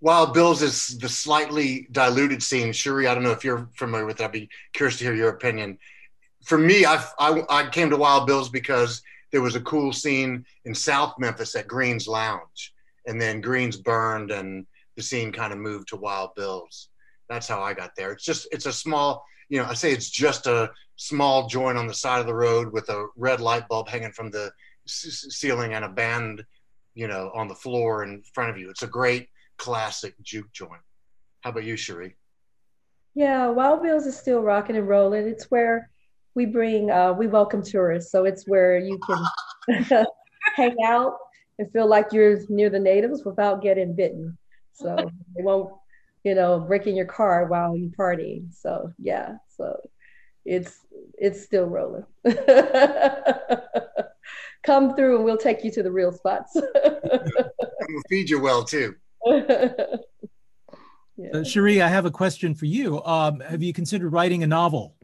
Wild 0.00 0.34
Bills 0.34 0.62
is 0.62 0.98
the 0.98 1.08
slightly 1.08 1.86
diluted 1.92 2.42
scene. 2.42 2.72
Sheree, 2.72 3.08
I 3.08 3.14
don't 3.14 3.22
know 3.22 3.30
if 3.30 3.44
you're 3.44 3.68
familiar 3.76 4.04
with 4.04 4.16
that. 4.16 4.24
I'd 4.24 4.32
be 4.32 4.48
curious 4.72 4.98
to 4.98 5.04
hear 5.04 5.14
your 5.14 5.28
opinion. 5.28 5.78
For 6.42 6.58
me, 6.58 6.84
I, 6.84 7.04
I, 7.18 7.42
I 7.48 7.68
came 7.68 7.90
to 7.90 7.96
Wild 7.96 8.26
Bills 8.26 8.48
because 8.48 9.02
there 9.30 9.42
was 9.42 9.56
a 9.56 9.60
cool 9.60 9.92
scene 9.92 10.44
in 10.64 10.74
South 10.74 11.14
Memphis 11.18 11.54
at 11.54 11.66
Green's 11.66 12.06
Lounge, 12.06 12.74
and 13.06 13.20
then 13.20 13.40
Green's 13.40 13.76
burned, 13.76 14.30
and 14.30 14.66
the 14.96 15.02
scene 15.02 15.32
kind 15.32 15.52
of 15.52 15.58
moved 15.58 15.88
to 15.88 15.96
Wild 15.96 16.34
Bills. 16.34 16.88
That's 17.28 17.48
how 17.48 17.62
I 17.62 17.72
got 17.74 17.92
there. 17.96 18.12
It's 18.12 18.24
just 18.24 18.46
it's 18.52 18.66
a 18.66 18.72
small, 18.72 19.24
you 19.48 19.58
know, 19.58 19.66
I 19.66 19.74
say 19.74 19.92
it's 19.92 20.10
just 20.10 20.46
a 20.46 20.70
small 20.96 21.46
joint 21.48 21.78
on 21.78 21.86
the 21.86 21.94
side 21.94 22.20
of 22.20 22.26
the 22.26 22.34
road 22.34 22.72
with 22.72 22.88
a 22.90 23.06
red 23.16 23.40
light 23.40 23.66
bulb 23.68 23.88
hanging 23.88 24.12
from 24.12 24.30
the 24.30 24.52
c- 24.86 25.30
ceiling 25.30 25.72
and 25.72 25.84
a 25.84 25.88
band, 25.88 26.44
you 26.94 27.08
know, 27.08 27.30
on 27.34 27.48
the 27.48 27.54
floor 27.54 28.04
in 28.04 28.22
front 28.34 28.50
of 28.50 28.58
you. 28.58 28.68
It's 28.68 28.82
a 28.82 28.88
great 28.88 29.28
classic 29.56 30.14
juke 30.22 30.52
joint. 30.52 30.82
How 31.40 31.50
about 31.50 31.64
you, 31.64 31.74
Sheree? 31.74 32.14
Yeah, 33.14 33.48
Wild 33.48 33.82
Bills 33.82 34.06
is 34.06 34.16
still 34.16 34.42
rocking 34.42 34.76
and 34.76 34.88
rolling. 34.88 35.26
It's 35.26 35.50
where 35.50 35.90
we 36.34 36.46
bring 36.46 36.90
uh, 36.90 37.12
we 37.12 37.26
welcome 37.26 37.62
tourists 37.62 38.10
so 38.10 38.24
it's 38.24 38.46
where 38.46 38.78
you 38.78 38.98
can 39.06 40.06
hang 40.56 40.76
out 40.84 41.16
and 41.58 41.70
feel 41.72 41.86
like 41.86 42.12
you're 42.12 42.40
near 42.48 42.70
the 42.70 42.78
natives 42.78 43.24
without 43.24 43.62
getting 43.62 43.94
bitten 43.94 44.36
so 44.72 44.96
they 45.36 45.42
won't 45.42 45.72
you 46.24 46.34
know 46.34 46.60
break 46.60 46.86
in 46.86 46.96
your 46.96 47.06
car 47.06 47.46
while 47.46 47.76
you 47.76 47.90
party 47.96 48.44
so 48.50 48.92
yeah 48.98 49.34
so 49.56 49.76
it's 50.44 50.80
it's 51.18 51.42
still 51.42 51.66
rolling 51.66 52.04
come 54.64 54.96
through 54.96 55.16
and 55.16 55.24
we'll 55.24 55.36
take 55.36 55.64
you 55.64 55.70
to 55.70 55.82
the 55.82 55.90
real 55.90 56.12
spots 56.12 56.52
we'll 56.54 58.02
feed 58.08 58.30
you 58.30 58.40
well 58.40 58.64
too 58.64 58.94
yeah. 59.26 59.64
uh, 61.34 61.44
Sheree, 61.44 61.82
I 61.82 61.88
have 61.88 62.06
a 62.06 62.10
question 62.10 62.54
for 62.54 62.66
you. 62.66 63.02
Um, 63.04 63.40
have 63.40 63.62
you 63.62 63.72
considered 63.72 64.12
writing 64.12 64.42
a 64.42 64.46
novel? 64.46 64.94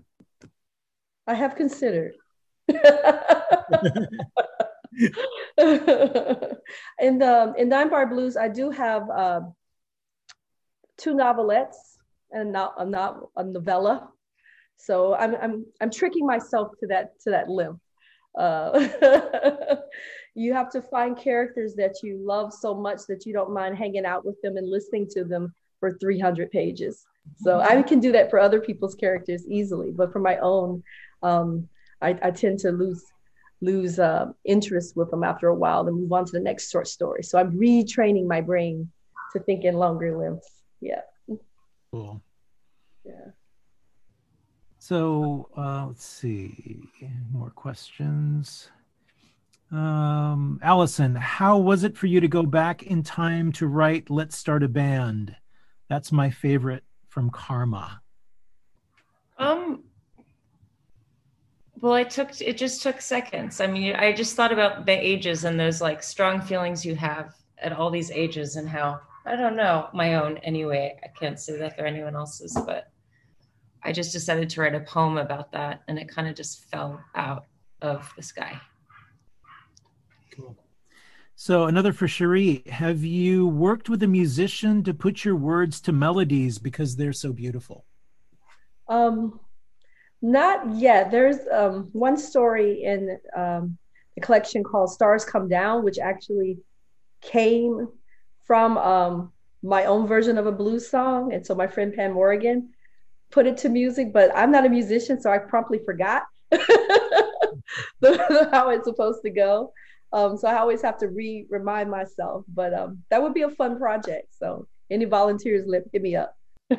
I 1.29 1.35
have 1.35 1.55
considered. 1.55 2.14
in 2.68 2.79
the 7.18 7.55
in 7.57 7.68
Nine 7.68 7.91
Bar 7.91 8.07
Blues, 8.07 8.37
I 8.37 8.49
do 8.49 8.70
have 8.70 9.09
uh, 9.11 9.41
two 10.97 11.14
novelettes 11.14 11.99
and 12.33 12.51
not 12.53 12.74
a, 12.79 12.85
not 12.85 13.29
a 13.37 13.45
novella. 13.45 14.09
So 14.76 15.14
I'm 15.14 15.35
I'm 15.37 15.66
I'm 15.81 15.91
tricking 15.91 16.26
myself 16.26 16.72
to 16.81 16.87
that 16.89 17.20
to 17.20 17.31
that 17.31 17.49
limb. 17.49 17.79
Uh, 18.37 18.89
you 20.35 20.55
have 20.55 20.70
to 20.70 20.81
find 20.81 21.16
characters 21.16 21.74
that 21.74 21.97
you 22.03 22.18
love 22.24 22.55
so 22.55 22.74
much 22.74 23.01
that 23.09 23.26
you 23.26 23.33
don't 23.35 23.53
mind 23.53 23.76
hanging 23.76 24.07
out 24.07 24.24
with 24.24 24.41
them 24.43 24.57
and 24.57 24.68
listening 24.68 25.07
to 25.11 25.24
them 25.24 25.53
for 25.81 25.99
300 25.99 26.51
pages. 26.51 27.05
So 27.37 27.61
I 27.61 27.83
can 27.83 28.01
do 28.01 28.12
that 28.12 28.31
for 28.31 28.39
other 28.39 28.61
people's 28.61 28.95
characters 28.95 29.47
easily, 29.47 29.91
but 29.91 30.12
for 30.12 30.18
my 30.18 30.39
own, 30.39 30.83
um, 31.22 31.68
I, 32.00 32.18
I, 32.22 32.30
tend 32.30 32.60
to 32.60 32.70
lose 32.70 33.04
lose 33.60 33.98
uh, 33.98 34.26
interest 34.44 34.96
with 34.96 35.10
them 35.10 35.24
after 35.24 35.48
a 35.48 35.54
while 35.54 35.86
and 35.88 35.96
move 35.96 36.12
on 36.12 36.24
to 36.24 36.32
the 36.32 36.40
next 36.40 36.70
short 36.70 36.86
story. 36.86 37.22
So 37.22 37.38
I'm 37.38 37.52
retraining 37.52 38.26
my 38.26 38.40
brain 38.40 38.90
to 39.32 39.40
think 39.40 39.64
in 39.64 39.74
longer 39.74 40.16
lengths. 40.16 40.62
Yeah. 40.80 41.00
Cool. 41.90 42.22
Yeah. 43.04 43.32
So 44.78 45.48
uh, 45.56 45.86
let's 45.88 46.04
see 46.04 46.80
more 47.32 47.50
questions. 47.50 48.70
Um, 49.70 50.60
Alison, 50.62 51.14
how 51.14 51.58
was 51.58 51.84
it 51.84 51.96
for 51.96 52.06
you 52.06 52.20
to 52.20 52.28
go 52.28 52.42
back 52.44 52.84
in 52.84 53.02
time 53.02 53.52
to 53.52 53.66
write 53.66 54.08
"Let's 54.08 54.36
Start 54.36 54.62
a 54.62 54.68
Band"? 54.68 55.36
That's 55.88 56.10
my 56.10 56.30
favorite 56.30 56.84
from 57.08 57.30
Car 57.30 57.66
Ma. 57.66 57.90
Um, 59.36 59.84
well, 61.81 61.95
it 61.95 62.11
took 62.11 62.41
it 62.41 62.57
just 62.57 62.83
took 62.83 63.01
seconds. 63.01 63.61
I 63.61 63.66
mean, 63.66 63.95
I 63.95 64.12
just 64.12 64.35
thought 64.35 64.53
about 64.53 64.87
the 64.87 64.93
ages 64.93 65.45
and 65.45 65.59
those 65.59 65.81
like 65.81 66.03
strong 66.03 66.41
feelings 66.41 66.85
you 66.85 66.95
have 66.97 67.35
at 67.61 67.72
all 67.72 67.91
these 67.91 68.11
ages 68.11 68.57
and 68.57 68.68
how 68.68 69.01
I 69.26 69.37
don't 69.37 69.57
know 69.57 69.89
my 69.93 70.14
own 70.14 70.39
anyway. 70.39 70.99
I 71.03 71.09
can't 71.09 71.39
say 71.39 71.57
that 71.59 71.76
for 71.76 71.85
anyone 71.85 72.16
else's, 72.16 72.57
but 72.66 72.91
I 73.83 73.93
just 73.93 74.12
decided 74.12 74.51
to 74.51 74.61
write 74.61 74.74
a 74.74 74.81
poem 74.81 75.18
about 75.18 75.53
that, 75.53 75.83
and 75.87 75.99
it 75.99 76.09
kind 76.09 76.29
of 76.29 76.35
just 76.35 76.64
fell 76.64 77.01
out 77.14 77.45
of 77.81 78.11
the 78.16 78.22
sky. 78.22 78.61
Cool. 80.35 80.57
So 81.37 81.66
another 81.66 81.93
for 81.93 82.07
Sheree. 82.07 82.66
Have 82.66 83.05
you 83.05 83.47
worked 83.47 83.89
with 83.89 84.03
a 84.03 84.09
musician 84.09 84.83
to 84.83 84.95
put 84.95 85.24
your 85.24 85.37
words 85.37 85.81
to 85.83 85.93
melodies 85.93 86.59
because 86.59 86.97
they're 86.97 87.12
so 87.12 87.33
beautiful? 87.33 87.85
Um, 88.89 89.39
not 90.20 90.76
yet. 90.76 91.10
There's 91.10 91.38
um, 91.52 91.88
one 91.92 92.16
story 92.16 92.82
in 92.82 93.18
um, 93.36 93.78
the 94.14 94.20
collection 94.20 94.64
called 94.64 94.90
Stars 94.90 95.24
Come 95.24 95.48
Down, 95.48 95.84
which 95.84 95.98
actually 95.98 96.58
came 97.20 97.88
from 98.46 98.78
um, 98.78 99.32
my 99.62 99.84
own 99.84 100.06
version 100.06 100.38
of 100.38 100.46
a 100.46 100.52
blues 100.52 100.88
song. 100.88 101.32
And 101.32 101.46
so 101.46 101.54
my 101.54 101.66
friend 101.66 101.94
Pam 101.94 102.12
Morgan 102.12 102.70
put 103.30 103.46
it 103.46 103.58
to 103.58 103.68
music, 103.68 104.12
but 104.12 104.34
I'm 104.34 104.50
not 104.50 104.66
a 104.66 104.70
musician, 104.70 105.20
so 105.20 105.30
I 105.30 105.38
promptly 105.38 105.78
forgot 105.84 106.24
how 106.52 106.60
it's 108.70 108.86
supposed 108.86 109.22
to 109.22 109.30
go. 109.30 109.72
Um, 110.12 110.38
so 110.38 110.48
I 110.48 110.58
always 110.58 110.80
have 110.82 110.98
to 110.98 111.08
re 111.08 111.46
remind 111.50 111.90
myself. 111.90 112.44
But 112.48 112.72
um, 112.72 113.02
that 113.10 113.22
would 113.22 113.34
be 113.34 113.42
a 113.42 113.50
fun 113.50 113.78
project. 113.78 114.28
So 114.38 114.66
any 114.90 115.04
volunteers, 115.04 115.70
hit 115.92 116.02
me 116.02 116.16
up. 116.16 116.34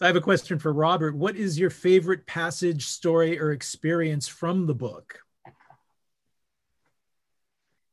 So 0.00 0.06
I 0.06 0.08
have 0.08 0.16
a 0.16 0.22
question 0.22 0.58
for 0.58 0.72
Robert. 0.72 1.14
What 1.14 1.36
is 1.36 1.58
your 1.58 1.68
favorite 1.68 2.26
passage, 2.26 2.86
story, 2.86 3.38
or 3.38 3.52
experience 3.52 4.26
from 4.26 4.66
the 4.66 4.74
book? 4.74 5.20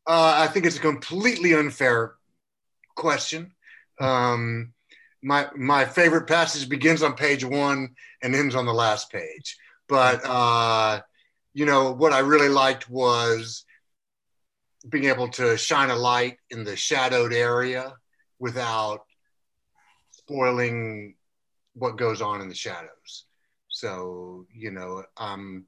Uh, 0.07 0.35
I 0.37 0.47
think 0.47 0.65
it's 0.65 0.77
a 0.77 0.79
completely 0.79 1.53
unfair 1.53 2.13
question. 2.95 3.51
Um, 3.99 4.71
my 5.21 5.49
my 5.57 5.83
favorite 5.83 6.27
passage 6.27 6.69
begins 6.69 7.03
on 7.03 7.15
page 7.15 7.43
one 7.43 7.89
and 8.23 8.33
ends 8.33 8.55
on 8.55 8.65
the 8.65 8.73
last 8.73 9.11
page. 9.11 9.57
But 9.89 10.25
uh, 10.25 11.01
you 11.53 11.65
know 11.65 11.91
what 11.91 12.13
I 12.13 12.19
really 12.19 12.47
liked 12.47 12.89
was 12.89 13.65
being 14.87 15.05
able 15.05 15.27
to 15.31 15.57
shine 15.57 15.89
a 15.89 15.95
light 15.97 16.37
in 16.51 16.63
the 16.63 16.77
shadowed 16.77 17.33
area 17.33 17.95
without 18.39 19.01
spoiling 20.11 21.16
what 21.77 21.97
goes 21.97 22.21
on 22.21 22.41
in 22.41 22.49
the 22.49 22.55
shadows. 22.55 23.25
So, 23.69 24.45
you 24.53 24.71
know, 24.71 25.03
um, 25.17 25.65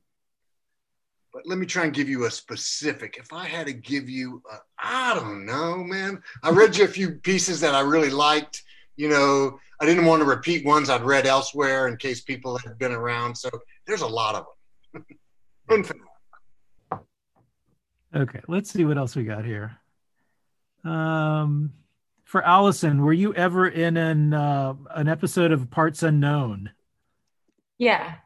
but 1.32 1.44
let 1.46 1.60
me 1.60 1.66
try 1.66 1.84
and 1.84 1.94
give 1.94 2.10
you 2.10 2.26
a 2.26 2.32
specific. 2.32 3.18
If 3.20 3.32
I 3.32 3.46
had 3.46 3.68
to 3.68 3.74
give 3.74 4.10
you, 4.10 4.42
I 4.80 5.14
don't 5.14 5.46
know, 5.46 5.78
man. 5.78 6.22
I 6.42 6.50
read 6.50 6.76
you 6.76 6.86
a 6.86 6.88
few 6.88 7.12
pieces 7.12 7.60
that 7.62 7.76
I 7.76 7.82
really 7.82 8.10
liked. 8.10 8.64
You 8.96 9.10
know, 9.10 9.60
I 9.80 9.86
didn't 9.86 10.06
want 10.06 10.22
to 10.22 10.26
repeat 10.26 10.66
ones 10.66 10.90
I'd 10.90 11.04
read 11.04 11.28
elsewhere 11.28 11.88
in 11.88 11.98
case 11.98 12.22
people 12.22 12.58
had 12.58 12.80
been 12.80 12.92
around. 12.92 13.36
So 13.36 13.50
there's 13.86 14.02
a 14.02 14.08
lot 14.08 14.36
of 14.36 14.46
them. 14.94 15.06
Infinite. 15.70 16.04
Okay, 18.16 18.42
let's 18.48 18.72
see 18.72 18.86
what 18.86 18.98
else 18.98 19.16
we 19.16 19.24
got 19.24 19.46
here. 19.46 19.78
Um, 20.84 21.72
for 22.30 22.46
Alison, 22.46 23.02
were 23.02 23.12
you 23.12 23.34
ever 23.34 23.68
in 23.68 23.98
an 23.98 24.36
uh, 24.36 24.76
an 24.94 25.08
episode 25.08 25.52
of 25.52 25.72
Parts 25.72 26.04
Unknown? 26.04 26.70
Yeah. 27.80 28.18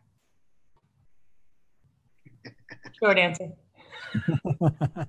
Short 3.01 3.17
answer. 3.17 3.53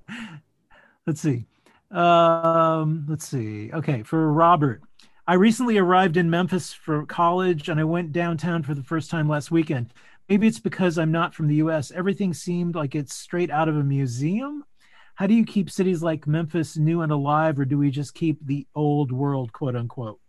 let's 1.09 1.21
see. 1.21 1.45
Um, 1.91 3.05
let's 3.09 3.27
see. 3.27 3.73
Okay, 3.73 4.05
for 4.05 4.33
Robert, 4.33 4.81
I 5.27 5.35
recently 5.35 5.77
arrived 5.77 6.17
in 6.17 6.31
Memphis 6.31 6.73
for 6.73 7.05
college, 7.05 7.69
and 7.69 7.81
I 7.81 7.85
went 7.85 8.13
downtown 8.13 8.63
for 8.63 8.75
the 8.75 8.85
first 8.85 9.11
time 9.11 9.29
last 9.29 9.51
weekend. 9.51 9.93
Maybe 10.29 10.47
it's 10.47 10.61
because 10.61 10.99
I'm 10.99 11.11
not 11.11 11.35
from 11.35 11.49
the 11.49 11.57
U.S. 11.57 11.91
Everything 11.91 12.33
seemed 12.33 12.77
like 12.77 12.95
it's 12.95 13.13
straight 13.13 13.51
out 13.51 13.69
of 13.69 13.77
a 13.77 13.83
museum 13.83 14.63
how 15.15 15.27
do 15.27 15.35
you 15.35 15.45
keep 15.45 15.71
cities 15.71 16.03
like 16.03 16.27
Memphis 16.27 16.77
new 16.77 17.03
and 17.03 17.13
alive, 17.13 17.59
or 17.59 17.65
do 17.65 17.79
we 17.79 17.91
just 17.91 18.15
keep 18.15 18.45
the 18.45 18.67
old 18.75 19.13
world, 19.13 19.53
quote 19.53 19.77
unquote? 19.77 20.21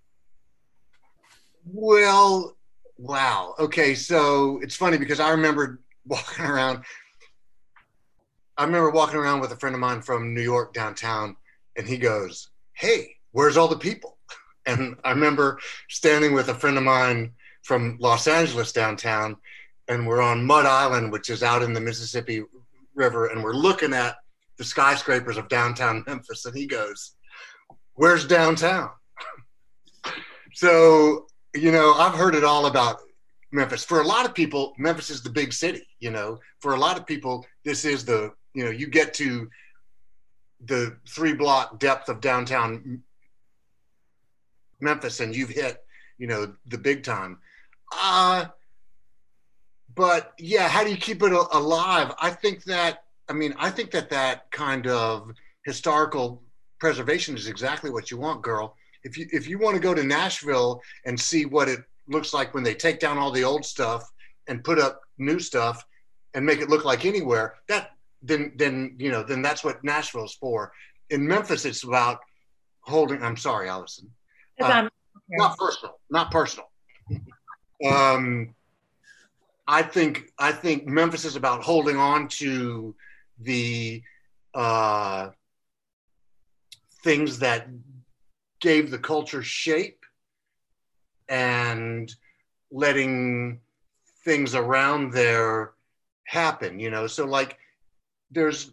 Well, 1.66 2.56
Wow. 2.98 3.56
Okay, 3.60 3.94
so 3.94 4.60
it's 4.62 4.76
funny 4.76 4.98
because 4.98 5.20
I 5.20 5.32
remember 5.32 5.82
walking 6.06 6.46
around. 6.46 6.84
I 8.58 8.64
remember 8.64 8.90
walking 8.90 9.18
around 9.18 9.42
with 9.42 9.52
a 9.52 9.58
friend 9.58 9.76
of 9.76 9.82
mine 9.82 10.02
from 10.02 10.34
New 10.34 10.42
York 10.42 10.74
downtown, 10.74 11.36
and 11.76 11.88
he 11.88 11.98
goes, 11.98 12.50
"Hey, 12.74 13.16
where's 13.32 13.58
all 13.58 13.68
the 13.68 13.78
people?" 13.78 14.18
And 14.68 14.96
I 15.04 15.12
remember 15.12 15.60
standing 15.90 16.34
with 16.34 16.50
a 16.50 16.56
friend 16.56 16.76
of 16.76 16.84
mine 16.84 17.34
from 17.62 17.98
Los 18.00 18.28
Angeles 18.28 18.72
downtown, 18.72 19.38
and 19.88 20.08
we're 20.08 20.22
on 20.22 20.44
Mud 20.44 20.66
Island, 20.66 21.12
which 21.12 21.30
is 21.30 21.44
out 21.44 21.62
in 21.62 21.72
the 21.72 21.80
Mississippi 21.80 22.42
River, 22.96 23.28
and 23.28 23.44
we're 23.44 23.54
looking 23.54 23.94
at 23.94 24.16
the 24.58 24.64
skyscrapers 24.64 25.38
of 25.38 25.50
downtown 25.50 26.04
Memphis, 26.08 26.46
and 26.46 26.56
he 26.56 26.66
goes, 26.66 27.16
"Where's 27.94 28.26
downtown?" 28.26 28.90
so 30.54 31.28
you 31.56 31.72
know, 31.72 31.94
I've 31.94 32.16
heard 32.16 32.36
it 32.36 32.44
all 32.44 32.66
about 32.66 33.00
Memphis. 33.52 33.86
For 33.86 34.02
a 34.02 34.08
lot 34.08 34.26
of 34.26 34.34
people, 34.34 34.74
Memphis 34.78 35.10
is 35.10 35.24
the 35.24 35.30
big 35.30 35.54
city. 35.54 35.88
You 36.00 36.12
know, 36.12 36.40
for 36.60 36.74
a 36.74 36.80
lot 36.80 36.98
of 36.98 37.06
people, 37.06 37.46
this 37.64 37.86
is 37.86 38.06
the 38.06 38.32
you 38.54 38.64
know 38.64 38.72
you 38.72 38.88
get 38.88 39.14
to 39.16 39.50
the 40.66 40.98
three 41.08 41.34
block 41.34 41.80
depth 41.80 42.10
of 42.10 42.22
downtown 42.22 43.02
Memphis 44.80 45.20
and 45.20 45.36
you've 45.36 45.50
hit 45.50 45.78
you 46.18 46.28
know 46.28 46.54
the 46.68 46.78
big 46.78 47.04
time. 47.04 47.40
Uh 47.94 48.46
but 49.96 50.34
yeah, 50.38 50.68
how 50.68 50.84
do 50.84 50.90
you 50.90 50.98
keep 50.98 51.24
it 51.24 51.32
alive? 51.32 52.14
I 52.20 52.30
think 52.32 52.66
that 52.66 53.05
I 53.30 53.34
mean 53.34 53.54
I 53.58 53.70
think 53.70 53.92
that 53.92 54.10
that 54.10 54.52
kind 54.52 54.88
of 54.88 55.32
historical 55.66 56.42
preservation 56.80 57.36
is 57.36 57.48
exactly 57.48 57.90
what 57.90 58.12
you 58.12 58.18
want, 58.18 58.42
girl 58.42 58.76
if 59.06 59.18
you 59.18 59.28
if 59.32 59.48
you 59.48 59.58
want 59.58 59.76
to 59.76 59.82
go 59.82 59.94
to 59.94 60.04
Nashville 60.04 60.82
and 61.06 61.18
see 61.18 61.46
what 61.46 61.70
it 61.70 61.80
looks 62.08 62.34
like 62.34 62.54
when 62.54 62.64
they 62.64 62.74
take 62.74 63.00
down 63.00 63.18
all 63.18 63.32
the 63.32 63.44
old 63.44 63.64
stuff 63.64 64.12
and 64.48 64.64
put 64.64 64.80
up 64.80 65.00
new 65.18 65.40
stuff 65.40 65.86
and 66.34 66.46
make 66.46 66.60
it 66.60 66.70
look 66.70 66.84
like 66.84 67.06
anywhere, 67.06 67.56
that 67.70 67.92
then 68.22 68.52
then 68.58 68.96
you 69.00 69.12
know 69.12 69.24
then 69.24 69.42
that's 69.42 69.64
what 69.64 69.82
Nashville's 69.84 70.34
for. 70.34 70.74
In 71.12 71.26
Memphis, 71.26 71.66
it's 71.66 71.84
about 71.84 72.20
holding. 72.82 73.24
I'm 73.24 73.38
sorry, 73.38 73.70
Alison. 73.70 74.10
Uh, 74.60 74.90
not 75.30 75.58
personal. 75.58 76.00
Not 76.10 76.32
personal. 76.32 76.70
um, 77.86 78.56
I 79.68 79.84
think 79.84 80.32
I 80.40 80.52
think 80.52 80.88
Memphis 80.88 81.26
is 81.26 81.36
about 81.36 81.64
holding 81.64 81.98
on 81.98 82.28
to 82.40 82.96
the 83.40 84.02
uh, 84.54 85.30
things 87.04 87.40
that 87.40 87.68
gave 88.62 88.90
the 88.90 88.98
culture 88.98 89.44
shape 89.44 90.06
and 91.28 92.14
letting 92.72 93.60
things 94.24 94.56
around 94.56 95.12
there 95.12 95.74
happen 96.26 96.80
you 96.80 96.90
know? 96.90 97.08
So 97.08 97.26
like 97.26 97.58
there's 98.32 98.72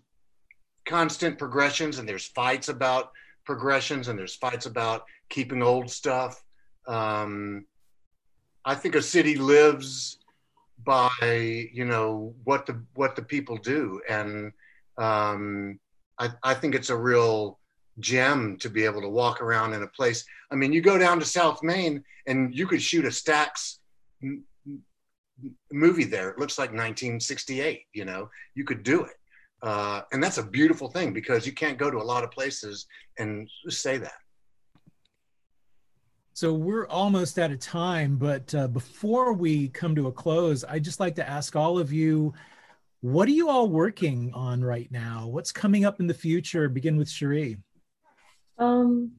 constant 0.86 1.38
progressions 1.38 1.98
and 1.98 2.08
there's 2.08 2.26
fights 2.26 2.68
about 2.68 3.12
progressions 3.44 4.08
and 4.08 4.18
there's 4.18 4.34
fights 4.34 4.66
about 4.66 5.04
keeping 5.28 5.62
old 5.62 5.90
stuff. 5.90 6.42
Um, 6.86 7.66
i 8.64 8.74
think 8.74 8.94
a 8.94 9.02
city 9.02 9.36
lives 9.36 10.18
by 10.84 11.68
you 11.72 11.84
know 11.84 12.34
what 12.44 12.66
the 12.66 12.82
what 12.94 13.16
the 13.16 13.22
people 13.22 13.56
do 13.56 14.00
and 14.08 14.52
um, 14.98 15.78
I, 16.18 16.30
I 16.42 16.54
think 16.54 16.74
it's 16.74 16.90
a 16.90 16.96
real 16.96 17.58
gem 18.00 18.56
to 18.58 18.70
be 18.70 18.84
able 18.84 19.00
to 19.02 19.08
walk 19.08 19.40
around 19.40 19.74
in 19.74 19.82
a 19.82 19.86
place. 19.86 20.24
I 20.50 20.54
mean, 20.54 20.72
you 20.72 20.80
go 20.80 20.98
down 20.98 21.18
to 21.20 21.24
South 21.24 21.62
Main 21.62 22.04
and 22.26 22.54
you 22.54 22.66
could 22.66 22.82
shoot 22.82 23.04
a 23.04 23.08
Stax 23.08 23.78
m- 24.22 24.44
movie 25.70 26.04
there. 26.04 26.30
It 26.30 26.38
looks 26.38 26.58
like 26.58 26.70
1968. 26.70 27.82
You 27.92 28.04
know, 28.04 28.30
you 28.54 28.64
could 28.64 28.82
do 28.82 29.04
it, 29.04 29.16
uh, 29.62 30.02
and 30.12 30.22
that's 30.22 30.38
a 30.38 30.42
beautiful 30.42 30.88
thing 30.88 31.12
because 31.12 31.46
you 31.46 31.52
can't 31.52 31.78
go 31.78 31.90
to 31.90 31.98
a 31.98 32.02
lot 32.02 32.24
of 32.24 32.30
places 32.30 32.86
and 33.18 33.48
say 33.68 33.98
that. 33.98 34.21
So 36.34 36.54
we're 36.54 36.86
almost 36.86 37.38
out 37.38 37.50
of 37.50 37.58
time, 37.60 38.16
but 38.16 38.54
uh, 38.54 38.66
before 38.68 39.34
we 39.34 39.68
come 39.68 39.94
to 39.96 40.06
a 40.06 40.12
close, 40.12 40.64
I'd 40.66 40.84
just 40.84 40.98
like 40.98 41.14
to 41.16 41.28
ask 41.28 41.54
all 41.56 41.78
of 41.78 41.92
you. 41.92 42.32
What 43.02 43.28
are 43.28 43.32
you 43.32 43.50
all 43.50 43.68
working 43.68 44.30
on 44.32 44.64
right 44.64 44.90
now? 44.90 45.26
What's 45.26 45.52
coming 45.52 45.84
up 45.84 46.00
in 46.00 46.06
the 46.06 46.14
future? 46.14 46.68
Begin 46.70 46.96
with 46.96 47.08
Sheree. 47.08 47.58
Um, 48.58 49.12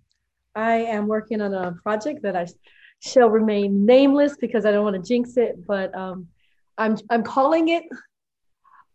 I 0.55 0.75
am 0.75 1.07
working 1.07 1.39
on 1.41 1.53
a 1.53 1.73
project 1.83 2.23
that 2.23 2.35
I 2.35 2.47
shall 2.99 3.29
remain 3.29 3.85
nameless 3.85 4.35
because 4.37 4.65
I 4.65 4.71
don't 4.71 4.83
want 4.83 4.95
to 4.95 5.07
jinx 5.07 5.37
it, 5.37 5.67
but 5.67 5.93
um, 5.95 6.27
I'm 6.77 6.97
I'm 7.11 7.23
calling 7.23 7.69
it 7.69 7.83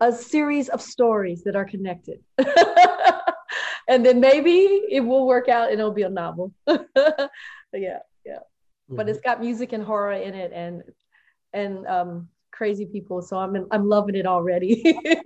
a 0.01 0.13
series 0.13 0.69
of 0.69 0.81
stories 0.81 1.45
that 1.45 1.55
are 1.55 1.65
connected. 1.65 2.21
and 3.89 4.05
then 4.05 4.21
maybe 4.21 4.83
it 4.91 5.01
will 5.01 5.27
work 5.27 5.49
out 5.49 5.71
and 5.71 5.79
it'll 5.79 5.93
be 5.93 6.03
a 6.03 6.11
novel. 6.11 6.53
yeah, 6.67 6.79
yeah. 7.73 7.99
Mm-hmm. 8.89 8.97
But 8.97 9.09
it's 9.09 9.21
got 9.21 9.41
music 9.41 9.73
and 9.73 9.85
horror 9.85 10.13
in 10.13 10.35
it 10.35 10.53
and 10.55 10.83
and 11.53 11.87
um, 11.87 12.29
crazy 12.51 12.87
people, 12.87 13.23
so 13.23 13.37
I'm 13.37 13.55
in, 13.57 13.67
I'm 13.71 13.89
loving 13.89 14.15
it 14.15 14.27
already. 14.27 14.83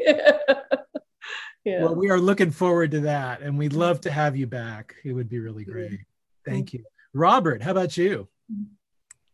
yeah. 1.64 1.82
Well, 1.84 1.94
we 1.94 2.10
are 2.10 2.18
looking 2.18 2.50
forward 2.50 2.90
to 2.92 3.00
that, 3.00 3.40
and 3.40 3.56
we'd 3.56 3.72
love 3.72 4.00
to 4.02 4.10
have 4.10 4.36
you 4.36 4.46
back. 4.46 4.96
It 5.04 5.12
would 5.12 5.28
be 5.28 5.38
really 5.38 5.64
great. 5.64 6.00
Thank 6.44 6.72
you, 6.72 6.84
Robert. 7.14 7.62
How 7.62 7.70
about 7.70 7.96
you? 7.96 8.28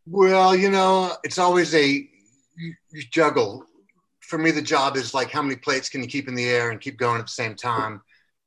Well, 0.07 0.55
you 0.55 0.71
know, 0.71 1.17
it's 1.25 1.39
always 1.39 1.75
a 1.75 1.87
you, 2.57 2.75
juggle. 3.11 3.65
For 4.21 4.39
me, 4.39 4.51
the 4.51 4.63
job 4.63 4.97
is 4.97 5.15
like 5.15 5.31
how 5.31 5.43
many 5.43 5.57
plates 5.57 5.89
can 5.89 6.03
you 6.03 6.09
keep 6.09 6.29
in 6.29 6.35
the 6.35 6.49
air 6.49 6.71
and 6.71 6.81
keep 6.81 6.99
going 6.99 7.19
at 7.19 7.27
the 7.27 7.33
same 7.33 7.55
time. 7.55 8.03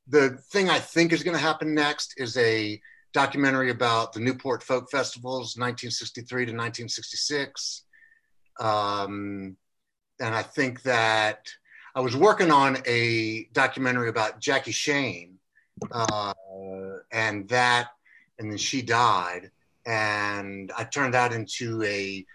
The 0.08 0.38
thing 0.52 0.70
I 0.70 0.80
think 0.80 1.12
is 1.12 1.24
going 1.24 1.36
to 1.36 1.42
happen 1.42 1.74
next 1.74 2.14
is 2.18 2.38
a 2.38 2.80
documentary 3.14 3.70
about 3.70 4.14
the 4.14 4.20
Newport 4.20 4.64
Folk 4.64 4.90
Festivals, 4.90 5.58
1963 5.58 6.46
to 6.46 6.52
1966. 6.52 7.84
Um, 8.60 9.58
and 10.20 10.36
I 10.36 10.44
think 10.44 10.84
that 10.84 11.50
I 11.96 12.00
was 12.00 12.16
working 12.16 12.52
on 12.52 12.78
a 12.86 13.48
documentary 13.54 14.10
about 14.10 14.40
Jackie 14.40 14.72
Shane, 14.72 15.38
uh, 15.92 16.34
and 17.12 17.50
that, 17.50 17.90
and 18.40 18.50
then 18.50 18.58
she 18.58 18.82
died, 18.82 19.52
and 19.86 20.72
I 20.78 20.84
turned 20.86 21.14
that 21.16 21.34
into 21.34 21.84
a, 21.84 22.26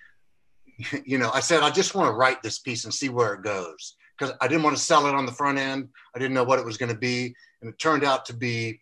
you 1.05 1.19
know, 1.19 1.31
I 1.33 1.41
said 1.41 1.63
I 1.63 1.71
just 1.71 1.95
want 1.95 2.09
to 2.09 2.17
write 2.17 2.43
this 2.43 2.59
piece 2.59 2.85
and 2.85 2.93
see 2.93 3.09
where 3.09 3.35
it 3.35 3.43
goes 3.43 3.97
because 4.19 4.35
I 4.41 4.49
didn't 4.49 4.63
want 4.63 4.77
to 4.77 4.83
sell 4.83 5.07
it 5.07 5.15
on 5.15 5.27
the 5.27 5.33
front 5.33 5.59
end. 5.59 5.89
I 6.15 6.19
didn't 6.19 6.35
know 6.35 6.45
what 6.45 6.59
it 6.59 6.65
was 6.65 6.77
going 6.77 6.93
to 6.93 6.99
be, 6.99 7.35
and 7.61 7.71
it 7.71 7.79
turned 7.79 8.05
out 8.05 8.27
to 8.27 8.35
be 8.35 8.81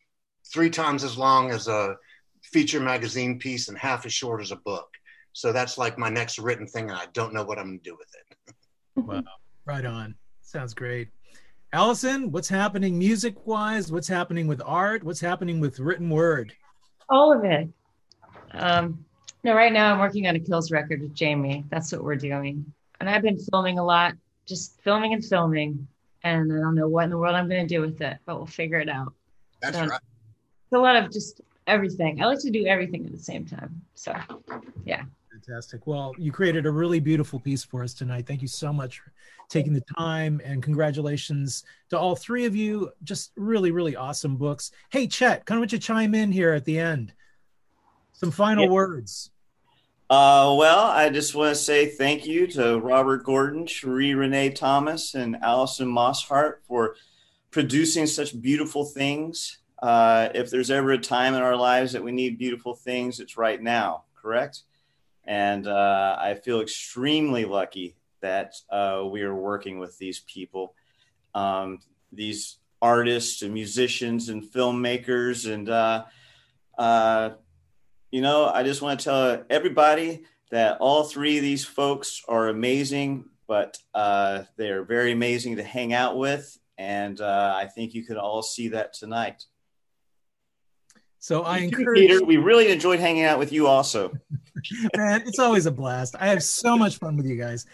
three 0.54 0.70
times 0.70 1.02
as 1.02 1.18
long 1.18 1.50
as 1.50 1.66
a 1.66 1.96
feature 2.44 2.78
magazine 2.78 3.40
piece 3.40 3.68
and 3.68 3.76
half 3.76 4.06
as 4.06 4.12
short 4.12 4.40
as 4.40 4.52
a 4.52 4.56
book. 4.56 4.88
So 5.32 5.52
that's 5.52 5.76
like 5.76 5.98
my 5.98 6.08
next 6.08 6.38
written 6.38 6.64
thing, 6.64 6.90
and 6.90 6.96
I 6.96 7.06
don't 7.12 7.34
know 7.34 7.42
what 7.42 7.58
I'm 7.58 7.66
going 7.66 7.80
to 7.80 7.90
do 7.90 7.96
with 7.98 8.08
it. 8.14 8.54
wow, 9.04 9.22
right 9.66 9.84
on. 9.84 10.14
Sounds 10.42 10.72
great. 10.72 11.08
Alison, 11.72 12.30
what's 12.30 12.48
happening 12.48 12.96
music 12.96 13.48
wise? 13.48 13.90
What's 13.90 14.06
happening 14.06 14.46
with 14.46 14.62
art? 14.64 15.02
What's 15.02 15.20
happening 15.20 15.58
with 15.58 15.80
written 15.80 16.08
word? 16.08 16.52
All 17.08 17.36
of 17.36 17.42
it. 17.44 17.68
Um, 18.52 19.04
no, 19.42 19.54
right 19.54 19.72
now 19.72 19.92
I'm 19.92 19.98
working 19.98 20.28
on 20.28 20.36
a 20.36 20.38
Kills 20.38 20.70
record 20.70 21.00
with 21.00 21.14
Jamie. 21.16 21.64
That's 21.68 21.90
what 21.90 22.04
we're 22.04 22.14
doing. 22.14 22.64
And 23.00 23.10
I've 23.10 23.22
been 23.22 23.38
filming 23.38 23.80
a 23.80 23.84
lot, 23.84 24.14
just 24.46 24.80
filming 24.82 25.14
and 25.14 25.24
filming. 25.24 25.88
And 26.22 26.52
I 26.52 26.60
don't 26.60 26.76
know 26.76 26.86
what 26.86 27.04
in 27.04 27.10
the 27.10 27.18
world 27.18 27.34
I'm 27.34 27.48
going 27.48 27.66
to 27.66 27.74
do 27.74 27.80
with 27.80 28.00
it, 28.00 28.18
but 28.24 28.36
we'll 28.36 28.46
figure 28.46 28.78
it 28.78 28.88
out. 28.88 29.12
That's 29.60 29.76
right. 29.76 30.00
It's 30.74 30.80
a 30.80 30.82
lot 30.82 30.96
of 30.96 31.12
just 31.12 31.40
everything. 31.68 32.20
I 32.20 32.26
like 32.26 32.40
to 32.40 32.50
do 32.50 32.66
everything 32.66 33.06
at 33.06 33.12
the 33.12 33.18
same 33.18 33.46
time. 33.46 33.80
So, 33.94 34.12
yeah. 34.84 35.04
Fantastic. 35.30 35.86
Well, 35.86 36.12
you 36.18 36.32
created 36.32 36.66
a 36.66 36.70
really 36.72 36.98
beautiful 36.98 37.38
piece 37.38 37.62
for 37.62 37.84
us 37.84 37.94
tonight. 37.94 38.26
Thank 38.26 38.42
you 38.42 38.48
so 38.48 38.72
much 38.72 38.98
for 38.98 39.12
taking 39.48 39.72
the 39.72 39.84
time 39.96 40.40
and 40.44 40.64
congratulations 40.64 41.62
to 41.90 41.96
all 41.96 42.16
three 42.16 42.44
of 42.44 42.56
you. 42.56 42.90
Just 43.04 43.30
really, 43.36 43.70
really 43.70 43.94
awesome 43.94 44.34
books. 44.36 44.72
Hey, 44.90 45.06
Chet, 45.06 45.46
kind 45.46 45.58
of 45.58 45.60
want 45.60 45.70
you 45.70 45.78
to 45.78 45.86
chime 45.86 46.12
in 46.12 46.32
here 46.32 46.52
at 46.52 46.64
the 46.64 46.80
end. 46.80 47.12
Some 48.12 48.32
final 48.32 48.64
yeah. 48.64 48.70
words. 48.70 49.30
Uh, 50.10 50.56
well, 50.58 50.86
I 50.86 51.08
just 51.08 51.36
want 51.36 51.54
to 51.54 51.62
say 51.62 51.86
thank 51.86 52.26
you 52.26 52.48
to 52.48 52.80
Robert 52.80 53.22
Gordon, 53.22 53.66
Sheree 53.66 54.18
Renee 54.18 54.50
Thomas, 54.50 55.14
and 55.14 55.36
Alison 55.40 55.86
Mosshart 55.86 56.54
for 56.66 56.96
producing 57.52 58.08
such 58.08 58.42
beautiful 58.42 58.84
things. 58.84 59.58
Uh, 59.84 60.30
if 60.34 60.48
there's 60.48 60.70
ever 60.70 60.92
a 60.92 60.98
time 60.98 61.34
in 61.34 61.42
our 61.42 61.56
lives 61.56 61.92
that 61.92 62.02
we 62.02 62.10
need 62.10 62.38
beautiful 62.38 62.74
things, 62.74 63.20
it's 63.20 63.36
right 63.36 63.62
now, 63.62 64.04
correct? 64.14 64.62
And 65.24 65.66
uh, 65.66 66.16
I 66.18 66.36
feel 66.36 66.62
extremely 66.62 67.44
lucky 67.44 67.94
that 68.22 68.54
uh, 68.70 69.04
we 69.04 69.20
are 69.20 69.34
working 69.34 69.78
with 69.78 69.98
these 69.98 70.20
people, 70.20 70.74
um, 71.34 71.80
these 72.10 72.56
artists 72.80 73.42
and 73.42 73.52
musicians 73.52 74.30
and 74.30 74.42
filmmakers. 74.42 75.52
And, 75.52 75.68
uh, 75.68 76.04
uh, 76.78 77.30
you 78.10 78.22
know, 78.22 78.46
I 78.46 78.62
just 78.62 78.80
want 78.80 79.00
to 79.00 79.04
tell 79.04 79.44
everybody 79.50 80.22
that 80.50 80.78
all 80.80 81.04
three 81.04 81.36
of 81.36 81.42
these 81.42 81.66
folks 81.66 82.22
are 82.26 82.48
amazing, 82.48 83.26
but 83.46 83.76
uh, 83.92 84.44
they're 84.56 84.84
very 84.84 85.12
amazing 85.12 85.56
to 85.56 85.62
hang 85.62 85.92
out 85.92 86.16
with. 86.16 86.58
And 86.78 87.20
I 87.20 87.66
think 87.66 87.92
you 87.92 88.02
can 88.02 88.16
all 88.16 88.42
see 88.42 88.68
that 88.68 88.94
tonight. 88.94 89.44
So 91.24 91.42
I 91.42 91.56
You 91.56 91.68
encourage 91.68 92.00
Peter, 92.00 92.22
we 92.22 92.36
really 92.36 92.70
enjoyed 92.70 93.00
hanging 93.00 93.24
out 93.24 93.38
with 93.38 93.50
you 93.50 93.66
also. 93.66 94.12
man, 94.94 95.22
it's 95.22 95.38
always 95.38 95.64
a 95.64 95.70
blast. 95.70 96.14
I 96.20 96.26
have 96.26 96.42
so 96.42 96.76
much 96.76 96.98
fun 96.98 97.16
with 97.16 97.24
you 97.24 97.36
guys. 97.36 97.64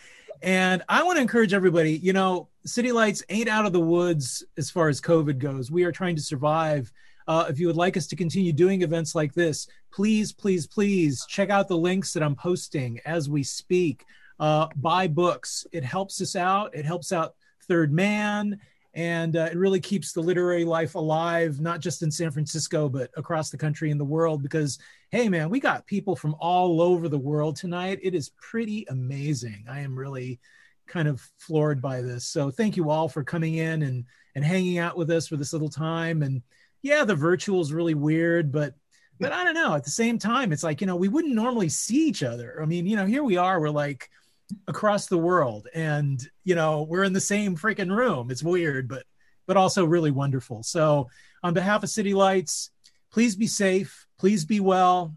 And 0.40 0.84
I 0.88 1.02
want 1.02 1.16
to 1.16 1.20
encourage 1.20 1.52
everybody, 1.52 1.98
you 1.98 2.12
know, 2.12 2.46
City 2.64 2.92
Lights 2.92 3.24
ain't 3.28 3.48
out 3.48 3.66
of 3.66 3.72
the 3.72 3.80
woods 3.80 4.44
as 4.56 4.70
far 4.70 4.88
as 4.88 5.00
COVID 5.00 5.38
goes. 5.38 5.68
We 5.68 5.82
are 5.82 5.90
trying 5.90 6.14
to 6.14 6.22
survive. 6.22 6.92
Uh, 7.26 7.46
if 7.48 7.58
you 7.58 7.66
would 7.66 7.74
like 7.74 7.96
us 7.96 8.06
to 8.06 8.14
continue 8.14 8.52
doing 8.52 8.82
events 8.82 9.16
like 9.16 9.34
this, 9.34 9.66
please, 9.92 10.32
please, 10.32 10.68
please 10.68 11.26
check 11.28 11.50
out 11.50 11.66
the 11.66 11.76
links 11.76 12.12
that 12.12 12.22
I'm 12.22 12.36
posting 12.36 13.00
as 13.04 13.28
we 13.28 13.42
speak. 13.42 14.04
Uh, 14.38 14.68
buy 14.76 15.08
books. 15.08 15.66
It 15.72 15.82
helps 15.82 16.20
us 16.20 16.36
out. 16.36 16.72
It 16.72 16.84
helps 16.84 17.10
out 17.10 17.34
Third 17.66 17.92
Man. 17.92 18.60
And 18.94 19.36
uh, 19.36 19.48
it 19.52 19.56
really 19.56 19.80
keeps 19.80 20.12
the 20.12 20.20
literary 20.20 20.64
life 20.64 20.96
alive, 20.96 21.60
not 21.60 21.80
just 21.80 22.02
in 22.02 22.10
San 22.10 22.30
Francisco, 22.30 22.88
but 22.88 23.10
across 23.16 23.50
the 23.50 23.58
country 23.58 23.90
and 23.90 24.00
the 24.00 24.04
world. 24.04 24.42
Because 24.42 24.78
hey 25.10 25.28
man 25.28 25.50
we 25.50 25.58
got 25.58 25.86
people 25.86 26.14
from 26.14 26.36
all 26.40 26.80
over 26.80 27.08
the 27.08 27.18
world 27.18 27.56
tonight. 27.56 27.98
It 28.02 28.14
is 28.14 28.30
pretty 28.40 28.86
amazing. 28.88 29.64
I 29.68 29.80
am 29.80 29.98
really 29.98 30.40
kind 30.86 31.08
of 31.08 31.20
floored 31.38 31.80
by 31.80 32.00
this. 32.00 32.26
So 32.26 32.50
thank 32.50 32.76
you 32.76 32.90
all 32.90 33.08
for 33.08 33.22
coming 33.24 33.56
in 33.56 33.82
and 33.82 34.04
and 34.34 34.44
hanging 34.44 34.78
out 34.78 34.96
with 34.96 35.10
us 35.10 35.28
for 35.28 35.36
this 35.36 35.52
little 35.52 35.68
time. 35.68 36.22
And 36.22 36.42
yeah 36.82 37.04
the 37.04 37.14
virtual 37.14 37.60
is 37.60 37.74
really 37.74 37.92
weird 37.92 38.50
but 38.50 38.74
but 39.18 39.32
i 39.32 39.44
don't 39.44 39.54
know. 39.54 39.74
At 39.74 39.84
the 39.84 39.90
same 39.90 40.18
time 40.18 40.52
it's 40.52 40.62
like 40.62 40.80
you 40.80 40.86
know 40.86 40.96
we 40.96 41.08
wouldn't 41.08 41.34
normally 41.34 41.68
see 41.68 42.08
each 42.08 42.22
other. 42.22 42.60
I 42.62 42.66
mean 42.66 42.86
you 42.86 42.96
know 42.96 43.06
here 43.06 43.24
we 43.24 43.36
are. 43.36 43.60
We're 43.60 43.70
like 43.70 44.10
across 44.68 45.06
the 45.06 45.18
world. 45.18 45.68
And 45.74 46.20
you 46.44 46.54
know 46.54 46.82
we're 46.82 47.04
in 47.04 47.12
the 47.12 47.20
same 47.20 47.56
freaking 47.56 47.94
room. 47.94 48.30
It's 48.30 48.42
weird 48.42 48.88
but 48.88 49.04
but 49.46 49.56
also 49.56 49.84
really 49.84 50.10
wonderful. 50.10 50.62
So 50.62 51.08
on 51.42 51.54
behalf 51.54 51.82
of 51.82 51.90
city 51.90 52.14
lights 52.14 52.70
please 53.10 53.36
be 53.36 53.46
safe. 53.46 54.06
Please 54.18 54.44
be 54.44 54.60
well. 54.60 55.14